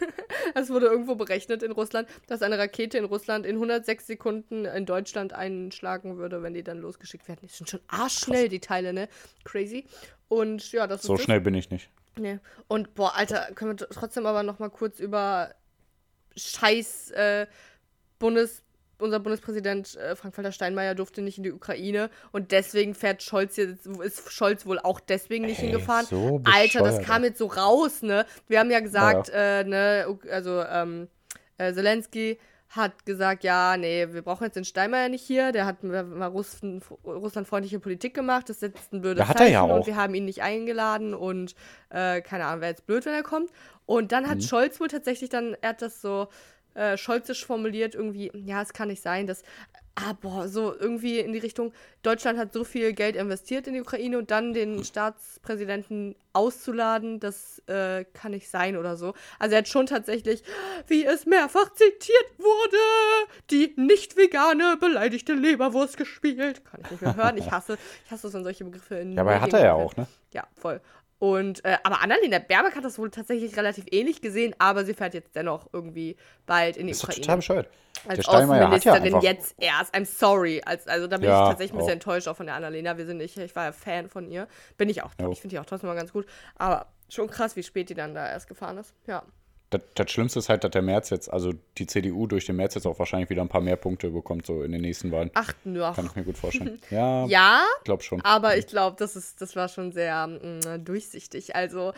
es 0.55 0.71
wurde 0.71 0.87
irgendwo 0.87 1.15
berechnet 1.15 1.63
in 1.63 1.73
Russland, 1.73 2.09
dass 2.27 2.41
eine 2.41 2.59
Rakete 2.59 2.97
in 2.97 3.05
Russland 3.05 3.45
in 3.45 3.57
106 3.57 4.07
Sekunden 4.07 4.65
in 4.65 4.87
Deutschland 4.87 5.35
einschlagen 5.35 6.17
würde, 6.17 6.43
wenn 6.43 6.55
die 6.55 6.65
dann 6.65 6.79
losgeschickt 6.79 7.29
werden. 7.29 7.41
Die 7.43 7.49
sind 7.49 7.69
schon 7.69 7.81
arschschnell, 7.87 8.49
die 8.49 8.61
Teile, 8.61 8.93
ne? 8.93 9.09
Crazy. 9.45 9.87
Und 10.29 10.73
ja, 10.73 10.87
das 10.87 11.03
So 11.03 11.17
schnell 11.17 11.41
bin 11.41 11.55
ich 11.55 11.71
nicht. 11.71 11.91
das. 12.15 12.23
Nee. 12.23 12.39
Und 12.67 12.95
boah, 12.95 13.15
Alter, 13.15 13.53
können 13.55 13.79
wir 13.79 13.89
trotzdem 13.89 14.25
aber 14.25 14.43
noch 14.43 14.59
mal 14.59 14.71
kurz 14.71 14.99
über 14.99 15.55
Scheiß 16.35 17.11
äh, 17.13 17.47
Bundes 18.19 18.64
unser 18.99 19.21
Bundespräsident 19.21 19.97
äh, 19.97 20.17
Frank-Walter 20.17 20.53
Steinmeier 20.53 20.95
durfte 20.95 21.23
nicht 21.23 21.39
in 21.39 21.45
die 21.45 21.53
Ukraine 21.53 22.11
und 22.33 22.53
deswegen 22.53 22.95
fährt 22.95 23.23
Scholz 23.23 23.57
jetzt, 23.57 23.87
ist 23.87 24.33
Scholz 24.33 24.67
wohl 24.67 24.79
auch 24.79 25.01
deswegen 25.01 25.47
nicht 25.47 25.59
Ey, 25.59 25.71
hingefahren. 25.71 26.07
so 26.07 26.41
Alter, 26.45 26.83
das 26.83 27.01
kam 27.01 27.25
jetzt 27.25 27.39
so 27.39 27.47
raus, 27.47 28.03
ne? 28.03 28.27
Wir 28.49 28.61
haben 28.61 28.71
ja 28.71 28.81
gesagt, 28.81 29.29
Äh, 29.35 29.65
ne, 29.65 30.19
also 30.31 30.63
ähm, 30.63 31.09
äh, 31.59 31.73
Zelensky 31.73 32.39
hat 32.69 33.07
gesagt, 33.07 33.45
ja, 33.45 33.77
nee, 33.77 34.09
wir 34.11 34.23
brauchen 34.23 34.43
jetzt 34.45 34.57
den 34.57 34.65
Steinmeier 34.65 35.09
nicht 35.09 35.23
hier, 35.25 35.53
der 35.53 35.65
hat 35.65 35.85
mal 35.85 36.27
Russen, 36.27 36.83
russlandfreundliche 37.05 37.79
Politik 37.79 38.15
gemacht, 38.15 38.49
das 38.49 38.59
setzt 38.61 38.93
ein 38.93 39.01
blödes 39.01 39.23
Ja, 39.23 39.29
hat 39.29 39.41
er 39.41 39.47
ja 39.47 39.61
Zeichen 39.61 39.71
und 39.71 39.83
auch. 39.83 39.87
wir 39.87 39.95
haben 39.97 40.15
ihn 40.15 40.25
nicht 40.25 40.43
eingeladen 40.43 41.15
und 41.15 41.55
äh, 41.91 42.21
keine 42.21 42.47
Ahnung, 42.47 42.63
wäre 42.63 42.71
jetzt 42.73 42.87
blöd, 42.87 43.07
wenn 43.07 43.15
er 43.15 43.23
kommt. 43.23 43.51
Und 43.87 44.11
dann 44.11 44.25
Mhm. 44.25 44.29
hat 44.29 44.43
Scholz 44.43 44.81
wohl 44.81 44.89
tatsächlich 44.89 45.31
dann, 45.31 45.57
er 45.61 45.69
hat 45.71 45.83
das 45.83 46.01
so 46.01 46.27
äh, 46.75 46.97
scholzisch 46.97 47.45
formuliert, 47.47 47.95
irgendwie, 47.95 48.31
ja, 48.35 48.63
es 48.63 48.73
kann 48.73 48.89
nicht 48.89 49.03
sein, 49.03 49.27
dass, 49.27 49.43
ah, 49.95 50.13
boah, 50.21 50.49
so 50.49 50.75
irgendwie 50.75 51.21
in 51.21 51.33
die 51.33 51.39
Richtung, 51.39 51.73
Deutschland 52.03 52.39
hat 52.39 52.53
so 52.53 52.65
viel 52.65 52.93
Geld 52.93 53.17
investiert 53.17 53.67
in 53.67 53.75
die 53.75 53.81
Ukraine 53.81 54.19
und 54.19 54.31
dann 54.31 54.53
den 54.53 54.85
Staatspräsidenten 54.85 56.17
auszuladen, 56.33 57.21
das 57.21 57.63
äh, 57.67 58.05
kann 58.13 58.33
nicht 58.33 58.49
sein 58.49 58.77
oder 58.77 58.97
so. 58.97 59.15
Also 59.39 59.55
er 59.55 59.59
hat 59.59 59.69
schon 59.69 59.87
tatsächlich, 59.87 60.43
wie 60.89 61.05
es 61.05 61.27
mehrfach 61.27 61.73
zitiert 61.75 62.39
wurde, 62.39 62.77
die 63.51 63.73
nicht 63.77 64.17
vegane 64.17 64.77
beleidigte 64.79 65.33
Leberwurst 65.33 65.97
gespielt. 65.97 66.65
Kann 66.65 66.81
ich 66.85 66.91
nicht 66.91 67.03
mehr 67.03 67.17
hören. 67.17 67.39
Ich 67.39 67.51
hasse, 67.51 67.79
ich 68.05 68.11
hasse 68.11 68.27
es, 68.27 68.35
wenn 68.35 68.43
solche 68.43 68.65
Begriffe 68.65 68.97
in 68.97 69.13
Ja, 69.13 69.23
aber 69.23 69.41
hat 69.41 69.53
er 69.53 69.65
ja 69.65 69.73
auch, 69.75 69.97
ne? 69.97 70.07
ja, 70.33 70.45
voll. 70.61 70.81
Und, 71.25 71.65
äh, 71.65 71.79
aber 71.85 72.03
Annalena 72.03 72.39
Baerbock 72.39 72.77
hat 72.77 72.85
das 72.85 72.99
wohl 72.99 73.11
tatsächlich 73.11 73.57
relativ 73.57 73.87
ähnlich 73.91 74.21
gesehen, 74.21 74.55
aber 74.59 74.85
sie 74.85 74.93
fährt 74.93 75.15
jetzt 75.15 75.35
dennoch 75.35 75.71
irgendwie 75.73 76.17
bald 76.45 76.77
in 76.77 76.87
die 76.87 76.91
Ist 76.91 77.03
Ukraine. 77.03 77.23
total 77.23 77.37
bescheuert. 77.37 77.69
Als 78.07 78.27
der 78.27 78.35
ja 78.35 78.39
Außenministerin 78.41 79.03
einfach. 79.05 79.23
jetzt 79.23 79.55
erst. 79.59 79.95
I'm 79.95 80.05
sorry. 80.05 80.61
Als, 80.67 80.87
also 80.87 81.07
da 81.07 81.17
bin 81.17 81.31
Ja, 81.31 81.45
ich 81.45 81.49
tatsächlich 81.49 81.73
ein 81.73 81.79
bisschen 81.79 81.93
enttäuscht 81.95 82.29
auch 82.29 82.37
von 82.37 82.45
der 82.45 82.57
Annalena. 82.57 82.99
Wir 82.99 83.07
sind 83.07 83.17
nicht, 83.17 83.39
ich 83.39 83.57
war 83.57 83.65
ja 83.65 83.73
Fan 83.73 84.11
von 84.11 84.29
ihr. 84.29 84.49
Bin 84.77 84.91
ich 84.91 85.03
auch. 85.03 85.13
Ja. 85.19 85.31
Ich 85.31 85.41
finde 85.41 85.55
die 85.55 85.61
auch 85.61 85.65
trotzdem 85.65 85.89
mal 85.89 85.97
ganz 85.97 86.13
gut. 86.13 86.27
Aber 86.57 86.89
schon 87.09 87.27
krass, 87.31 87.57
wie 87.57 87.63
spät 87.63 87.89
die 87.89 87.95
dann 87.95 88.15
da 88.15 88.29
erst 88.29 88.47
gefahren 88.47 88.77
ist. 88.77 88.93
Ja. 89.07 89.23
Das, 89.75 89.83
das 89.95 90.11
Schlimmste 90.13 90.39
ist 90.39 90.49
halt, 90.49 90.63
dass 90.65 90.71
der 90.71 90.83
März 90.83 91.11
jetzt, 91.11 91.33
also 91.33 91.53
die 91.79 91.87
CDU 91.87 92.27
durch 92.27 92.47
den 92.47 92.57
März 92.57 92.75
jetzt 92.75 92.87
auch 92.87 92.99
wahrscheinlich 92.99 93.29
wieder 93.31 93.43
ein 93.43 93.49
paar 93.49 93.61
mehr 93.61 93.77
Punkte 93.77 94.11
bekommt, 94.11 94.47
so 94.47 94.63
in 94.63 94.73
den 94.73 94.81
nächsten 94.83 95.11
Wahlen. 95.11 95.31
Ach, 95.35 95.53
ja. 95.65 95.93
Kann 95.93 96.07
ich 96.07 96.15
mir 96.15 96.25
gut 96.25 96.39
vorstellen. 96.39 96.81
Ja, 96.91 97.27
Ja, 97.27 97.65
ich 97.79 97.85
glaube 97.85 98.03
schon. 98.03 98.21
aber 98.23 98.57
ich 98.57 98.67
glaube, 98.67 98.97
das 98.99 99.17
ist, 99.17 99.41
das 99.41 99.57
war 99.57 99.69
schon 99.69 99.93
sehr 99.93 100.27
mh, 100.27 100.79
durchsichtig. 100.79 101.57
Also 101.57 101.93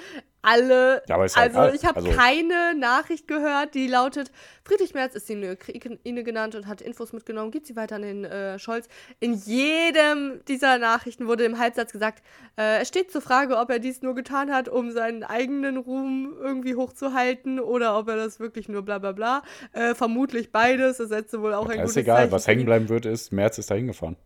alle, 0.47 1.03
Ja, 1.09 1.25
ist 1.25 1.35
ja 1.37 1.43
also 1.43 1.59
egal. 1.59 1.75
ich 1.75 1.85
habe 1.85 1.97
Also- 1.97 2.11
keine 2.13 2.75
Nachricht 2.79 3.27
gehört, 3.27 3.75
die 3.75 3.89
lautet, 3.89 4.31
Friedrich 4.65 4.95
Merz 4.95 5.15
ist 5.17 5.29
in 5.29 5.43
Ukraine 5.45 6.23
genannt 6.23 6.55
und 6.55 6.67
hat 6.69 6.81
Infos 6.81 7.13
mitgenommen, 7.13 7.51
gibt 7.51 7.67
sie 7.67 7.75
weiter 7.75 7.97
an 7.97 8.03
den 8.03 8.25
äh, 8.25 8.59
Scholz. 8.59 8.89
In 9.19 9.35
jedem 9.35 10.41
dieser 10.47 10.79
Nachrichten 10.79 11.27
wurde 11.27 11.45
im 11.45 11.59
Halbsatz 11.59 11.93
gesagt, 11.93 12.23
äh, 12.57 12.81
es 12.81 12.89
steht 12.89 13.11
zur 13.11 13.23
Frage, 13.23 13.57
ob 13.59 13.71
er 13.71 13.79
dies 13.81 14.03
nur 14.03 14.15
getan 14.15 14.53
hat, 14.53 14.69
um 14.69 14.91
seinen 14.93 15.25
eigenen 15.25 15.77
Ruhm 15.77 16.35
irgendwie 16.41 16.75
hochzuhalten 16.77 17.59
oder 17.61 17.99
ob 17.99 18.09
er 18.09 18.17
das 18.17 18.39
wirklich 18.39 18.69
nur 18.69 18.83
bla 18.83 18.99
bla 18.99 19.13
bla. 19.13 19.43
Äh, 19.73 19.95
vermutlich 19.95 20.53
beides, 20.53 20.99
das 20.99 21.09
setze 21.09 21.43
wohl 21.43 21.55
auch 21.55 21.65
ein 21.67 21.71
Ja, 21.73 21.83
gutes 21.83 21.91
ist 21.91 21.97
egal, 21.97 22.17
Zeichen 22.19 22.33
was 22.33 22.47
hängen 22.47 22.65
bleiben 22.67 22.89
wird, 22.89 23.07
ist, 23.07 23.33
März 23.33 23.59
ist 23.59 23.71
da 23.71 23.75
hingefahren. 23.75 24.17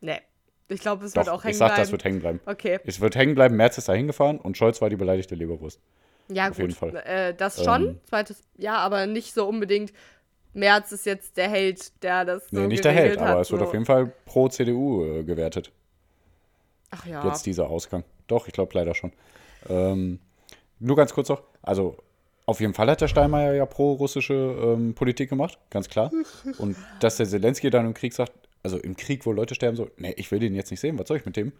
Nee, 0.00 0.20
ich 0.68 0.80
glaube, 0.80 1.04
es 1.04 1.14
wird 1.14 1.28
Doch, 1.28 1.34
auch 1.34 1.44
hängen 1.44 1.52
ich 1.52 1.58
sag, 1.58 1.68
bleiben. 1.68 1.82
das 1.82 1.92
wird 1.92 2.04
hängen 2.04 2.20
bleiben. 2.20 2.40
Okay. 2.46 2.80
Es 2.84 3.00
wird 3.00 3.14
hängen 3.16 3.34
bleiben, 3.34 3.56
März 3.56 3.78
ist 3.78 3.88
da 3.88 3.92
hingefahren 3.92 4.38
und 4.38 4.56
Scholz 4.56 4.80
war 4.80 4.90
die 4.90 4.96
beleidigte 4.96 5.34
Leberwurst. 5.34 5.80
Ja, 6.28 6.48
Auf 6.48 6.56
gut. 6.56 6.58
jeden 6.58 6.74
Fall. 6.74 6.96
Äh, 6.96 7.34
das 7.34 7.62
schon. 7.62 7.88
Ähm. 7.88 8.00
Zweites, 8.08 8.42
ja, 8.56 8.76
aber 8.78 9.06
nicht 9.06 9.32
so 9.32 9.46
unbedingt. 9.46 9.92
Merz 10.54 10.90
ist 10.90 11.06
jetzt 11.06 11.36
der 11.36 11.48
Held, 11.48 12.02
der 12.02 12.24
das 12.24 12.48
so 12.48 12.60
Nee, 12.60 12.66
nicht 12.66 12.84
der 12.84 12.92
Held, 12.92 13.18
aber 13.18 13.28
hat, 13.30 13.40
es 13.42 13.52
wird 13.52 13.62
auf 13.62 13.72
jeden 13.72 13.84
Fall 13.84 14.10
pro 14.24 14.48
CDU 14.48 15.04
äh, 15.04 15.22
gewertet. 15.22 15.70
Ach 16.90 17.04
ja. 17.06 17.24
Jetzt 17.26 17.44
dieser 17.46 17.68
Ausgang. 17.68 18.04
Doch, 18.26 18.46
ich 18.46 18.54
glaube 18.54 18.72
leider 18.74 18.94
schon. 18.94 19.12
Ähm, 19.68 20.18
nur 20.78 20.96
ganz 20.96 21.12
kurz 21.12 21.28
noch, 21.28 21.42
also 21.62 21.96
auf 22.46 22.60
jeden 22.60 22.74
Fall 22.74 22.88
hat 22.88 23.00
der 23.00 23.08
Steinmeier 23.08 23.54
ja 23.54 23.66
pro-russische 23.66 24.34
ähm, 24.34 24.94
Politik 24.94 25.28
gemacht, 25.28 25.58
ganz 25.68 25.88
klar. 25.88 26.10
Und 26.58 26.76
dass 27.00 27.16
der 27.16 27.26
Zelensky 27.26 27.70
dann 27.70 27.86
im 27.86 27.94
Krieg 27.94 28.14
sagt, 28.14 28.32
also 28.66 28.78
im 28.78 28.96
Krieg, 28.96 29.24
wo 29.26 29.30
Leute 29.32 29.54
sterben, 29.54 29.76
so, 29.76 29.88
nee, 29.96 30.12
ich 30.16 30.28
will 30.32 30.40
den 30.40 30.52
jetzt 30.56 30.72
nicht 30.72 30.80
sehen, 30.80 30.98
was 30.98 31.06
soll 31.06 31.18
ich 31.18 31.24
mit 31.24 31.36
dem? 31.36 31.52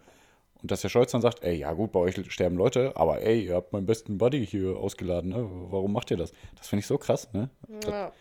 Und 0.61 0.71
dass 0.71 0.81
der 0.81 0.89
Scholz 0.89 1.11
dann 1.11 1.21
sagt, 1.21 1.41
ey, 1.41 1.55
ja 1.55 1.71
gut, 1.71 1.93
bei 1.93 1.99
euch 2.01 2.19
sterben 2.33 2.57
Leute, 2.57 2.97
aber 2.97 3.21
ey, 3.21 3.45
ihr 3.45 3.55
habt 3.55 3.71
meinen 3.71 3.85
besten 3.85 4.17
Buddy 4.17 4.45
hier 4.45 4.75
ausgeladen, 4.75 5.29
ne? 5.29 5.47
Warum 5.69 5.93
macht 5.93 6.11
ihr 6.11 6.17
das? 6.17 6.33
Das 6.57 6.67
finde 6.67 6.81
ich 6.81 6.87
so 6.87 6.97
krass, 6.97 7.31
ne? 7.31 7.49
Ja. 7.87 8.11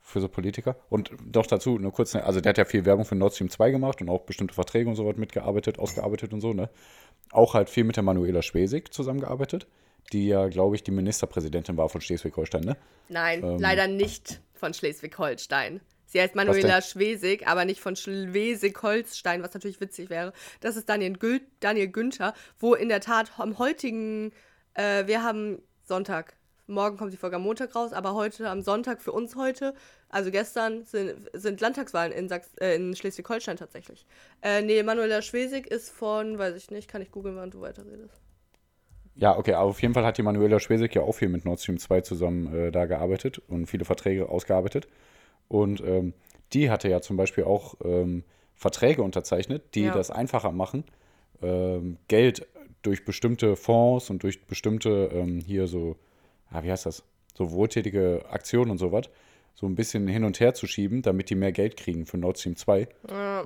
für 0.00 0.20
so 0.20 0.28
Politiker. 0.28 0.76
Und 0.88 1.10
doch 1.26 1.46
dazu, 1.46 1.78
nur 1.78 1.92
kurz, 1.92 2.14
ne, 2.14 2.22
also 2.22 2.40
der 2.40 2.50
hat 2.50 2.58
ja 2.58 2.64
viel 2.64 2.84
Werbung 2.84 3.04
für 3.04 3.16
Nord 3.16 3.34
Stream 3.34 3.50
2 3.50 3.72
gemacht 3.72 4.00
und 4.00 4.08
auch 4.08 4.20
bestimmte 4.20 4.54
Verträge 4.54 4.88
und 4.88 4.94
so 4.94 5.04
was 5.04 5.16
mitgearbeitet, 5.16 5.80
ausgearbeitet 5.80 6.32
und 6.32 6.40
so, 6.40 6.52
ne? 6.52 6.70
Auch 7.32 7.54
halt 7.54 7.68
viel 7.68 7.82
mit 7.82 7.96
der 7.96 8.04
Manuela 8.04 8.42
Schwesig 8.42 8.94
zusammengearbeitet, 8.94 9.66
die 10.12 10.28
ja, 10.28 10.46
glaube 10.48 10.76
ich, 10.76 10.84
die 10.84 10.92
Ministerpräsidentin 10.92 11.76
war 11.76 11.88
von 11.88 12.00
Schleswig-Holstein, 12.00 12.62
ne? 12.62 12.76
Nein, 13.08 13.42
Ähm. 13.42 13.58
leider 13.58 13.88
nicht 13.88 14.40
von 14.54 14.72
Schleswig-Holstein. 14.72 15.80
Sie 16.08 16.20
heißt 16.20 16.34
Manuela 16.34 16.80
Schwesig, 16.80 17.46
aber 17.46 17.66
nicht 17.66 17.80
von 17.80 17.94
Schleswig-Holstein, 17.94 19.42
was 19.42 19.52
natürlich 19.52 19.80
witzig 19.80 20.08
wäre. 20.08 20.32
Das 20.60 20.76
ist 20.76 20.88
Daniel, 20.88 21.12
Gül 21.12 21.42
Daniel 21.60 21.88
Günther, 21.88 22.34
wo 22.58 22.74
in 22.74 22.88
der 22.88 23.00
Tat 23.00 23.30
am 23.36 23.58
heutigen, 23.58 24.32
äh, 24.74 25.06
wir 25.06 25.22
haben 25.22 25.60
Sonntag, 25.84 26.34
morgen 26.66 26.96
kommt 26.96 27.12
die 27.12 27.18
Folge 27.18 27.36
am 27.36 27.42
Montag 27.42 27.76
raus, 27.76 27.92
aber 27.92 28.14
heute 28.14 28.48
am 28.48 28.62
Sonntag 28.62 29.02
für 29.02 29.12
uns 29.12 29.36
heute, 29.36 29.74
also 30.08 30.30
gestern, 30.30 30.84
sind, 30.86 31.28
sind 31.34 31.60
Landtagswahlen 31.60 32.12
in, 32.12 32.28
Sachs 32.30 32.54
äh, 32.58 32.74
in 32.74 32.96
Schleswig-Holstein 32.96 33.58
tatsächlich. 33.58 34.06
Äh, 34.40 34.62
nee, 34.62 34.82
Manuela 34.82 35.20
Schwesig 35.20 35.66
ist 35.66 35.90
von, 35.90 36.38
weiß 36.38 36.56
ich 36.56 36.70
nicht, 36.70 36.88
kann 36.88 37.02
ich 37.02 37.10
googeln, 37.10 37.36
während 37.36 37.52
du 37.52 37.60
weiterredest. 37.60 38.22
Ja, 39.14 39.36
okay, 39.36 39.52
aber 39.54 39.68
auf 39.68 39.82
jeden 39.82 39.92
Fall 39.92 40.06
hat 40.06 40.16
die 40.16 40.22
Manuela 40.22 40.58
Schwesig 40.58 40.94
ja 40.94 41.02
auch 41.02 41.12
viel 41.12 41.28
mit 41.28 41.44
Nord 41.44 41.60
Stream 41.60 41.78
2 41.78 42.00
zusammen 42.02 42.54
äh, 42.54 42.70
da 42.70 42.86
gearbeitet 42.86 43.42
und 43.48 43.66
viele 43.66 43.84
Verträge 43.84 44.28
ausgearbeitet. 44.28 44.88
Und 45.48 45.80
ähm, 45.80 46.12
die 46.52 46.70
hatte 46.70 46.88
ja 46.88 47.00
zum 47.00 47.16
Beispiel 47.16 47.44
auch 47.44 47.74
ähm, 47.84 48.24
Verträge 48.54 49.02
unterzeichnet, 49.02 49.74
die 49.74 49.84
Ja. 49.84 49.94
das 49.94 50.10
einfacher 50.10 50.52
machen, 50.52 50.84
ähm, 51.42 51.96
Geld 52.08 52.46
durch 52.82 53.04
bestimmte 53.04 53.56
Fonds 53.56 54.10
und 54.10 54.22
durch 54.22 54.46
bestimmte 54.46 55.10
ähm, 55.12 55.40
hier 55.40 55.66
so, 55.66 55.96
ah, 56.50 56.62
wie 56.62 56.70
heißt 56.70 56.86
das, 56.86 57.02
so 57.36 57.50
wohltätige 57.52 58.24
Aktionen 58.30 58.70
und 58.70 58.78
sowas, 58.78 59.06
so 59.54 59.66
ein 59.66 59.74
bisschen 59.74 60.06
hin 60.06 60.24
und 60.24 60.38
her 60.40 60.54
zu 60.54 60.66
schieben, 60.66 61.02
damit 61.02 61.30
die 61.30 61.34
mehr 61.34 61.52
Geld 61.52 61.76
kriegen 61.76 62.06
für 62.06 62.16
Nord 62.18 62.38
Stream 62.38 62.56
2. 62.56 62.88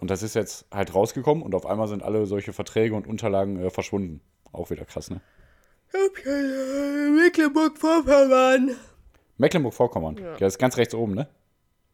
Und 0.01 0.11
das 0.11 0.23
ist 0.23 0.35
jetzt 0.35 0.67
halt 0.71 0.95
rausgekommen 0.95 1.43
und 1.43 1.55
auf 1.55 1.65
einmal 1.67 1.89
sind 1.89 2.03
alle 2.03 2.27
solche 2.27 2.53
Verträge 2.53 2.95
und 2.95 3.07
Unterlagen 3.07 3.59
äh, 3.59 3.71
verschwunden. 3.71 4.21
Auch 4.53 4.71
wieder 4.71 4.85
krass, 4.85 5.11
ne? 5.11 5.21
Mecklenburg-Vorpommern. 7.33 8.71
Mecklenburg-Vorpommern. 9.39 10.17
Ja. 10.19 10.37
das 10.37 10.55
ist 10.55 10.59
ganz 10.59 10.77
rechts 10.77 10.95
oben, 10.95 11.15
ne? 11.15 11.29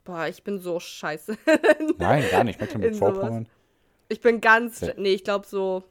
Boah, 0.08 0.26
ich 0.26 0.42
bin 0.42 0.58
so 0.58 0.80
scheiße. 0.80 1.36
Nein, 1.98 2.24
gar 2.30 2.42
nicht. 2.42 2.58
Mecklenburg-Vorpommern. 2.58 3.46
Ich 4.08 4.22
bin 4.22 4.40
ganz. 4.40 4.80
Ja. 4.80 4.94
Nee, 4.96 5.12
ich 5.12 5.22
glaube 5.22 5.46
so. 5.46 5.84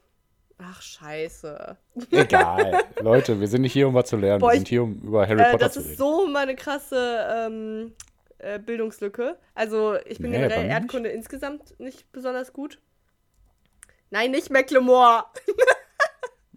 Ach, 0.58 0.82
scheiße. 0.82 1.76
Egal. 2.10 2.82
Leute, 3.00 3.38
wir 3.38 3.46
sind 3.46 3.62
nicht 3.62 3.72
hier, 3.74 3.86
um 3.86 3.94
was 3.94 4.08
zu 4.08 4.16
lernen. 4.16 4.40
Boah, 4.40 4.48
wir 4.50 4.56
sind 4.56 4.66
hier, 4.66 4.82
um 4.82 4.94
über 5.02 5.24
Harry 5.28 5.40
Äh, 5.40 5.52
Potter 5.52 5.66
das 5.66 5.74
zu 5.74 5.78
ist 5.82 5.86
reden. 5.90 5.98
so 5.98 6.26
meine 6.26 6.56
krasse 6.56 7.28
ähm, 7.32 7.92
äh, 8.38 8.58
Bildungslücke. 8.58 9.38
Also, 9.54 9.94
ich 10.04 10.18
bin 10.18 10.32
Nee, 10.32 10.38
generell 10.38 10.58
mir 10.58 10.64
nicht. 10.64 10.72
Erdkunde 10.74 11.10
insgesamt 11.10 11.78
nicht 11.78 12.10
besonders 12.10 12.52
gut. 12.52 12.80
Nein, 14.10 14.32
nicht 14.32 14.50
Mecklemore. 14.50 15.26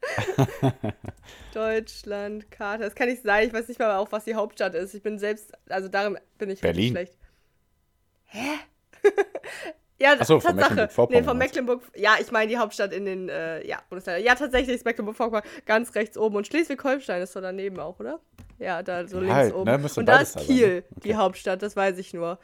Deutschland, 1.53 2.49
Karte. 2.49 2.85
Das 2.85 2.95
kann 2.95 3.07
nicht 3.07 3.21
sein. 3.21 3.47
Ich 3.47 3.53
weiß 3.53 3.67
nicht 3.67 3.79
mal 3.79 3.95
auch, 3.97 4.11
was 4.11 4.23
die 4.25 4.33
Hauptstadt 4.33 4.73
ist. 4.73 4.95
Ich 4.95 5.03
bin 5.03 5.19
selbst, 5.19 5.51
also 5.69 5.89
darin 5.89 6.17
bin 6.39 6.49
ich 6.49 6.61
Berlin. 6.61 6.95
richtig 6.95 7.09
schlecht. 7.13 7.20
Hä? 8.33 8.59
ja, 9.99 10.15
Ach 10.19 10.25
so, 10.25 10.39
von 10.39 10.51
Tatsache. 10.51 10.69
Mecklenburg-Vorpommern 10.75 11.21
Nee, 11.21 11.27
von 11.27 11.37
Mecklenburg. 11.37 11.81
Ja, 11.95 12.15
ich 12.19 12.31
meine 12.31 12.47
die 12.47 12.57
Hauptstadt 12.57 12.93
in 12.93 13.05
den 13.05 13.29
äh, 13.29 13.65
ja, 13.67 13.79
Bundesländern. 13.89 14.23
Ja, 14.23 14.35
tatsächlich 14.35 14.75
ist 14.75 14.85
Mecklenburg-Vorpommern 14.85 15.43
ganz 15.65 15.93
rechts 15.95 16.17
oben. 16.17 16.37
Und 16.37 16.47
Schleswig-Holstein 16.47 17.21
ist 17.21 17.33
so 17.33 17.41
daneben 17.41 17.79
auch, 17.79 17.99
oder? 17.99 18.19
Ja, 18.57 18.83
da 18.83 19.05
so 19.05 19.19
links 19.19 19.51
oben. 19.53 19.65
ne, 19.69 19.89
Und 19.95 20.05
da 20.05 20.21
ist 20.21 20.37
Kiel, 20.37 20.75
ne? 20.75 20.83
Okay. 20.91 20.99
die 21.03 21.15
Hauptstadt, 21.15 21.61
das 21.61 21.75
weiß 21.75 21.97
ich 21.97 22.13
nur. 22.13 22.39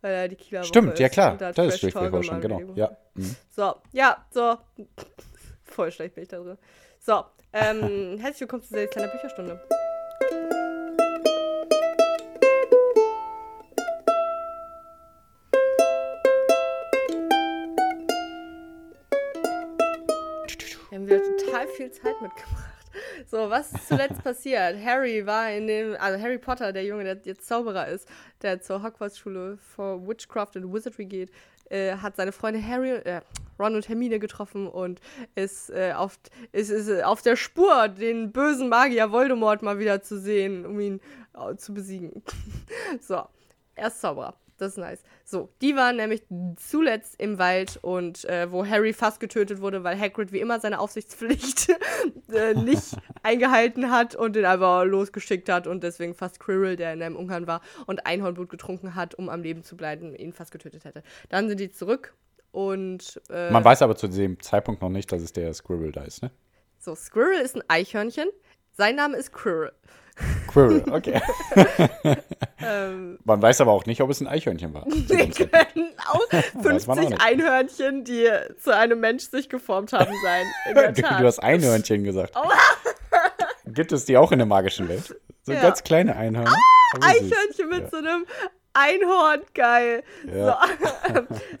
Weil 0.00 0.14
da 0.14 0.28
die 0.28 0.36
Kieler 0.36 0.64
Stimmt, 0.64 0.98
ja 0.98 1.10
klar. 1.10 1.36
Da 1.36 1.52
Das 1.52 1.74
ist 1.74 1.80
Schleswig-Holstein, 1.80 2.40
genau. 2.40 2.60
Ja. 2.74 2.96
Mhm. 3.14 3.36
So, 3.50 3.74
ja, 3.92 4.24
so. 4.30 4.56
Voll 5.64 5.92
schlecht 5.92 6.14
bin 6.14 6.22
ich 6.22 6.28
da 6.28 6.38
drin. 6.38 6.56
So, 6.98 7.24
ähm, 7.52 8.18
herzlich 8.20 8.40
willkommen 8.40 8.62
zu 8.62 8.72
dieser 8.72 8.86
kleinen 8.86 9.10
Bücherstunde. 9.10 9.60
Haben 21.00 21.08
wieder 21.08 21.36
total 21.36 21.66
viel 21.68 21.90
Zeit 21.90 22.20
mitgebracht. 22.20 22.74
So, 23.26 23.48
was 23.48 23.72
ist 23.72 23.86
zuletzt 23.86 24.22
passiert? 24.24 24.76
Harry 24.84 25.24
war 25.24 25.50
in 25.50 25.68
dem, 25.68 25.96
also 26.00 26.20
Harry 26.20 26.38
Potter, 26.38 26.72
der 26.72 26.84
Junge, 26.84 27.04
der 27.04 27.20
jetzt 27.22 27.46
Zauberer 27.46 27.86
ist, 27.86 28.08
der 28.42 28.60
zur 28.60 28.82
Hogwarts-Schule 28.82 29.58
for 29.58 30.06
Witchcraft 30.06 30.56
and 30.56 30.72
Wizardry 30.72 31.04
geht, 31.04 31.30
äh, 31.70 31.96
hat 31.96 32.16
seine 32.16 32.32
Freunde 32.32 32.60
Harry, 32.66 32.90
äh, 32.90 33.20
Ron 33.60 33.76
und 33.76 33.88
Hermine 33.88 34.18
getroffen 34.18 34.66
und 34.66 35.00
ist, 35.36 35.70
äh, 35.70 35.92
auf, 35.92 36.18
ist, 36.50 36.70
ist 36.70 37.04
auf 37.04 37.22
der 37.22 37.36
Spur, 37.36 37.86
den 37.88 38.32
bösen 38.32 38.68
Magier 38.68 39.12
Voldemort 39.12 39.62
mal 39.62 39.78
wieder 39.78 40.02
zu 40.02 40.18
sehen, 40.18 40.66
um 40.66 40.80
ihn 40.80 41.00
äh, 41.34 41.54
zu 41.54 41.72
besiegen. 41.72 42.24
so, 43.00 43.22
er 43.76 43.86
ist 43.86 44.00
Zauberer. 44.00 44.34
Das 44.60 44.72
ist 44.72 44.78
nice. 44.78 45.02
So, 45.24 45.48
die 45.62 45.74
waren 45.74 45.96
nämlich 45.96 46.22
zuletzt 46.56 47.18
im 47.18 47.38
Wald 47.38 47.78
und 47.80 48.26
äh, 48.26 48.52
wo 48.52 48.66
Harry 48.66 48.92
fast 48.92 49.18
getötet 49.18 49.62
wurde, 49.62 49.84
weil 49.84 49.98
Hagrid 49.98 50.32
wie 50.32 50.40
immer 50.40 50.60
seine 50.60 50.78
Aufsichtspflicht 50.80 51.70
äh, 52.32 52.52
nicht 52.52 52.96
eingehalten 53.22 53.90
hat 53.90 54.14
und 54.14 54.36
den 54.36 54.44
einfach 54.44 54.84
losgeschickt 54.84 55.48
hat 55.48 55.66
und 55.66 55.82
deswegen 55.82 56.14
fast 56.14 56.40
Quirrell, 56.40 56.76
der 56.76 56.92
in 56.92 57.02
einem 57.02 57.16
Ungarn 57.16 57.46
war 57.46 57.62
und 57.86 58.04
Einhornblut 58.04 58.50
getrunken 58.50 58.94
hat, 58.94 59.14
um 59.14 59.30
am 59.30 59.42
Leben 59.42 59.64
zu 59.64 59.78
bleiben, 59.78 60.14
ihn 60.14 60.34
fast 60.34 60.50
getötet 60.52 60.84
hätte. 60.84 61.02
Dann 61.30 61.48
sind 61.48 61.58
die 61.58 61.70
zurück 61.70 62.12
und. 62.52 63.18
Äh, 63.30 63.50
Man 63.50 63.64
weiß 63.64 63.80
aber 63.80 63.96
zu 63.96 64.08
dem 64.08 64.40
Zeitpunkt 64.40 64.82
noch 64.82 64.90
nicht, 64.90 65.10
dass 65.10 65.22
es 65.22 65.32
der 65.32 65.54
Squirrel 65.54 65.92
da 65.92 66.02
ist, 66.02 66.22
ne? 66.22 66.30
So, 66.78 66.94
Squirrel 66.94 67.40
ist 67.40 67.56
ein 67.56 67.62
Eichhörnchen. 67.68 68.28
Sein 68.72 68.96
Name 68.96 69.16
ist 69.16 69.32
Quirrell. 69.32 69.72
Quirrell, 70.52 70.84
okay. 70.90 71.20
Ähm, 72.62 73.18
Man 73.24 73.40
weiß 73.40 73.62
aber 73.62 73.72
auch 73.72 73.86
nicht, 73.86 74.02
ob 74.02 74.10
es 74.10 74.20
ein 74.20 74.26
Eichhörnchen 74.26 74.74
war. 74.74 74.84
Wir 74.86 75.30
können 75.30 75.94
auch 76.06 76.20
Weiß 76.62 76.86
man 76.86 76.98
auch 76.98 77.02
50 77.02 77.08
nicht. 77.10 77.22
Einhörnchen, 77.22 78.04
die 78.04 78.28
zu 78.58 78.76
einem 78.76 79.00
Mensch 79.00 79.24
sich 79.30 79.48
geformt 79.48 79.94
haben, 79.94 80.12
sein. 80.22 80.46
In 80.68 80.74
der 80.74 80.92
Du, 80.92 81.00
Tat. 81.00 81.20
du 81.22 81.26
hast 81.26 81.38
Einhörnchen 81.38 82.04
gesagt. 82.04 82.34
Gibt 83.66 83.92
es 83.92 84.04
die 84.04 84.16
auch 84.18 84.30
in 84.30 84.38
der 84.40 84.46
magischen 84.46 84.88
Welt? 84.90 85.16
So 85.42 85.52
Ja. 85.52 85.62
ganz 85.62 85.82
kleine 85.84 86.16
Einhörner. 86.16 86.52
Aber 86.94 87.06
süß. 87.06 87.14
Eichhörnchen 87.32 87.68
mit 87.70 87.80
Ja. 87.84 87.88
so 87.90 87.96
einem 87.96 88.26
Einhorn, 88.80 89.42
geil. 89.54 90.02
Ja. 90.32 90.60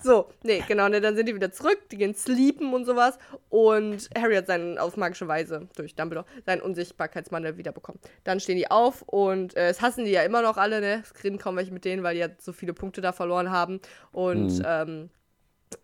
so, 0.02 0.28
nee, 0.42 0.62
genau, 0.66 0.88
ne, 0.88 1.00
dann 1.00 1.16
sind 1.16 1.26
die 1.26 1.34
wieder 1.34 1.52
zurück, 1.52 1.78
die 1.90 1.96
gehen 1.98 2.14
sleepen 2.14 2.72
und 2.72 2.84
sowas. 2.84 3.18
Und 3.48 4.08
Harry 4.16 4.36
hat 4.36 4.46
seinen, 4.46 4.78
auf 4.78 4.96
magische 4.96 5.28
Weise, 5.28 5.68
durch 5.76 5.94
Dumbledore, 5.94 6.26
seinen 6.46 6.62
Unsichtbarkeitsmantel 6.62 7.56
wiederbekommen. 7.56 8.00
Dann 8.24 8.40
stehen 8.40 8.56
die 8.56 8.70
auf 8.70 9.02
und 9.02 9.56
äh, 9.56 9.68
es 9.68 9.80
hassen 9.82 10.04
die 10.04 10.10
ja 10.12 10.22
immer 10.22 10.42
noch 10.42 10.56
alle, 10.56 10.80
ne? 10.80 11.02
Es 11.04 11.24
reden 11.24 11.38
kaum 11.38 11.56
welche 11.56 11.72
mit 11.72 11.84
denen, 11.84 12.02
weil 12.02 12.14
die 12.14 12.20
ja 12.20 12.28
so 12.38 12.52
viele 12.52 12.72
Punkte 12.72 13.00
da 13.00 13.12
verloren 13.12 13.50
haben. 13.50 13.80
Und 14.12 14.58
Mhm. 14.58 14.64
ähm, 14.66 15.10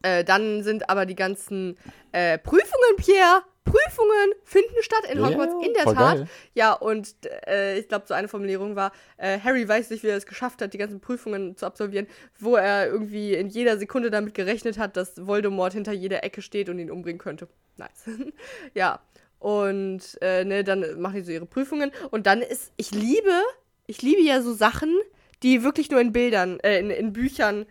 äh, 0.03 0.24
dann 0.24 0.62
sind 0.62 0.89
aber 0.91 1.07
die 1.07 1.14
ganzen 1.14 1.76
äh, 2.12 2.39
Prüfungen, 2.39 2.97
Pierre, 2.97 3.43
Prüfungen 3.67 4.33
finden 4.45 4.75
statt 4.81 5.03
in 5.12 5.25
Hogwarts, 5.25 5.55
in 5.62 5.75
der 5.75 5.85
Tat. 5.85 5.97
geil. 5.97 6.29
Ja, 6.55 6.73
und 6.73 7.14
äh, 7.47 7.79
ich 7.79 7.89
glaube, 7.89 8.07
so 8.07 8.14
eine 8.14 8.29
Formulierung 8.29 8.77
war, 8.77 8.93
äh, 9.19 9.39
Harry 9.41 9.69
weiß 9.69 9.91
nicht, 9.91 10.03
wie 10.03 10.09
er 10.09 10.17
es 10.17 10.25
geschafft 10.25 10.62
hat, 10.62 10.73
die 10.73 10.79
ganzen 10.79 11.01
Prüfungen 11.01 11.57
zu 11.57 11.67
absolvieren, 11.67 12.07
wo 12.39 12.57
er 12.57 12.87
irgendwie 12.87 13.35
in 13.35 13.49
jeder 13.49 13.77
Sekunde 13.77 14.11
damit 14.11 14.35
gerechnet 14.35 14.79
hat, 14.79 14.97
dass 14.97 15.27
Voldemort 15.27 15.75
hinter 15.75 15.93
jeder 15.93 16.25
Ecke 16.25 16.41
steht 16.41 16.69
und 16.69 16.79
ihn 16.79 16.91
umbringen 16.91 17.19
könnte. 17.19 17.49
Nice. 17.77 18.09
ja. 18.75 19.01
Und 19.39 20.17
äh, 20.23 20.45
ne, 20.45 20.64
dann 20.64 21.01
machen 21.01 21.17
die 21.17 21.23
so 21.23 21.33
ihre 21.33 21.47
Prüfungen. 21.47 21.93
Und 22.11 22.27
dann 22.27 22.41
ist, 22.41 22.73
ich 22.77 22.93
liebe, 22.93 23.43
ich 23.87 24.01
liebe 24.01 24.23
ja 24.23 24.41
so 24.41 24.55
Sachen, 24.55 24.95
die 25.43 25.62
wirklich 25.62 25.91
nur 25.91 26.01
in 26.01 26.12
Bildern, 26.12 26.59
äh, 26.61 26.79
in, 26.79 26.91
in 26.91 27.12
Büchern, 27.12 27.67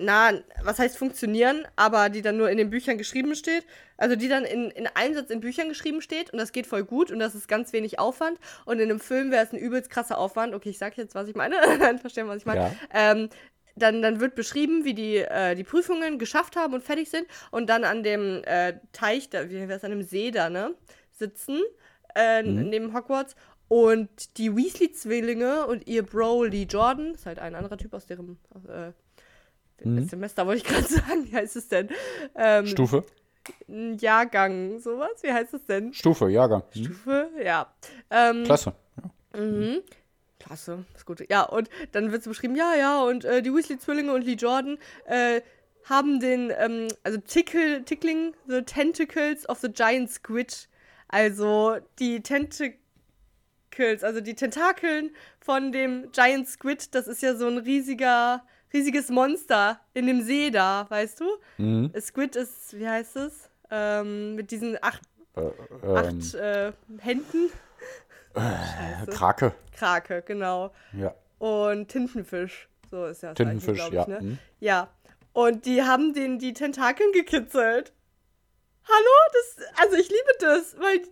na, 0.00 0.32
was 0.62 0.78
heißt 0.78 0.96
funktionieren, 0.96 1.66
aber 1.76 2.08
die 2.08 2.22
dann 2.22 2.36
nur 2.36 2.50
in 2.50 2.56
den 2.56 2.70
Büchern 2.70 2.96
geschrieben 2.98 3.34
steht. 3.34 3.66
Also 3.98 4.16
die 4.16 4.28
dann 4.28 4.44
in, 4.44 4.70
in 4.70 4.86
einem 4.86 5.14
Satz 5.14 5.30
in 5.30 5.40
Büchern 5.40 5.68
geschrieben 5.68 6.00
steht 6.00 6.30
und 6.32 6.38
das 6.38 6.52
geht 6.52 6.66
voll 6.66 6.84
gut 6.84 7.10
und 7.10 7.18
das 7.18 7.34
ist 7.34 7.48
ganz 7.48 7.72
wenig 7.74 7.98
Aufwand. 7.98 8.38
Und 8.64 8.80
in 8.80 8.90
einem 8.90 8.98
Film 8.98 9.30
wäre 9.30 9.44
es 9.44 9.52
ein 9.52 9.58
übelst 9.58 9.90
krasser 9.90 10.16
Aufwand. 10.16 10.54
Okay, 10.54 10.70
ich 10.70 10.78
sag 10.78 10.96
jetzt, 10.96 11.14
was 11.14 11.28
ich 11.28 11.34
meine. 11.34 11.56
Dann 11.78 11.98
verstehen, 11.98 12.26
was 12.28 12.38
ich 12.38 12.46
meine. 12.46 12.60
Ja. 12.60 12.72
Ähm, 12.92 13.28
dann, 13.76 14.02
dann 14.02 14.20
wird 14.20 14.34
beschrieben, 14.34 14.84
wie 14.84 14.94
die 14.94 15.18
äh, 15.18 15.54
die 15.54 15.64
Prüfungen 15.64 16.18
geschafft 16.18 16.56
haben 16.56 16.74
und 16.74 16.82
fertig 16.82 17.08
sind 17.08 17.26
und 17.50 17.70
dann 17.70 17.84
an 17.84 18.02
dem 18.02 18.42
äh, 18.44 18.74
Teich, 18.92 19.30
da, 19.30 19.48
wie 19.48 19.54
wäre 19.54 19.74
es, 19.74 19.84
an 19.84 19.92
dem 19.92 20.02
See 20.02 20.32
da, 20.32 20.50
ne, 20.50 20.74
sitzen, 21.12 21.60
äh, 22.14 22.42
neben 22.42 22.92
Hogwarts. 22.92 23.36
Und 23.68 24.36
die 24.36 24.54
Weasley-Zwillinge 24.54 25.66
und 25.66 25.86
ihr 25.86 26.02
Bro 26.02 26.44
Lee 26.44 26.64
Jordan, 26.64 27.14
ist 27.14 27.24
halt 27.24 27.38
ein 27.38 27.54
anderer 27.54 27.78
Typ 27.78 27.94
aus 27.94 28.04
deren 28.04 28.36
äh, 28.68 28.90
Semester, 29.82 30.46
wollte 30.46 30.62
ich 30.62 30.64
gerade 30.64 30.86
sagen, 30.88 31.26
wie 31.26 31.34
heißt 31.34 31.56
es 31.56 31.68
denn? 31.68 31.88
Ähm, 32.34 32.66
Stufe? 32.66 33.04
Jahrgang, 33.98 34.78
sowas, 34.80 35.22
wie 35.22 35.32
heißt 35.32 35.54
es 35.54 35.64
denn? 35.66 35.92
Stufe, 35.94 36.28
Jahrgang. 36.28 36.62
Hm? 36.72 36.84
Stufe, 36.84 37.30
ja. 37.42 37.72
Ähm, 38.10 38.44
Klasse. 38.44 38.74
Mhm. 39.34 39.82
Klasse, 40.38 40.84
ist 40.94 41.04
gut. 41.06 41.22
Ja, 41.28 41.42
und 41.42 41.68
dann 41.92 42.12
wird 42.12 42.22
es 42.22 42.28
beschrieben, 42.28 42.56
ja, 42.56 42.74
ja, 42.74 43.02
und 43.02 43.24
äh, 43.24 43.42
die 43.42 43.52
Weasley-Zwillinge 43.52 44.12
und 44.12 44.22
Lee 44.22 44.34
Jordan 44.34 44.78
äh, 45.06 45.42
haben 45.84 46.20
den, 46.20 46.52
ähm, 46.58 46.88
also 47.02 47.18
tickle, 47.18 47.84
tickling 47.84 48.34
the 48.46 48.62
tentacles 48.62 49.48
of 49.48 49.58
the 49.58 49.68
giant 49.68 50.10
squid. 50.10 50.68
Also 51.08 51.78
die 51.98 52.22
Tentacles, 52.22 52.78
also 54.02 54.20
die 54.20 54.34
Tentakeln 54.34 55.10
von 55.40 55.72
dem 55.72 56.12
Giant 56.12 56.48
Squid, 56.48 56.94
das 56.94 57.08
ist 57.08 57.22
ja 57.22 57.34
so 57.34 57.48
ein 57.48 57.58
riesiger, 57.58 58.44
riesiges 58.72 59.08
Monster 59.08 59.80
in 59.94 60.06
dem 60.06 60.22
See 60.22 60.50
da, 60.50 60.86
weißt 60.88 61.20
du? 61.20 61.24
Mhm. 61.58 61.92
Squid 62.00 62.36
ist, 62.36 62.78
wie 62.78 62.88
heißt 62.88 63.16
es? 63.16 63.50
Ähm, 63.70 64.34
mit 64.34 64.50
diesen 64.50 64.76
acht, 64.82 65.02
Äh, 65.36 65.40
ähm, 65.40 65.96
acht 65.96 66.34
äh, 66.34 66.72
Händen. 66.98 67.50
Scheiße. 68.34 69.10
Krake. 69.10 69.52
Krake, 69.72 70.22
genau. 70.22 70.72
Ja. 70.92 71.14
Und 71.38 71.88
Tintenfisch. 71.88 72.68
So 72.90 73.06
ist 73.06 73.22
ja 73.22 73.30
das 73.30 73.36
Tintenfisch, 73.36 73.80
eigentlich, 73.80 73.94
ja. 73.94 74.02
ich, 74.02 74.08
ne? 74.08 74.18
Hm. 74.20 74.38
Ja. 74.58 74.88
Und 75.32 75.66
die 75.66 75.82
haben 75.82 76.12
den 76.12 76.38
die 76.38 76.52
Tentakeln 76.52 77.12
gekitzelt. 77.12 77.92
Hallo? 78.84 79.14
Das, 79.32 79.66
also 79.82 79.96
ich 79.96 80.08
liebe 80.08 80.30
das, 80.40 80.76
weil. 80.78 81.02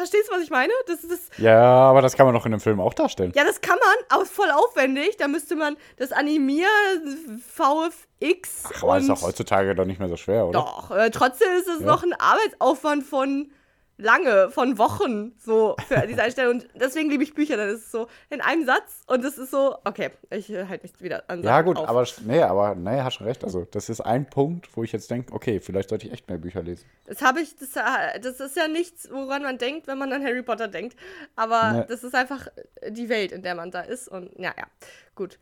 Verstehst 0.00 0.30
du, 0.30 0.34
was 0.34 0.42
ich 0.42 0.48
meine? 0.48 0.72
Das 0.86 1.04
ist. 1.04 1.30
Ja, 1.36 1.60
aber 1.60 2.00
das 2.00 2.16
kann 2.16 2.24
man 2.24 2.34
doch 2.34 2.46
in 2.46 2.54
einem 2.54 2.60
Film 2.62 2.80
auch 2.80 2.94
darstellen. 2.94 3.32
Ja, 3.36 3.44
das 3.44 3.60
kann 3.60 3.76
man, 3.78 4.18
auch 4.18 4.24
voll 4.24 4.50
aufwendig. 4.50 5.18
Da 5.18 5.28
müsste 5.28 5.56
man 5.56 5.76
das 5.98 6.10
animieren, 6.10 7.42
VFX. 7.46 8.64
Ach, 8.74 8.82
aber 8.82 8.96
ist 8.98 9.10
doch 9.10 9.20
heutzutage 9.22 9.74
doch 9.74 9.84
nicht 9.84 9.98
mehr 9.98 10.08
so 10.08 10.16
schwer, 10.16 10.46
oder? 10.46 10.58
Doch, 10.60 10.90
äh, 10.90 11.10
trotzdem 11.10 11.52
ist 11.52 11.68
es 11.68 11.80
Ja. 11.80 11.86
noch 11.86 12.02
ein 12.02 12.14
Arbeitsaufwand 12.14 13.04
von 13.04 13.50
lange, 14.00 14.50
von 14.50 14.78
Wochen, 14.78 15.32
so 15.38 15.76
für 15.88 16.06
diese 16.06 16.22
Einstellung. 16.22 16.54
Und 16.54 16.68
deswegen 16.74 17.10
liebe 17.10 17.22
ich 17.22 17.34
Bücher, 17.34 17.56
dann 17.56 17.68
ist 17.68 17.84
es 17.86 17.90
so 17.92 18.08
in 18.30 18.40
einem 18.40 18.64
Satz 18.66 19.02
und 19.06 19.24
es 19.24 19.38
ist 19.38 19.50
so, 19.50 19.76
okay, 19.84 20.10
ich 20.30 20.50
äh, 20.50 20.66
halte 20.66 20.82
mich 20.84 21.00
wieder 21.00 21.22
an 21.28 21.42
Ja, 21.42 21.62
gut, 21.62 21.76
auf. 21.76 21.88
aber 21.88 22.06
nee, 22.24 22.42
aber 22.42 22.74
nee, 22.74 23.00
hast 23.00 23.14
schon 23.14 23.26
recht. 23.26 23.44
Also, 23.44 23.66
das 23.70 23.88
ist 23.88 24.00
ein 24.00 24.28
Punkt, 24.28 24.68
wo 24.76 24.82
ich 24.82 24.92
jetzt 24.92 25.10
denke, 25.10 25.32
okay, 25.32 25.60
vielleicht 25.60 25.90
sollte 25.90 26.06
ich 26.06 26.12
echt 26.12 26.28
mehr 26.28 26.38
Bücher 26.38 26.62
lesen. 26.62 26.84
Das 27.06 27.22
habe 27.22 27.40
ich, 27.40 27.54
das, 27.56 27.76
äh, 27.76 28.18
das 28.20 28.40
ist 28.40 28.56
ja 28.56 28.68
nichts, 28.68 29.08
woran 29.10 29.42
man 29.42 29.58
denkt, 29.58 29.86
wenn 29.86 29.98
man 29.98 30.12
an 30.12 30.24
Harry 30.24 30.42
Potter 30.42 30.68
denkt. 30.68 30.96
Aber 31.36 31.72
Nee. 31.72 31.84
das 31.88 32.02
ist 32.04 32.14
einfach 32.14 32.48
die 32.88 33.08
Welt, 33.08 33.32
in 33.32 33.42
der 33.42 33.54
man 33.54 33.70
da 33.70 33.80
ist. 33.82 34.08
Und 34.08 34.30
ja, 34.38 34.52
ja, 34.56 34.64
gut. 35.14 35.38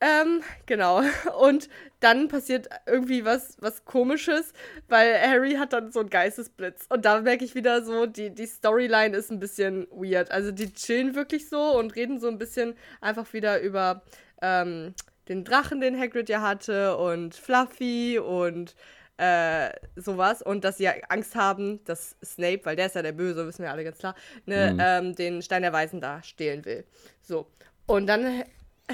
Ähm, 0.00 0.42
genau. 0.66 1.02
Und 1.40 1.68
dann 2.00 2.28
passiert 2.28 2.68
irgendwie 2.86 3.24
was, 3.24 3.56
was 3.60 3.84
komisches, 3.84 4.52
weil 4.88 5.20
Harry 5.20 5.54
hat 5.54 5.72
dann 5.72 5.92
so 5.92 6.00
einen 6.00 6.10
Geistesblitz. 6.10 6.86
Und 6.88 7.04
da 7.04 7.20
merke 7.20 7.44
ich 7.44 7.54
wieder 7.54 7.82
so, 7.82 8.06
die, 8.06 8.30
die 8.34 8.46
Storyline 8.46 9.16
ist 9.16 9.30
ein 9.30 9.40
bisschen 9.40 9.86
weird. 9.90 10.30
Also 10.30 10.52
die 10.52 10.72
chillen 10.72 11.14
wirklich 11.14 11.48
so 11.48 11.78
und 11.78 11.94
reden 11.96 12.18
so 12.18 12.28
ein 12.28 12.38
bisschen 12.38 12.74
einfach 13.00 13.32
wieder 13.32 13.60
über 13.60 14.02
ähm, 14.40 14.94
den 15.28 15.44
Drachen, 15.44 15.80
den 15.80 15.98
Hagrid 15.98 16.28
ja 16.28 16.40
hatte 16.40 16.96
und 16.96 17.34
Fluffy 17.34 18.18
und 18.18 18.74
äh, 19.18 19.70
sowas 19.96 20.40
und 20.40 20.64
dass 20.64 20.78
sie 20.78 20.84
ja 20.84 20.94
Angst 21.10 21.36
haben, 21.36 21.84
dass 21.84 22.16
Snape, 22.24 22.60
weil 22.64 22.74
der 22.74 22.86
ist 22.86 22.94
ja 22.94 23.02
der 23.02 23.12
Böse, 23.12 23.46
wissen 23.46 23.62
wir 23.62 23.70
alle 23.70 23.84
ganz 23.84 23.98
klar, 23.98 24.14
ne, 24.46 24.76
ähm, 24.80 25.14
den 25.14 25.42
Stein 25.42 25.60
der 25.60 25.74
Weisen 25.74 26.00
da 26.00 26.22
stehlen 26.22 26.64
will. 26.64 26.84
So. 27.20 27.46
Und 27.86 28.06
dann 28.06 28.44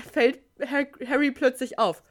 fällt 0.01 0.41
Har- 0.61 0.87
Harry 1.07 1.31
plötzlich 1.31 1.79
auf. 1.79 2.03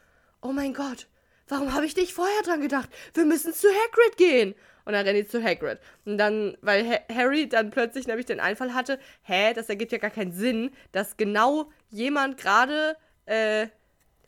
Oh 0.42 0.52
mein 0.52 0.74
Gott, 0.74 1.08
warum 1.48 1.74
habe 1.74 1.86
ich 1.86 1.96
nicht 1.96 2.14
vorher 2.14 2.42
dran 2.44 2.62
gedacht? 2.62 2.90
Wir 3.14 3.26
müssen 3.26 3.54
zu 3.54 3.68
Hagrid 3.68 4.18
gehen. 4.18 4.56
Und 4.86 4.94
dann 4.94 5.04
rennen 5.06 5.24
die 5.24 5.28
zu 5.28 5.44
Hagrid. 5.44 5.80
Und 6.06 6.20
dann, 6.20 6.58
weil 6.62 6.88
ha 6.88 7.00
Harry 7.12 7.50
dann 7.50 7.72
plötzlich 7.72 8.06
nämlich 8.06 8.28
den 8.28 8.40
Einfall 8.40 8.76
hatte, 8.76 9.00
hä, 9.24 9.54
das 9.54 9.68
ergibt 9.68 9.92
ja 9.92 9.98
gar 9.98 10.12
keinen 10.12 10.32
Sinn, 10.32 10.72
dass 10.92 11.18
genau 11.18 11.72
jemand 11.90 12.38
gerade 12.38 12.96
äh, 13.26 13.68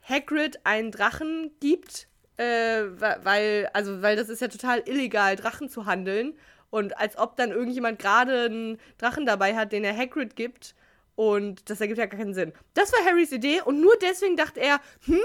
Hagrid 0.02 0.60
einen 0.64 0.90
Drachen 0.90 1.52
gibt, 1.60 2.08
äh, 2.38 2.84
weil, 2.98 3.70
also, 3.74 4.02
weil 4.02 4.16
das 4.16 4.30
ist 4.30 4.42
ja 4.42 4.48
total 4.48 4.82
illegal, 4.88 5.36
Drachen 5.36 5.70
zu 5.70 5.86
handeln. 5.86 6.34
Und 6.72 6.98
als 6.98 7.18
ob 7.20 7.38
dann 7.38 7.52
irgendjemand 7.52 8.00
gerade 8.00 8.46
einen 8.46 8.80
Drachen 8.98 9.28
dabei 9.28 9.56
hat, 9.56 9.72
den 9.72 9.84
er 9.84 9.96
Hagrid 9.96 10.36
gibt. 10.36 10.74
Und 11.18 11.68
das 11.72 11.82
ergibt 11.82 11.98
ja 11.98 12.06
gar 12.06 12.20
keinen 12.20 12.36
Sinn. 12.36 12.54
Das 12.76 12.94
war 12.94 13.04
Harrys 13.04 13.32
Idee 13.32 13.62
und 13.66 13.82
nur 13.82 13.96
deswegen 14.00 14.38
dachte 14.38 14.60
er, 14.60 14.80
hm, 15.06 15.18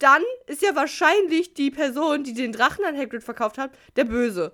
dann 0.00 0.22
ist 0.46 0.62
ja 0.62 0.74
wahrscheinlich 0.74 1.54
die 1.54 1.70
Person, 1.70 2.24
die 2.24 2.34
den 2.34 2.50
Drachen 2.50 2.84
an 2.84 2.98
Hagrid 2.98 3.22
verkauft 3.22 3.56
hat, 3.56 3.70
der 3.94 4.02
Böse. 4.02 4.50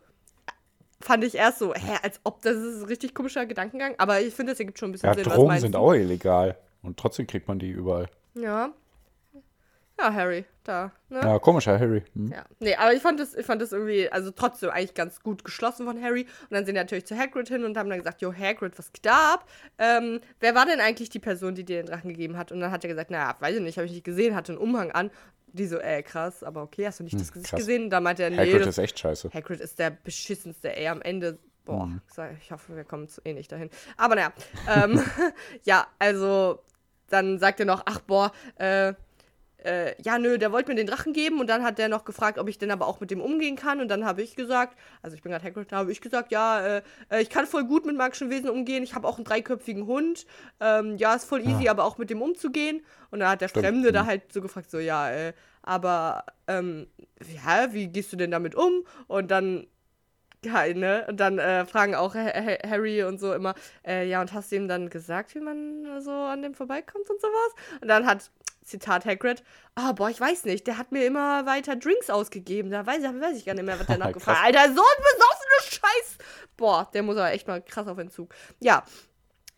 Fand 1.01 1.25
ich 1.25 1.37
erst 1.37 1.61
so, 1.61 1.73
hä, 1.73 1.97
als 2.03 2.21
ob 2.23 2.43
das 2.43 2.57
ist 2.57 2.83
ein 2.83 2.85
richtig 2.85 3.15
komischer 3.15 3.47
Gedankengang. 3.47 3.95
Aber 3.97 4.21
ich 4.21 4.35
finde, 4.35 4.53
das 4.53 4.61
ergibt 4.61 4.79
schon 4.79 4.91
ein 4.91 4.93
bisschen 4.93 5.09
Ja, 5.09 5.15
Sinn. 5.15 5.25
Drogen 5.25 5.59
sind 5.59 5.75
auch 5.75 5.95
illegal. 5.95 6.59
Und 6.83 6.99
trotzdem 6.99 7.27
kriegt 7.27 7.49
man 7.49 7.59
die 7.59 7.71
überall. 7.71 8.11
Ja. 8.35 8.75
Ja, 10.01 10.13
Harry, 10.15 10.45
da, 10.63 10.93
ne? 11.09 11.19
Ja, 11.21 11.39
komischer 11.41 11.79
Harry. 11.79 12.05
Hm. 12.15 12.31
Ja, 12.31 12.45
nee, 12.61 12.75
aber 12.77 12.93
ich 12.93 13.03
fand 13.03 13.19
das, 13.19 13.35
ich 13.35 13.45
fand 13.45 13.61
das 13.61 13.73
irgendwie, 13.73 14.09
also 14.11 14.31
trotzdem 14.31 14.71
eigentlich 14.71 14.95
ganz 14.95 15.21
gut 15.21 15.45
geschlossen 15.45 15.87
von 15.87 16.01
Harry. 16.01 16.23
Und 16.23 16.53
dann 16.53 16.65
sind 16.65 16.75
die 16.77 16.81
natürlich 16.81 17.07
zu 17.07 17.17
Hagrid 17.19 17.49
hin 17.49 17.65
und 17.65 17.77
haben 17.77 17.91
dann 17.91 17.99
gesagt, 17.99 18.21
jo, 18.23 18.33
Hagrid, 18.33 18.79
was 18.79 18.93
geht 18.93 19.07
da 19.07 19.35
ab? 19.35 19.49
Ähm, 19.79 20.21
wer 20.39 20.55
war 20.55 20.67
denn 20.67 20.81
eigentlich 20.81 21.11
die 21.11 21.19
Person, 21.19 21.57
die 21.57 21.65
dir 21.65 21.83
den 21.83 21.87
Drachen 21.87 22.11
gegeben 22.11 22.37
hat? 22.37 22.53
Und 22.53 22.61
dann 22.61 22.71
hat 22.71 22.85
er 22.85 22.89
gesagt, 22.89 23.11
naja, 23.11 23.35
weiß 23.41 23.57
ich 23.57 23.63
nicht, 23.63 23.77
habe 23.77 23.87
ich 23.87 23.93
nicht 23.93 24.05
gesehen, 24.05 24.37
hatte 24.37 24.53
einen 24.53 24.61
Umhang 24.61 24.93
an. 24.93 25.11
Die 25.51 25.67
so, 25.67 25.79
äh, 25.79 26.03
krass, 26.03 26.45
aber 26.45 26.63
okay, 26.63 26.87
hast 26.87 27.01
du 27.01 27.05
nicht 27.05 27.19
das 27.19 27.33
Gesicht 27.33 27.51
krass. 27.51 27.59
gesehen? 27.61 27.85
Und 27.85 27.91
da 27.91 28.01
meinte 28.01 28.23
er, 28.23 28.31
nee, 28.31 28.37
Hagrid 28.37 28.61
das, 28.61 28.69
ist 28.69 28.79
echt 28.79 28.99
scheiße. 28.99 29.31
Hagrid 29.33 29.61
ist 29.61 29.79
der 29.79 29.91
beschissenste, 29.91 30.77
ey, 30.77 30.87
am 30.89 31.03
Ende. 31.03 31.39
Boah, 31.65 31.91
sag- 32.07 32.37
ich 32.41 32.53
hoffe, 32.53 32.77
wir 32.77 32.85
kommen 32.85 33.09
zu 33.09 33.21
eh 33.25 33.33
nicht 33.35 33.51
dahin. 33.51 33.69
Aber 33.97 34.15
naja, 34.15 34.33
ähm, 34.69 35.03
ja, 35.65 35.87
also 35.99 36.63
dann 37.09 37.39
sagt 37.39 37.61
er 37.61 37.67
noch, 37.67 37.83
ach 37.87 38.01
boah, 38.01 38.31
äh, 38.57 38.93
äh, 39.65 40.01
ja, 40.03 40.19
nö, 40.19 40.39
der 40.39 40.53
wollte 40.53 40.71
mir 40.71 40.77
den 40.77 40.87
Drachen 40.87 41.13
geben 41.13 41.41
und 41.41 41.49
dann 41.49 41.63
hat 41.65 41.79
der 41.79 41.89
noch 41.89 42.05
gefragt, 42.05 42.39
ob 42.39 42.49
ich 42.49 42.59
denn 42.59 42.71
aber 42.71 42.87
auch 42.87 43.01
mit 43.01 43.11
dem 43.11 43.21
umgehen 43.21 43.57
kann 43.57 43.81
und 43.81 43.89
dann 43.89 44.05
habe 44.05 44.23
ich 44.23 44.37
gesagt, 44.37 44.79
also 45.03 45.17
ich 45.17 45.23
bin 45.23 45.33
gerade 45.33 45.45
Hagrid, 45.45 45.73
da 45.73 45.77
habe 45.79 45.93
ich 45.93 46.01
gesagt, 46.01 46.31
ja, 46.31 46.61
äh, 46.79 46.83
äh, 47.11 47.21
ich 47.23 47.31
kann 47.31 47.47
voll 47.47 47.65
gut 47.65 47.85
mit 47.85 47.97
magischen 47.97 48.31
Wesen 48.31 48.51
umgehen, 48.51 48.83
ich 48.85 48.95
habe 48.95 49.07
auch 49.09 49.17
einen 49.17 49.25
dreiköpfigen 49.25 49.87
Hund, 49.87 50.27
ähm, 50.61 50.97
ja, 50.97 51.15
ist 51.15 51.25
voll 51.25 51.41
easy, 51.41 51.69
aber 51.69 51.85
auch 51.85 51.99
mit 51.99 52.11
dem 52.11 52.23
umzugehen 52.23 52.83
und 53.11 53.21
dann 53.21 53.29
hat 53.31 53.41
der 53.41 53.49
Stimmt, 53.49 53.65
Fremde 53.65 53.93
da 53.93 54.07
halt 54.07 54.33
so 54.33 54.41
gefragt, 54.41 54.71
so, 54.71 54.79
ja, 54.79 55.11
äh, 55.11 55.33
aber, 55.63 56.25
ähm, 56.47 56.87
ja, 57.45 57.73
wie 57.73 57.89
gehst 57.89 58.13
du 58.13 58.17
denn 58.17 58.31
damit 58.31 58.55
um? 58.55 58.85
Und 59.07 59.31
dann 59.31 59.67
keine. 60.43 61.07
Und 61.09 61.19
dann 61.19 61.39
äh, 61.39 61.67
fragen 61.67 61.95
auch 61.95 62.15
Ha- 62.15 62.33
Ha- 62.33 62.69
Harry 62.69 63.03
und 63.03 63.19
so 63.19 63.33
immer, 63.35 63.55
äh, 63.87 64.09
ja, 64.09 64.21
und 64.21 64.33
hast 64.33 64.53
du 64.53 64.57
ihm 64.57 64.69
dann 64.69 64.89
gesagt, 64.89 65.35
wie 65.35 65.41
man 65.41 66.01
so 66.01 66.13
an 66.13 66.43
dem 66.43 66.55
vorbeikommt 66.55 67.11
und 67.11 67.21
sowas? 67.21 67.55
Und 67.81 67.89
dann 67.89 68.07
hat, 68.07 68.31
Zitat 68.69 69.07
Hagrid, 69.07 69.43
ah, 69.75 69.93
boah, 69.93 70.11
ich 70.11 70.21
weiß 70.21 70.45
nicht, 70.45 70.67
der 70.67 70.79
hat 70.79 70.93
mir 70.93 71.05
immer 71.05 71.47
weiter 71.47 71.77
Drinks 71.77 72.11
ausgegeben. 72.11 72.71
Da 72.71 72.87
weiß, 72.87 73.03
weiß 73.03 73.37
ich 73.37 73.45
gar 73.45 73.55
nicht 73.55 73.65
mehr, 73.65 73.79
was 73.79 73.87
der 73.87 73.99
nachgefragt 73.99 74.39
hat. 74.39 74.47
Alter, 74.47 74.65
so 74.75 74.83
ein 74.83 75.03
besoffener 75.03 75.63
Scheiß. 75.71 76.19
Boah, 76.57 76.89
der 76.93 77.03
muss 77.03 77.17
aber 77.17 77.33
echt 77.33 77.47
mal 77.47 77.63
krass 77.63 77.89
auf 77.89 77.99
Entzug. 77.99 78.35
Ja. 78.61 78.85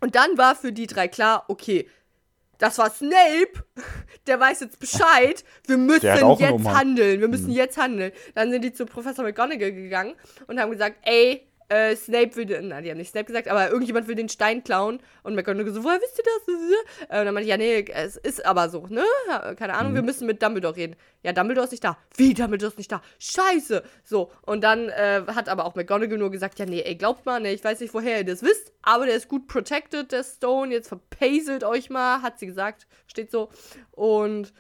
Und 0.01 0.15
dann 0.15 0.39
war 0.39 0.57
für 0.57 0.73
die 0.73 0.87
drei 0.87 1.09
klar, 1.09 1.45
okay, 1.49 1.89
das 2.61 2.79
war 2.79 2.91
Snape, 2.91 3.65
der 4.27 4.39
weiß 4.39 4.61
jetzt 4.61 4.79
Bescheid, 4.79 5.45
wir 5.67 5.77
müssen 5.79 6.07
jetzt 6.07 6.69
handeln, 6.69 7.21
wir 7.21 7.29
müssen 7.29 7.51
jetzt 7.51 7.77
handeln. 7.77 8.13
Dann 8.35 8.51
sind 8.51 8.63
die 8.63 8.73
zu 8.73 8.87
Professor 8.87 9.25
McGonagall 9.25 9.73
gegangen 9.73 10.15
und 10.47 10.61
haben 10.61 10.71
gesagt, 10.71 10.97
ey, 11.03 11.50
äh, 11.71 11.97
Snape 11.97 12.37
will, 12.37 12.47
den- 12.47 12.69
nein, 12.69 12.85
die 12.85 12.91
haben 12.91 12.99
nicht 12.99 13.11
Snape 13.11 13.27
gesagt, 13.27 13.49
aber 13.49 13.71
irgendjemand 13.71 14.09
will 14.09 14.17
den 14.17 14.29
Stein 14.29 14.63
klauen 14.65 15.01
und 15.23 15.35
McGonagall 15.35 15.73
so, 15.73 15.85
woher 15.85 16.01
wisst 16.01 16.19
ihr 16.19 16.25
das? 16.25 17.09
Äh, 17.09 17.21
und 17.21 17.27
dann 17.27 17.35
meinte 17.35 17.43
ich, 17.43 17.49
ja, 17.49 17.57
nee, 17.57 17.85
es 17.95 18.17
ist 18.17 18.45
aber 18.45 18.69
so, 18.69 18.87
ne? 18.89 19.05
Keine 19.57 19.75
Ahnung, 19.75 19.95
wir 19.95 20.03
müssen 20.03 20.27
mit 20.27 20.43
Dumbledore 20.43 20.77
reden. 20.77 20.97
Ja, 21.23 21.33
Dumbledore 21.33 21.65
ist 21.67 21.71
nicht 21.71 21.85
da. 21.85 21.97
Wie, 22.17 22.35
Dumbledore 22.35 22.71
ist 22.73 22.79
nicht 22.79 22.91
da? 22.93 23.03
Scheiße! 23.19 23.83
So, 24.05 24.31
und 24.43 24.63
dann 24.63 24.89
äh, 24.89 25.23
hat 25.29 25.49
aber 25.49 25.65
auch 25.65 25.75
McGonagall 25.77 26.19
nur 26.19 26.31
gesagt, 26.31 26.59
ja, 26.59 26.67
nee, 26.67 26.81
ey, 26.83 26.97
glaubt 26.97 27.25
mal, 27.25 27.41
ne, 27.41 27.53
ich 27.53 27.63
weiß 27.65 27.81
nicht, 27.81 27.95
woher 27.95 28.19
ihr 28.19 28.25
das 28.25 28.43
wisst, 28.43 28.73
aber 28.83 29.07
der 29.07 29.15
ist 29.15 29.29
gut 29.29 29.47
protected, 29.47 30.13
der 30.13 30.25
Stone, 30.25 30.73
jetzt 30.73 30.89
verpaselt 30.89 31.65
euch 31.65 31.89
mal, 31.89 32.23
hat 32.23 32.39
sie 32.39 32.47
gesagt, 32.47 32.87
steht 33.07 33.31
so. 33.31 33.49
Und 33.93 34.53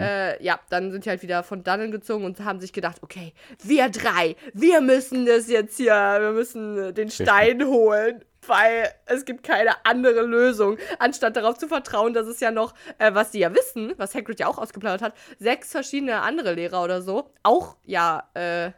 äh, 0.00 0.42
ja, 0.42 0.60
dann 0.68 0.90
sind 0.92 1.04
die 1.04 1.10
halt 1.10 1.22
wieder 1.22 1.42
von 1.42 1.62
dannen 1.62 1.90
gezogen 1.90 2.24
und 2.24 2.40
haben 2.40 2.60
sich 2.60 2.72
gedacht, 2.72 2.98
okay, 3.02 3.32
wir 3.62 3.88
drei, 3.88 4.36
wir 4.54 4.80
müssen 4.80 5.26
das 5.26 5.48
jetzt 5.48 5.76
hier, 5.76 5.92
wir 5.92 6.32
müssen 6.32 6.94
den 6.94 7.10
Stein 7.10 7.66
holen, 7.66 8.24
weil 8.46 8.88
es 9.06 9.24
gibt 9.24 9.42
keine 9.42 9.84
andere 9.84 10.22
Lösung, 10.22 10.78
anstatt 10.98 11.36
darauf 11.36 11.58
zu 11.58 11.68
vertrauen, 11.68 12.14
dass 12.14 12.26
es 12.26 12.40
ja 12.40 12.50
noch, 12.50 12.74
äh, 12.98 13.12
was 13.14 13.30
die 13.30 13.40
ja 13.40 13.54
wissen, 13.54 13.92
was 13.96 14.14
Hagrid 14.14 14.40
ja 14.40 14.46
auch 14.46 14.58
ausgeplaudert 14.58 15.02
hat, 15.02 15.14
sechs 15.38 15.70
verschiedene 15.72 16.20
andere 16.22 16.54
Lehrer 16.54 16.82
oder 16.82 17.02
so, 17.02 17.30
auch 17.42 17.76
ja, 17.84 18.28
äh, 18.34 18.70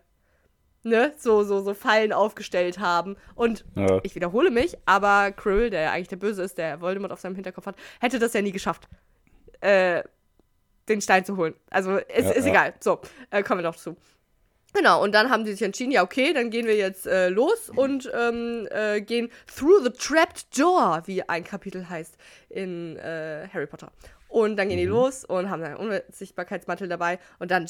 ne, 0.84 1.12
so, 1.16 1.44
so, 1.44 1.60
so 1.60 1.74
Fallen 1.74 2.12
aufgestellt 2.12 2.78
haben. 2.78 3.16
Und 3.34 3.64
Ja. 3.76 4.00
ich 4.02 4.14
wiederhole 4.14 4.50
mich, 4.50 4.76
aber 4.84 5.32
Krill, 5.32 5.70
der 5.70 5.82
ja 5.82 5.92
eigentlich 5.92 6.08
der 6.08 6.16
Böse 6.16 6.42
ist, 6.42 6.58
der 6.58 6.80
Voldemort 6.80 7.12
auf 7.12 7.20
seinem 7.20 7.34
Hinterkopf 7.36 7.66
hat, 7.66 7.76
hätte 8.00 8.18
das 8.18 8.32
ja 8.32 8.42
nie 8.42 8.52
geschafft. 8.52 8.88
Äh, 9.60 10.02
den 10.88 11.00
Stein 11.00 11.24
zu 11.24 11.36
holen. 11.36 11.54
Also 11.70 11.96
ist, 11.96 12.08
Ja, 12.24 12.30
ist 12.30 12.44
ja. 12.44 12.50
egal. 12.50 12.74
So, 12.80 13.00
äh, 13.30 13.42
kommen 13.42 13.60
wir 13.60 13.70
doch 13.70 13.76
zu. 13.76 13.96
Genau, 14.74 15.02
und 15.02 15.12
dann 15.14 15.28
haben 15.28 15.44
sie 15.44 15.52
sich 15.52 15.62
entschieden, 15.62 15.90
ja, 15.92 16.02
okay, 16.02 16.32
dann 16.32 16.48
gehen 16.48 16.66
wir 16.66 16.76
jetzt 16.76 17.06
äh, 17.06 17.28
los 17.28 17.68
und 17.68 18.10
ähm, 18.14 18.66
äh, 18.70 19.02
gehen 19.02 19.30
through 19.54 19.82
the 19.84 19.90
trapped 19.90 20.58
door, 20.58 21.02
wie 21.04 21.28
ein 21.28 21.44
Kapitel 21.44 21.90
heißt 21.90 22.16
in 22.48 22.96
äh, 22.96 23.48
Harry 23.52 23.66
Potter. 23.66 23.92
Und 24.28 24.56
dann 24.56 24.70
gehen 24.70 24.78
die 24.78 24.86
los 24.86 25.26
und 25.26 25.50
haben 25.50 25.62
einen 25.62 25.76
Unsichtbarkeitsmantel 25.76 26.88
dabei 26.88 27.18
und 27.38 27.50
dann 27.50 27.66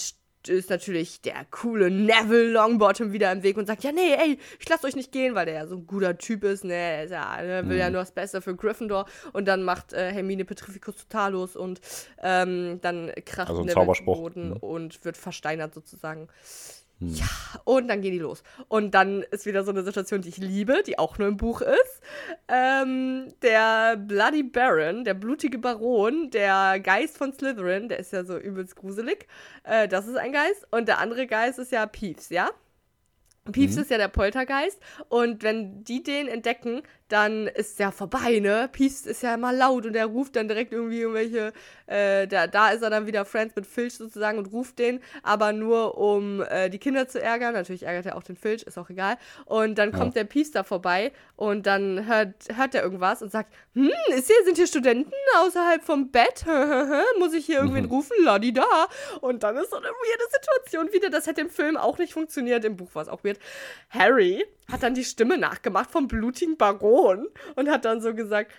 ist 0.49 0.71
natürlich 0.71 1.21
der 1.21 1.45
coole 1.51 1.91
Neville 1.91 2.51
Longbottom 2.53 3.13
wieder 3.13 3.31
im 3.33 3.43
Weg 3.43 3.57
und 3.57 3.67
sagt, 3.67 3.85
ja, 3.85 3.93
nee, 3.93 4.15
ey, 4.15 4.39
ich 4.59 4.69
lasse 4.69 4.87
euch 4.87 4.97
nicht 4.97 5.13
gehen, 5.13 5.35
weil 5.35 5.47
der 5.47 5.55
ja 5.55 5.67
so 5.67 5.77
ein 5.77 5.87
guter 5.87 6.17
Typ 6.19 6.45
ist, 6.45 6.65
ne, 6.65 6.75
er 6.75 7.05
ist 7.05 7.11
ja, 7.11 7.41
ne, 7.43 7.69
will 7.69 7.77
ja 7.79 7.91
nur 7.91 8.01
das 8.01 8.13
Beste 8.13 8.41
für 8.43 8.55
Gryffindor 8.57 9.07
und 9.33 9.47
dann 9.47 9.63
macht 9.63 9.93
äh, 9.93 10.13
Hermine 10.13 10.45
Petrificus 10.45 10.97
total 10.97 11.33
los 11.33 11.57
und 11.57 11.81
ähm, 12.23 12.81
dann 12.83 13.13
kracht 13.25 13.49
Also 13.51 13.63
Neville 13.65 14.05
Boden 14.05 14.51
Mhm. 14.51 14.57
und 14.57 15.05
wird 15.05 15.17
versteinert 15.17 15.75
sozusagen. 15.75 16.29
Ja, 17.05 17.27
und 17.65 17.89
dann 17.89 18.01
gehen 18.01 18.13
die 18.13 18.19
los. 18.19 18.45
Und 18.69 18.93
dann 18.95 19.23
ist 19.31 19.45
wieder 19.45 19.65
so 19.65 19.71
eine 19.71 19.83
Situation, 19.83 20.23
die 20.23 20.29
ich 20.29 20.37
liebe, 20.37 20.83
die 20.87 20.99
auch 20.99 21.19
nur 21.19 21.27
im 21.27 21.37
Buch 21.37 21.61
ist. 21.61 22.01
Ähm, 22.49 23.33
der 23.43 23.97
Bloody 23.97 24.45
Baron, 24.45 25.05
der 25.05 25.15
blutige 25.15 25.59
Baron, 25.59 26.31
der 26.31 26.79
Geist 26.81 27.19
von 27.19 27.33
Slytherin, 27.33 27.89
der 27.89 27.99
ist 27.99 28.13
ja 28.13 28.25
so 28.25 28.39
übelst 28.39 28.77
gruselig. 28.77 29.27
Äh, 29.65 29.89
das 29.89 30.07
ist 30.07 30.17
ein 30.17 30.33
Geist. 30.33 30.67
Und 30.71 30.87
der 30.87 30.99
andere 30.99 31.27
Geist 31.27 31.59
ist 31.59 31.73
ja 31.73 31.87
Peeves, 31.87 32.29
ja? 32.29 32.51
Peeves 33.51 33.77
ist 33.77 33.91
ja 33.91 33.99
der 33.99 34.09
Poltergeist. 34.09 34.81
Und 35.09 35.43
wenn 35.43 35.83
die 35.83 36.05
den 36.05 36.29
entdecken, 36.29 36.83
dann 37.13 37.47
ist 37.47 37.79
ja 37.79 37.91
vorbei, 37.91 38.39
ne? 38.39 38.71
Peeves 38.73 39.05
ist 39.05 39.23
ja 39.23 39.35
immer 39.35 39.53
laut 39.53 39.85
und 39.85 39.95
er 39.95 40.07
ruft 40.07 40.35
dann 40.35 40.49
direkt 40.49 40.73
irgendwie 40.73 41.01
irgendwelche, 41.01 41.53
äh, 41.87 42.27
da, 42.27 42.47
da 42.47 42.71
ist 42.71 42.83
er 42.83 42.89
dann 42.89 43.07
wieder 43.07 43.27
Friends 43.27 43.55
mit 43.55 43.67
Filch 43.67 43.95
sozusagen 43.95 44.39
und 44.39 44.47
ruft 44.47 44.79
den, 44.79 45.01
aber 45.23 45.53
nur 45.53 45.99
um 45.99 46.41
äh, 46.41 46.71
die 46.71 46.79
Kinder 46.79 47.07
zu 47.09 47.21
ärgern. 47.21 47.53
Natürlich 47.53 47.83
ärgert 47.83 48.07
er 48.07 48.17
auch 48.17 48.23
den 48.23 48.37
Filch, 48.37 48.63
ist 48.63 48.79
auch 48.79 48.89
egal. 48.89 49.19
Und 49.45 49.77
dann 49.77 49.93
kommt 49.93 50.17
der 50.17 50.25
Peeves 50.25 50.53
da 50.53 50.63
vorbei 50.63 51.13
und 51.37 51.67
dann 51.67 52.07
hört, 52.07 52.35
hört 52.57 52.75
er 52.75 52.83
irgendwas 52.83 53.21
und 53.21 53.31
sagt, 53.31 53.53
hm, 53.75 53.91
ist 54.17 54.29
hier, 54.29 54.45
sind 54.47 54.57
hier 54.57 54.67
Studenten 54.67 55.13
außerhalb 55.41 55.85
vom 55.85 56.11
Bett? 56.11 56.47
Muss 57.19 57.35
ich 57.35 57.45
hier 57.45 57.59
irgendwen 57.59 57.85
rufen? 57.85 58.17
Ladi 58.25 58.55
da. 58.55 58.87
Und 59.21 59.43
dann 59.43 59.57
ist 59.59 59.71
so 59.71 59.77
eine 59.77 59.89
weirde 59.89 60.25
Situation 60.33 60.93
wieder. 60.95 61.11
Das 61.11 61.27
hätte 61.27 61.43
im 61.43 61.51
Film 61.51 61.77
auch 61.77 61.99
nicht 61.99 62.15
funktioniert. 62.15 62.65
Im 62.65 62.77
Buch 62.77 62.95
war 62.95 63.03
es 63.03 63.09
auch 63.09 63.23
weird. 63.23 63.39
Harry 63.91 64.47
hat 64.73 64.83
dann 64.83 64.95
die 64.95 65.05
Stimme 65.05 65.39
nachgemacht 65.39 65.91
vom 65.91 66.09
blutigen 66.09 66.57
Baron 66.57 67.29
und 67.57 67.71
hat 67.71 67.85
dann 67.85 68.01
so 68.01 68.15
gesagt, 68.15 68.53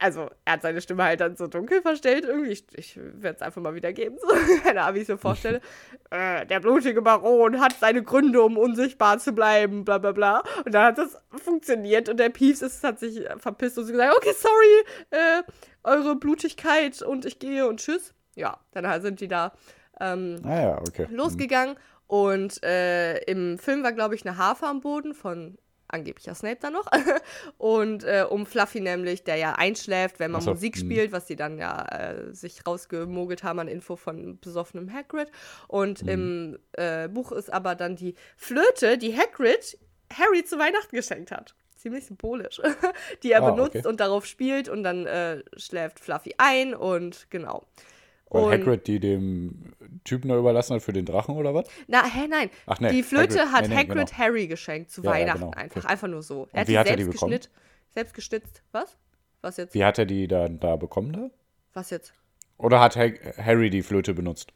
also 0.00 0.30
er 0.44 0.54
hat 0.54 0.62
seine 0.62 0.80
Stimme 0.80 1.04
halt 1.04 1.20
dann 1.20 1.36
so 1.36 1.46
dunkel 1.46 1.82
verstellt 1.82 2.24
irgendwie. 2.24 2.52
Ich, 2.52 2.64
ich 2.74 2.96
werde 2.96 3.36
es 3.36 3.42
einfach 3.42 3.60
mal 3.60 3.74
wiedergeben, 3.74 4.18
so, 4.18 4.28
keine 4.62 4.82
Ahnung, 4.82 4.94
wie 4.94 4.98
ich 4.98 5.04
es 5.04 5.08
mir 5.08 5.18
vorstelle. 5.18 5.60
äh, 6.10 6.46
der 6.46 6.60
blutige 6.60 7.02
Baron 7.02 7.60
hat 7.60 7.74
seine 7.78 8.02
Gründe, 8.02 8.42
um 8.42 8.56
unsichtbar 8.56 9.18
zu 9.18 9.32
bleiben, 9.32 9.84
bla 9.84 9.98
bla 9.98 10.12
bla. 10.12 10.42
Und 10.64 10.72
dann 10.72 10.86
hat 10.86 10.98
das 10.98 11.20
funktioniert 11.44 12.08
und 12.08 12.18
der 12.18 12.30
Peeves 12.30 12.62
ist, 12.62 12.84
hat 12.84 12.98
sich 12.98 13.24
verpisst 13.38 13.78
und 13.78 13.86
so 13.86 13.92
gesagt, 13.92 14.16
okay, 14.16 14.32
sorry, 14.36 14.84
äh, 15.10 15.42
eure 15.84 16.16
Blutigkeit 16.16 17.02
und 17.02 17.24
ich 17.24 17.38
gehe 17.38 17.66
und 17.66 17.80
tschüss. 17.80 18.14
Ja, 18.34 18.58
dann 18.72 19.02
sind 19.02 19.20
die 19.20 19.28
da 19.28 19.52
ähm, 20.00 20.40
Ah 20.44 20.60
ja, 20.60 20.78
okay. 20.78 21.08
losgegangen 21.10 21.76
und 22.08 22.62
äh, 22.64 23.18
im 23.24 23.58
Film 23.58 23.84
war, 23.84 23.92
glaube 23.92 24.14
ich, 24.14 24.26
eine 24.26 24.38
Harfe 24.38 24.66
am 24.66 24.80
Boden 24.80 25.14
von 25.14 25.58
angeblicher 25.88 26.34
Snape 26.34 26.58
da 26.60 26.70
noch. 26.70 26.86
und 27.58 28.02
äh, 28.04 28.24
um 28.28 28.46
Fluffy 28.46 28.80
nämlich, 28.80 29.24
der 29.24 29.36
ja 29.36 29.52
einschläft, 29.52 30.18
wenn 30.18 30.30
man 30.30 30.40
so, 30.40 30.50
Musik 30.50 30.76
mhm. 30.76 30.80
spielt, 30.80 31.12
was 31.12 31.26
sie 31.26 31.36
dann 31.36 31.58
ja 31.58 31.84
äh, 31.84 32.34
sich 32.34 32.66
rausgemogelt 32.66 33.42
haben 33.42 33.58
an 33.58 33.68
Info 33.68 33.96
von 33.96 34.38
besoffenem 34.40 34.92
Hagrid. 34.92 35.30
Und 35.66 36.02
Mhm. 36.02 36.08
im 36.08 36.58
äh, 36.72 37.08
Buch 37.08 37.30
ist 37.30 37.52
aber 37.52 37.74
dann 37.74 37.94
die 37.94 38.14
Flöte, 38.36 38.96
die 38.98 39.16
Hagrid 39.16 39.78
Harry 40.12 40.44
zu 40.44 40.58
Weihnachten 40.58 40.96
geschenkt 40.96 41.30
hat. 41.30 41.54
Ziemlich 41.76 42.06
symbolisch. 42.06 42.60
die 43.22 43.32
er 43.32 43.42
Ah, 43.42 43.50
benutzt 43.50 43.76
okay. 43.76 43.86
und 43.86 44.00
darauf 44.00 44.24
spielt 44.24 44.70
und 44.70 44.82
dann 44.82 45.04
äh, 45.06 45.42
schläft 45.56 46.00
Fluffy 46.00 46.34
ein 46.38 46.74
und 46.74 47.28
genau. 47.30 47.66
Weil 48.30 48.42
Und- 48.44 48.50
Hagrid 48.52 48.86
die 48.86 49.00
dem 49.00 49.72
Typen 50.04 50.28
da 50.28 50.36
überlassen 50.38 50.74
hat 50.74 50.82
für 50.82 50.92
den 50.92 51.06
Drachen 51.06 51.34
oder 51.36 51.54
was? 51.54 51.66
Na, 51.86 52.04
hä, 52.04 52.26
nein. 52.28 52.50
Ach, 52.66 52.78
nee, 52.80 52.90
die 52.90 53.02
Flöte 53.02 53.40
Hagrid- 53.40 53.52
hat 53.52 53.62
nee, 53.62 53.68
nee, 53.68 53.76
Hagrid 53.76 54.08
genau. 54.08 54.18
Harry 54.18 54.46
geschenkt 54.46 54.90
zu 54.90 55.02
Ja, 55.02 55.12
ja, 55.12 55.16
Weihnachten 55.20 55.40
genau. 55.40 55.50
einfach. 55.52 55.84
Einfach 55.86 56.08
nur 56.08 56.22
so. 56.22 56.46
Er 56.52 56.60
hat 56.62 56.68
wie 56.68 56.78
hat 56.78 56.86
er 56.88 56.96
die 56.96 57.04
bekommen? 57.04 57.38
Selbst 57.90 58.12
geschnitzt. 58.14 58.62
Was? 58.72 58.96
Was 59.40 59.56
jetzt? 59.56 59.74
Wie 59.74 59.84
hat 59.84 59.98
er 59.98 60.04
die 60.06 60.28
da, 60.28 60.48
da 60.48 60.76
bekommen 60.76 61.12
da? 61.12 61.30
Was 61.72 61.90
jetzt? 61.90 62.12
Oder 62.58 62.80
hat 62.80 62.96
Harry 62.96 63.70
die 63.70 63.82
Flöte 63.82 64.12
benutzt? 64.14 64.52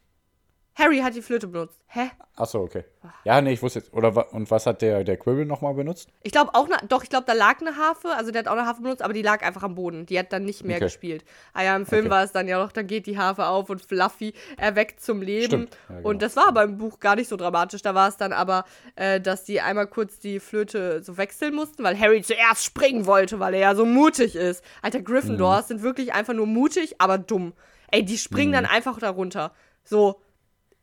Harry 0.74 1.00
hat 1.00 1.14
die 1.14 1.20
Flöte 1.20 1.46
benutzt. 1.48 1.78
Hä? 1.86 2.10
Achso, 2.36 2.60
okay. 2.62 2.84
Ja, 3.24 3.42
nee, 3.42 3.52
ich 3.52 3.60
wusste 3.62 3.80
jetzt. 3.80 3.92
Oder 3.92 4.32
und 4.32 4.50
was 4.50 4.64
hat 4.64 4.80
der, 4.80 5.04
der 5.04 5.18
Quirrell 5.18 5.44
nochmal 5.44 5.74
benutzt? 5.74 6.08
Ich 6.22 6.32
glaube 6.32 6.54
auch, 6.54 6.66
ne, 6.66 6.76
doch, 6.88 7.02
ich 7.02 7.10
glaube, 7.10 7.24
da 7.26 7.34
lag 7.34 7.60
eine 7.60 7.76
Harfe, 7.76 8.08
also 8.16 8.30
der 8.30 8.38
hat 8.40 8.48
auch 8.48 8.52
eine 8.56 8.64
Harfe 8.64 8.80
benutzt, 8.80 9.02
aber 9.02 9.12
die 9.12 9.20
lag 9.20 9.42
einfach 9.42 9.62
am 9.64 9.74
Boden. 9.74 10.06
Die 10.06 10.18
hat 10.18 10.32
dann 10.32 10.44
nicht 10.46 10.64
mehr 10.64 10.76
Okay. 10.76 10.86
gespielt. 10.86 11.24
Ah 11.52 11.62
ja, 11.62 11.76
im 11.76 11.84
Film 11.84 12.06
Okay. 12.06 12.10
war 12.10 12.22
es 12.24 12.32
dann 12.32 12.48
ja 12.48 12.58
noch, 12.58 12.72
dann 12.72 12.86
geht 12.86 13.04
die 13.06 13.18
Harfe 13.18 13.44
auf 13.46 13.68
und 13.68 13.82
Fluffy 13.84 14.32
erweckt 14.56 15.00
zum 15.02 15.20
Leben. 15.20 15.68
Ja, 15.90 15.96
genau. 15.96 16.08
Und 16.08 16.22
das 16.22 16.36
war 16.36 16.48
aber 16.48 16.62
im 16.62 16.78
Buch 16.78 17.00
gar 17.00 17.16
nicht 17.16 17.28
so 17.28 17.36
dramatisch. 17.36 17.82
Da 17.82 17.94
war 17.94 18.08
es 18.08 18.16
dann 18.16 18.32
aber, 18.32 18.64
äh, 18.96 19.20
dass 19.20 19.44
die 19.44 19.60
einmal 19.60 19.86
kurz 19.88 20.18
die 20.18 20.40
Flöte 20.40 21.02
so 21.02 21.18
wechseln 21.18 21.54
mussten, 21.54 21.84
weil 21.84 22.00
Harry 22.00 22.22
zuerst 22.22 22.64
springen 22.64 23.04
wollte, 23.04 23.38
weil 23.40 23.52
er 23.52 23.60
ja 23.60 23.74
so 23.74 23.84
mutig 23.84 24.36
ist. 24.36 24.64
Alter, 24.80 25.02
Gryffindors 25.02 25.64
Mhm. 25.64 25.68
sind 25.68 25.82
wirklich 25.82 26.14
einfach 26.14 26.32
nur 26.32 26.46
mutig, 26.46 26.94
aber 26.98 27.18
dumm. 27.18 27.52
Ey, 27.90 28.02
die 28.06 28.16
springen 28.16 28.52
dann 28.52 28.64
einfach 28.64 28.98
darunter. 28.98 29.52
So, 29.84 30.22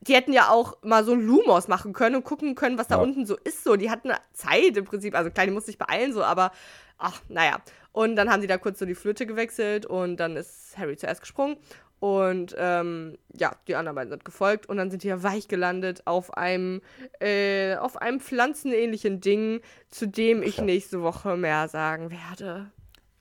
die 0.01 0.15
hätten 0.15 0.31
ja 0.33 0.49
auch 0.49 0.77
mal 0.81 1.03
so 1.03 1.11
ein 1.13 1.21
Lumos 1.21 1.67
machen 1.67 1.93
können 1.93 2.15
und 2.15 2.23
gucken 2.23 2.55
können, 2.55 2.77
was 2.77 2.87
da 2.87 2.95
Ja. 2.95 3.01
unten 3.01 3.25
so 3.25 3.35
ist. 3.37 3.63
So, 3.63 3.75
die 3.75 3.89
hatten 3.91 4.11
Zeit 4.33 4.77
im 4.77 4.85
Prinzip. 4.85 5.15
Also 5.15 5.29
klar, 5.29 5.45
die 5.45 5.51
mussten 5.51 5.71
sich 5.71 5.77
beeilen, 5.77 6.13
so, 6.13 6.23
aber 6.23 6.51
ach, 6.97 7.21
naja. 7.27 7.57
Und 7.91 8.15
dann 8.15 8.31
haben 8.31 8.41
die 8.41 8.47
da 8.47 8.57
kurz 8.57 8.79
so 8.79 8.85
die 8.85 8.95
Flöte 8.95 9.25
gewechselt 9.25 9.85
und 9.85 10.17
dann 10.17 10.35
ist 10.37 10.77
Harry 10.77 10.95
zuerst 10.95 11.21
gesprungen. 11.21 11.57
Und 11.99 12.55
ähm, 12.57 13.17
ja, 13.35 13.51
die 13.67 13.75
anderen 13.75 13.95
beiden 13.95 14.09
sind 14.09 14.23
gefolgt 14.23 14.67
und 14.69 14.77
dann 14.77 14.89
sind 14.89 15.03
die 15.03 15.09
ja 15.09 15.21
weich 15.21 15.49
gelandet 15.49 16.03
auf 16.05 16.33
einem, 16.37 16.81
äh, 17.19 17.75
auf 17.75 17.97
einem 18.01 18.21
pflanzenähnlichen 18.21 19.19
Ding, 19.19 19.59
zu 19.89 20.07
dem 20.07 20.41
ich 20.41 20.61
nächste 20.61 21.01
Woche 21.01 21.35
mehr 21.35 21.67
sagen 21.67 22.09
werde. 22.09 22.71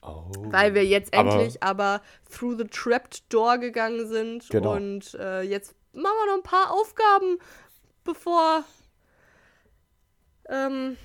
Oh. 0.01 0.31
Weil 0.45 0.75
wir 0.75 0.85
jetzt 0.85 1.13
Aber- 1.13 1.29
endlich 1.33 1.61
aber 1.61 2.01
through 2.31 2.55
the 2.57 2.63
trapped 2.67 3.33
door 3.33 3.57
gegangen 3.57 4.07
sind. 4.07 4.49
Genau. 4.49 4.75
Und 4.77 5.13
äh, 5.15 5.41
jetzt 5.41 5.75
machen 5.93 6.15
wir 6.17 6.25
noch 6.27 6.35
ein 6.37 6.43
paar 6.43 6.71
Aufgaben, 6.71 7.39
bevor 8.03 8.63
ähm, 10.47 10.97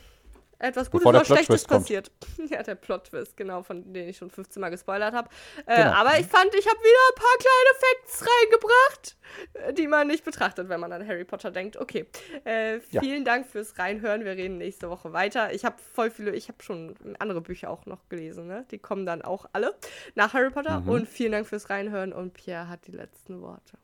etwas 0.59 0.91
Gutes 0.91 1.07
oder 1.07 1.25
Schlechtes 1.25 1.67
kommt. 1.67 1.83
passiert. 1.83 2.11
ja, 2.49 2.63
der 2.63 2.77
Plot-Twist, 2.77 3.37
genau, 3.37 3.63
von 3.63 3.93
dem 3.93 4.09
ich 4.09 4.17
schon 4.17 4.31
15 4.31 4.61
Mal 4.61 4.71
gespoilert 4.71 5.13
habe. 5.13 5.29
Äh, 5.67 5.77
Genau. 5.83 5.91
Aber 5.93 6.19
ich 6.19 6.27
fand, 6.27 6.55
ich 6.55 6.67
habe 6.67 6.79
wieder 6.79 7.01
ein 7.11 7.15
paar 7.17 7.39
kleine 7.39 7.75
Facts 7.81 8.25
reingebracht, 8.27 9.17
äh, 9.55 9.73
die 9.75 9.87
man 9.89 10.07
nicht 10.07 10.25
betrachtet, 10.25 10.69
wenn 10.69 10.81
man 10.81 10.93
an 10.93 11.07
Harry 11.07 11.25
Potter 11.25 11.51
denkt. 11.51 11.77
Okay, 11.77 12.07
äh, 12.47 12.79
Ja. 12.91 13.01
vielen 13.03 13.25
Dank 13.25 13.47
fürs 13.47 13.79
Reinhören. 13.79 14.25
Wir 14.25 14.33
reden 14.33 14.57
nächste 14.57 14.89
Woche 14.89 15.13
weiter. 15.13 15.53
Ich 15.53 15.65
habe 15.67 15.77
voll 15.93 16.11
viele, 16.11 16.31
ich 16.35 16.49
habe 16.49 16.63
schon 16.63 16.95
andere 17.19 17.41
Bücher 17.43 17.69
auch 17.69 17.85
noch 17.85 18.09
gelesen, 18.09 18.47
ne? 18.47 18.65
Die 18.71 18.79
kommen 18.79 19.05
dann 19.05 19.21
auch 19.23 19.47
alle 19.53 19.75
nach 20.15 20.33
Harry 20.33 20.51
Potter. 20.51 20.81
Mhm. 20.81 20.89
Und 20.89 21.09
vielen 21.09 21.33
Dank 21.33 21.47
fürs 21.47 21.69
Reinhören 21.69 22.13
und 22.15 22.33
Pierre 22.33 22.69
hat 22.69 22.87
die 22.87 22.93
letzten 22.93 23.43
Worte. 23.43 23.77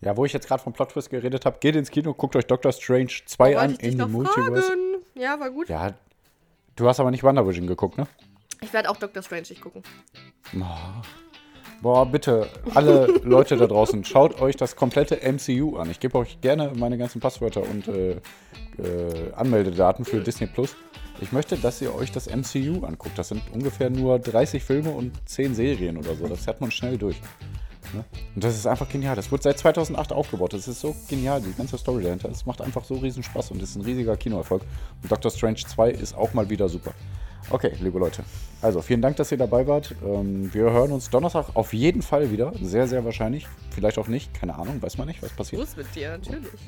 Ja, 0.00 0.16
wo 0.16 0.24
ich 0.24 0.32
jetzt 0.32 0.46
gerade 0.46 0.62
vom 0.62 0.72
Plot 0.72 0.90
Twist 0.92 1.10
geredet 1.10 1.44
habe, 1.44 1.58
geht 1.60 1.74
ins 1.74 1.90
Kino, 1.90 2.14
guckt 2.14 2.36
euch 2.36 2.46
Doctor 2.46 2.72
Strange 2.72 3.10
2 3.26 3.44
Wollte 3.44 3.58
an 3.60 3.74
in 3.76 3.98
die 3.98 4.04
Multiverse. 4.04 4.62
fragen. 4.62 4.80
Ja, 5.14 5.40
war 5.40 5.50
gut. 5.50 5.68
Ja, 5.68 5.94
du 6.76 6.88
hast 6.88 7.00
aber 7.00 7.10
nicht 7.10 7.24
WandaVision 7.24 7.66
geguckt, 7.66 7.98
ne? 7.98 8.06
Ich 8.60 8.72
werde 8.72 8.90
auch 8.90 8.96
Doctor 8.96 9.22
Strange 9.22 9.46
nicht 9.50 9.60
gucken. 9.60 9.82
Boah, 11.80 12.06
bitte, 12.06 12.48
alle 12.74 13.06
Leute 13.22 13.56
da 13.56 13.66
draußen, 13.66 14.04
schaut 14.04 14.40
euch 14.40 14.56
das 14.56 14.76
komplette 14.76 15.20
MCU 15.30 15.76
an. 15.76 15.90
Ich 15.90 16.00
gebe 16.00 16.18
euch 16.18 16.40
gerne 16.40 16.72
meine 16.74 16.98
ganzen 16.98 17.20
Passwörter 17.20 17.62
und 17.62 17.86
äh, 17.88 18.12
äh, 18.12 19.32
Anmeldedaten 19.34 20.04
für 20.04 20.20
Disney 20.20 20.46
Plus. 20.46 20.76
Ich 21.20 21.32
möchte, 21.32 21.56
dass 21.56 21.80
ihr 21.82 21.94
euch 21.94 22.12
das 22.12 22.28
MCU 22.28 22.84
anguckt. 22.84 23.18
Das 23.18 23.28
sind 23.28 23.42
ungefähr 23.52 23.90
nur 23.90 24.18
30 24.20 24.62
Filme 24.62 24.90
und 24.90 25.12
10 25.28 25.54
Serien 25.54 25.96
oder 25.96 26.14
so. 26.14 26.28
Das 26.28 26.46
hat 26.46 26.60
man 26.60 26.70
schnell 26.70 26.96
durch. 26.96 27.20
Ne? 27.92 28.04
Und 28.34 28.44
das 28.44 28.54
ist 28.54 28.66
einfach 28.66 28.88
genial. 28.88 29.16
Das 29.16 29.30
wurde 29.30 29.42
seit 29.42 29.58
2008 29.58 30.12
aufgebaut. 30.12 30.52
Das 30.52 30.68
ist 30.68 30.80
so 30.80 30.94
genial, 31.08 31.40
die 31.40 31.52
ganze 31.52 31.78
Story 31.78 32.02
dahinter. 32.02 32.28
Es 32.30 32.46
macht 32.46 32.60
einfach 32.60 32.84
so 32.84 32.94
riesen 32.94 33.22
Spaß 33.22 33.50
und 33.50 33.62
ist 33.62 33.76
ein 33.76 33.82
riesiger 33.82 34.16
Kinoerfolg. 34.16 34.62
Und 35.02 35.10
Doctor 35.10 35.30
Strange 35.30 35.56
2 35.56 35.90
ist 35.90 36.16
auch 36.16 36.34
mal 36.34 36.48
wieder 36.50 36.68
super. 36.68 36.92
Okay, 37.50 37.72
liebe 37.80 37.98
Leute. 37.98 38.24
Also, 38.60 38.82
vielen 38.82 39.00
Dank, 39.00 39.16
dass 39.16 39.32
ihr 39.32 39.38
dabei 39.38 39.66
wart. 39.66 39.94
Ähm, 40.04 40.52
wir 40.52 40.64
hören 40.64 40.92
uns 40.92 41.08
Donnerstag 41.08 41.46
auf 41.54 41.72
jeden 41.72 42.02
Fall 42.02 42.30
wieder. 42.30 42.52
Sehr, 42.60 42.86
sehr 42.86 43.04
wahrscheinlich. 43.04 43.46
Vielleicht 43.70 43.96
auch 43.98 44.08
nicht. 44.08 44.34
Keine 44.34 44.56
Ahnung. 44.56 44.82
Weiß 44.82 44.98
man 44.98 45.06
nicht, 45.06 45.22
was 45.22 45.30
passiert. 45.32 45.60
Muss 45.60 45.76
mit 45.76 45.94
dir, 45.94 46.10
natürlich. 46.10 46.60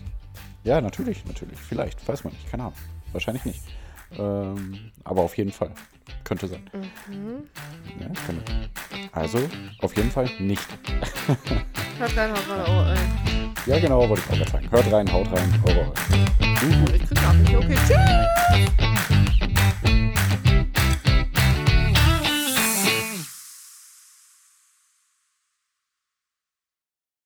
Ja, 0.64 0.80
natürlich, 0.80 1.24
natürlich. 1.26 1.58
Vielleicht. 1.58 2.06
Weiß 2.08 2.24
man 2.24 2.32
nicht. 2.32 2.50
Keine 2.50 2.64
Ahnung. 2.64 2.76
Wahrscheinlich 3.12 3.44
nicht. 3.44 3.60
Ähm, 4.18 4.78
aber 5.04 5.22
auf 5.22 5.36
jeden 5.36 5.52
Fall. 5.52 5.70
Könnte 6.24 6.48
sein. 6.48 6.62
Ja, 8.00 8.06
könnte. 8.26 8.70
Also, 9.12 9.38
auf 9.80 9.96
jeden 9.96 10.11
Fall 10.11 10.28
nicht. 10.38 10.66
Hört 11.98 12.16
rein, 12.16 12.30
haut 12.32 12.48
rein, 12.48 12.64
oh, 12.66 12.84
ey. 12.90 12.98
Ja, 13.66 13.78
genau, 13.78 14.08
wollte 14.08 14.22
ich 14.24 14.32
auch 14.32 14.36
gerade 14.38 14.50
sagen. 14.50 14.70
Hört 14.70 14.92
rein, 14.92 15.12
haut 15.12 15.30
rein, 15.32 15.62
eure. 15.66 15.92
Ich 16.94 17.06
krieg 17.06 17.22
Nachrichten. 17.22 17.56
Okay, 17.56 17.76
tschüss. 17.86 17.98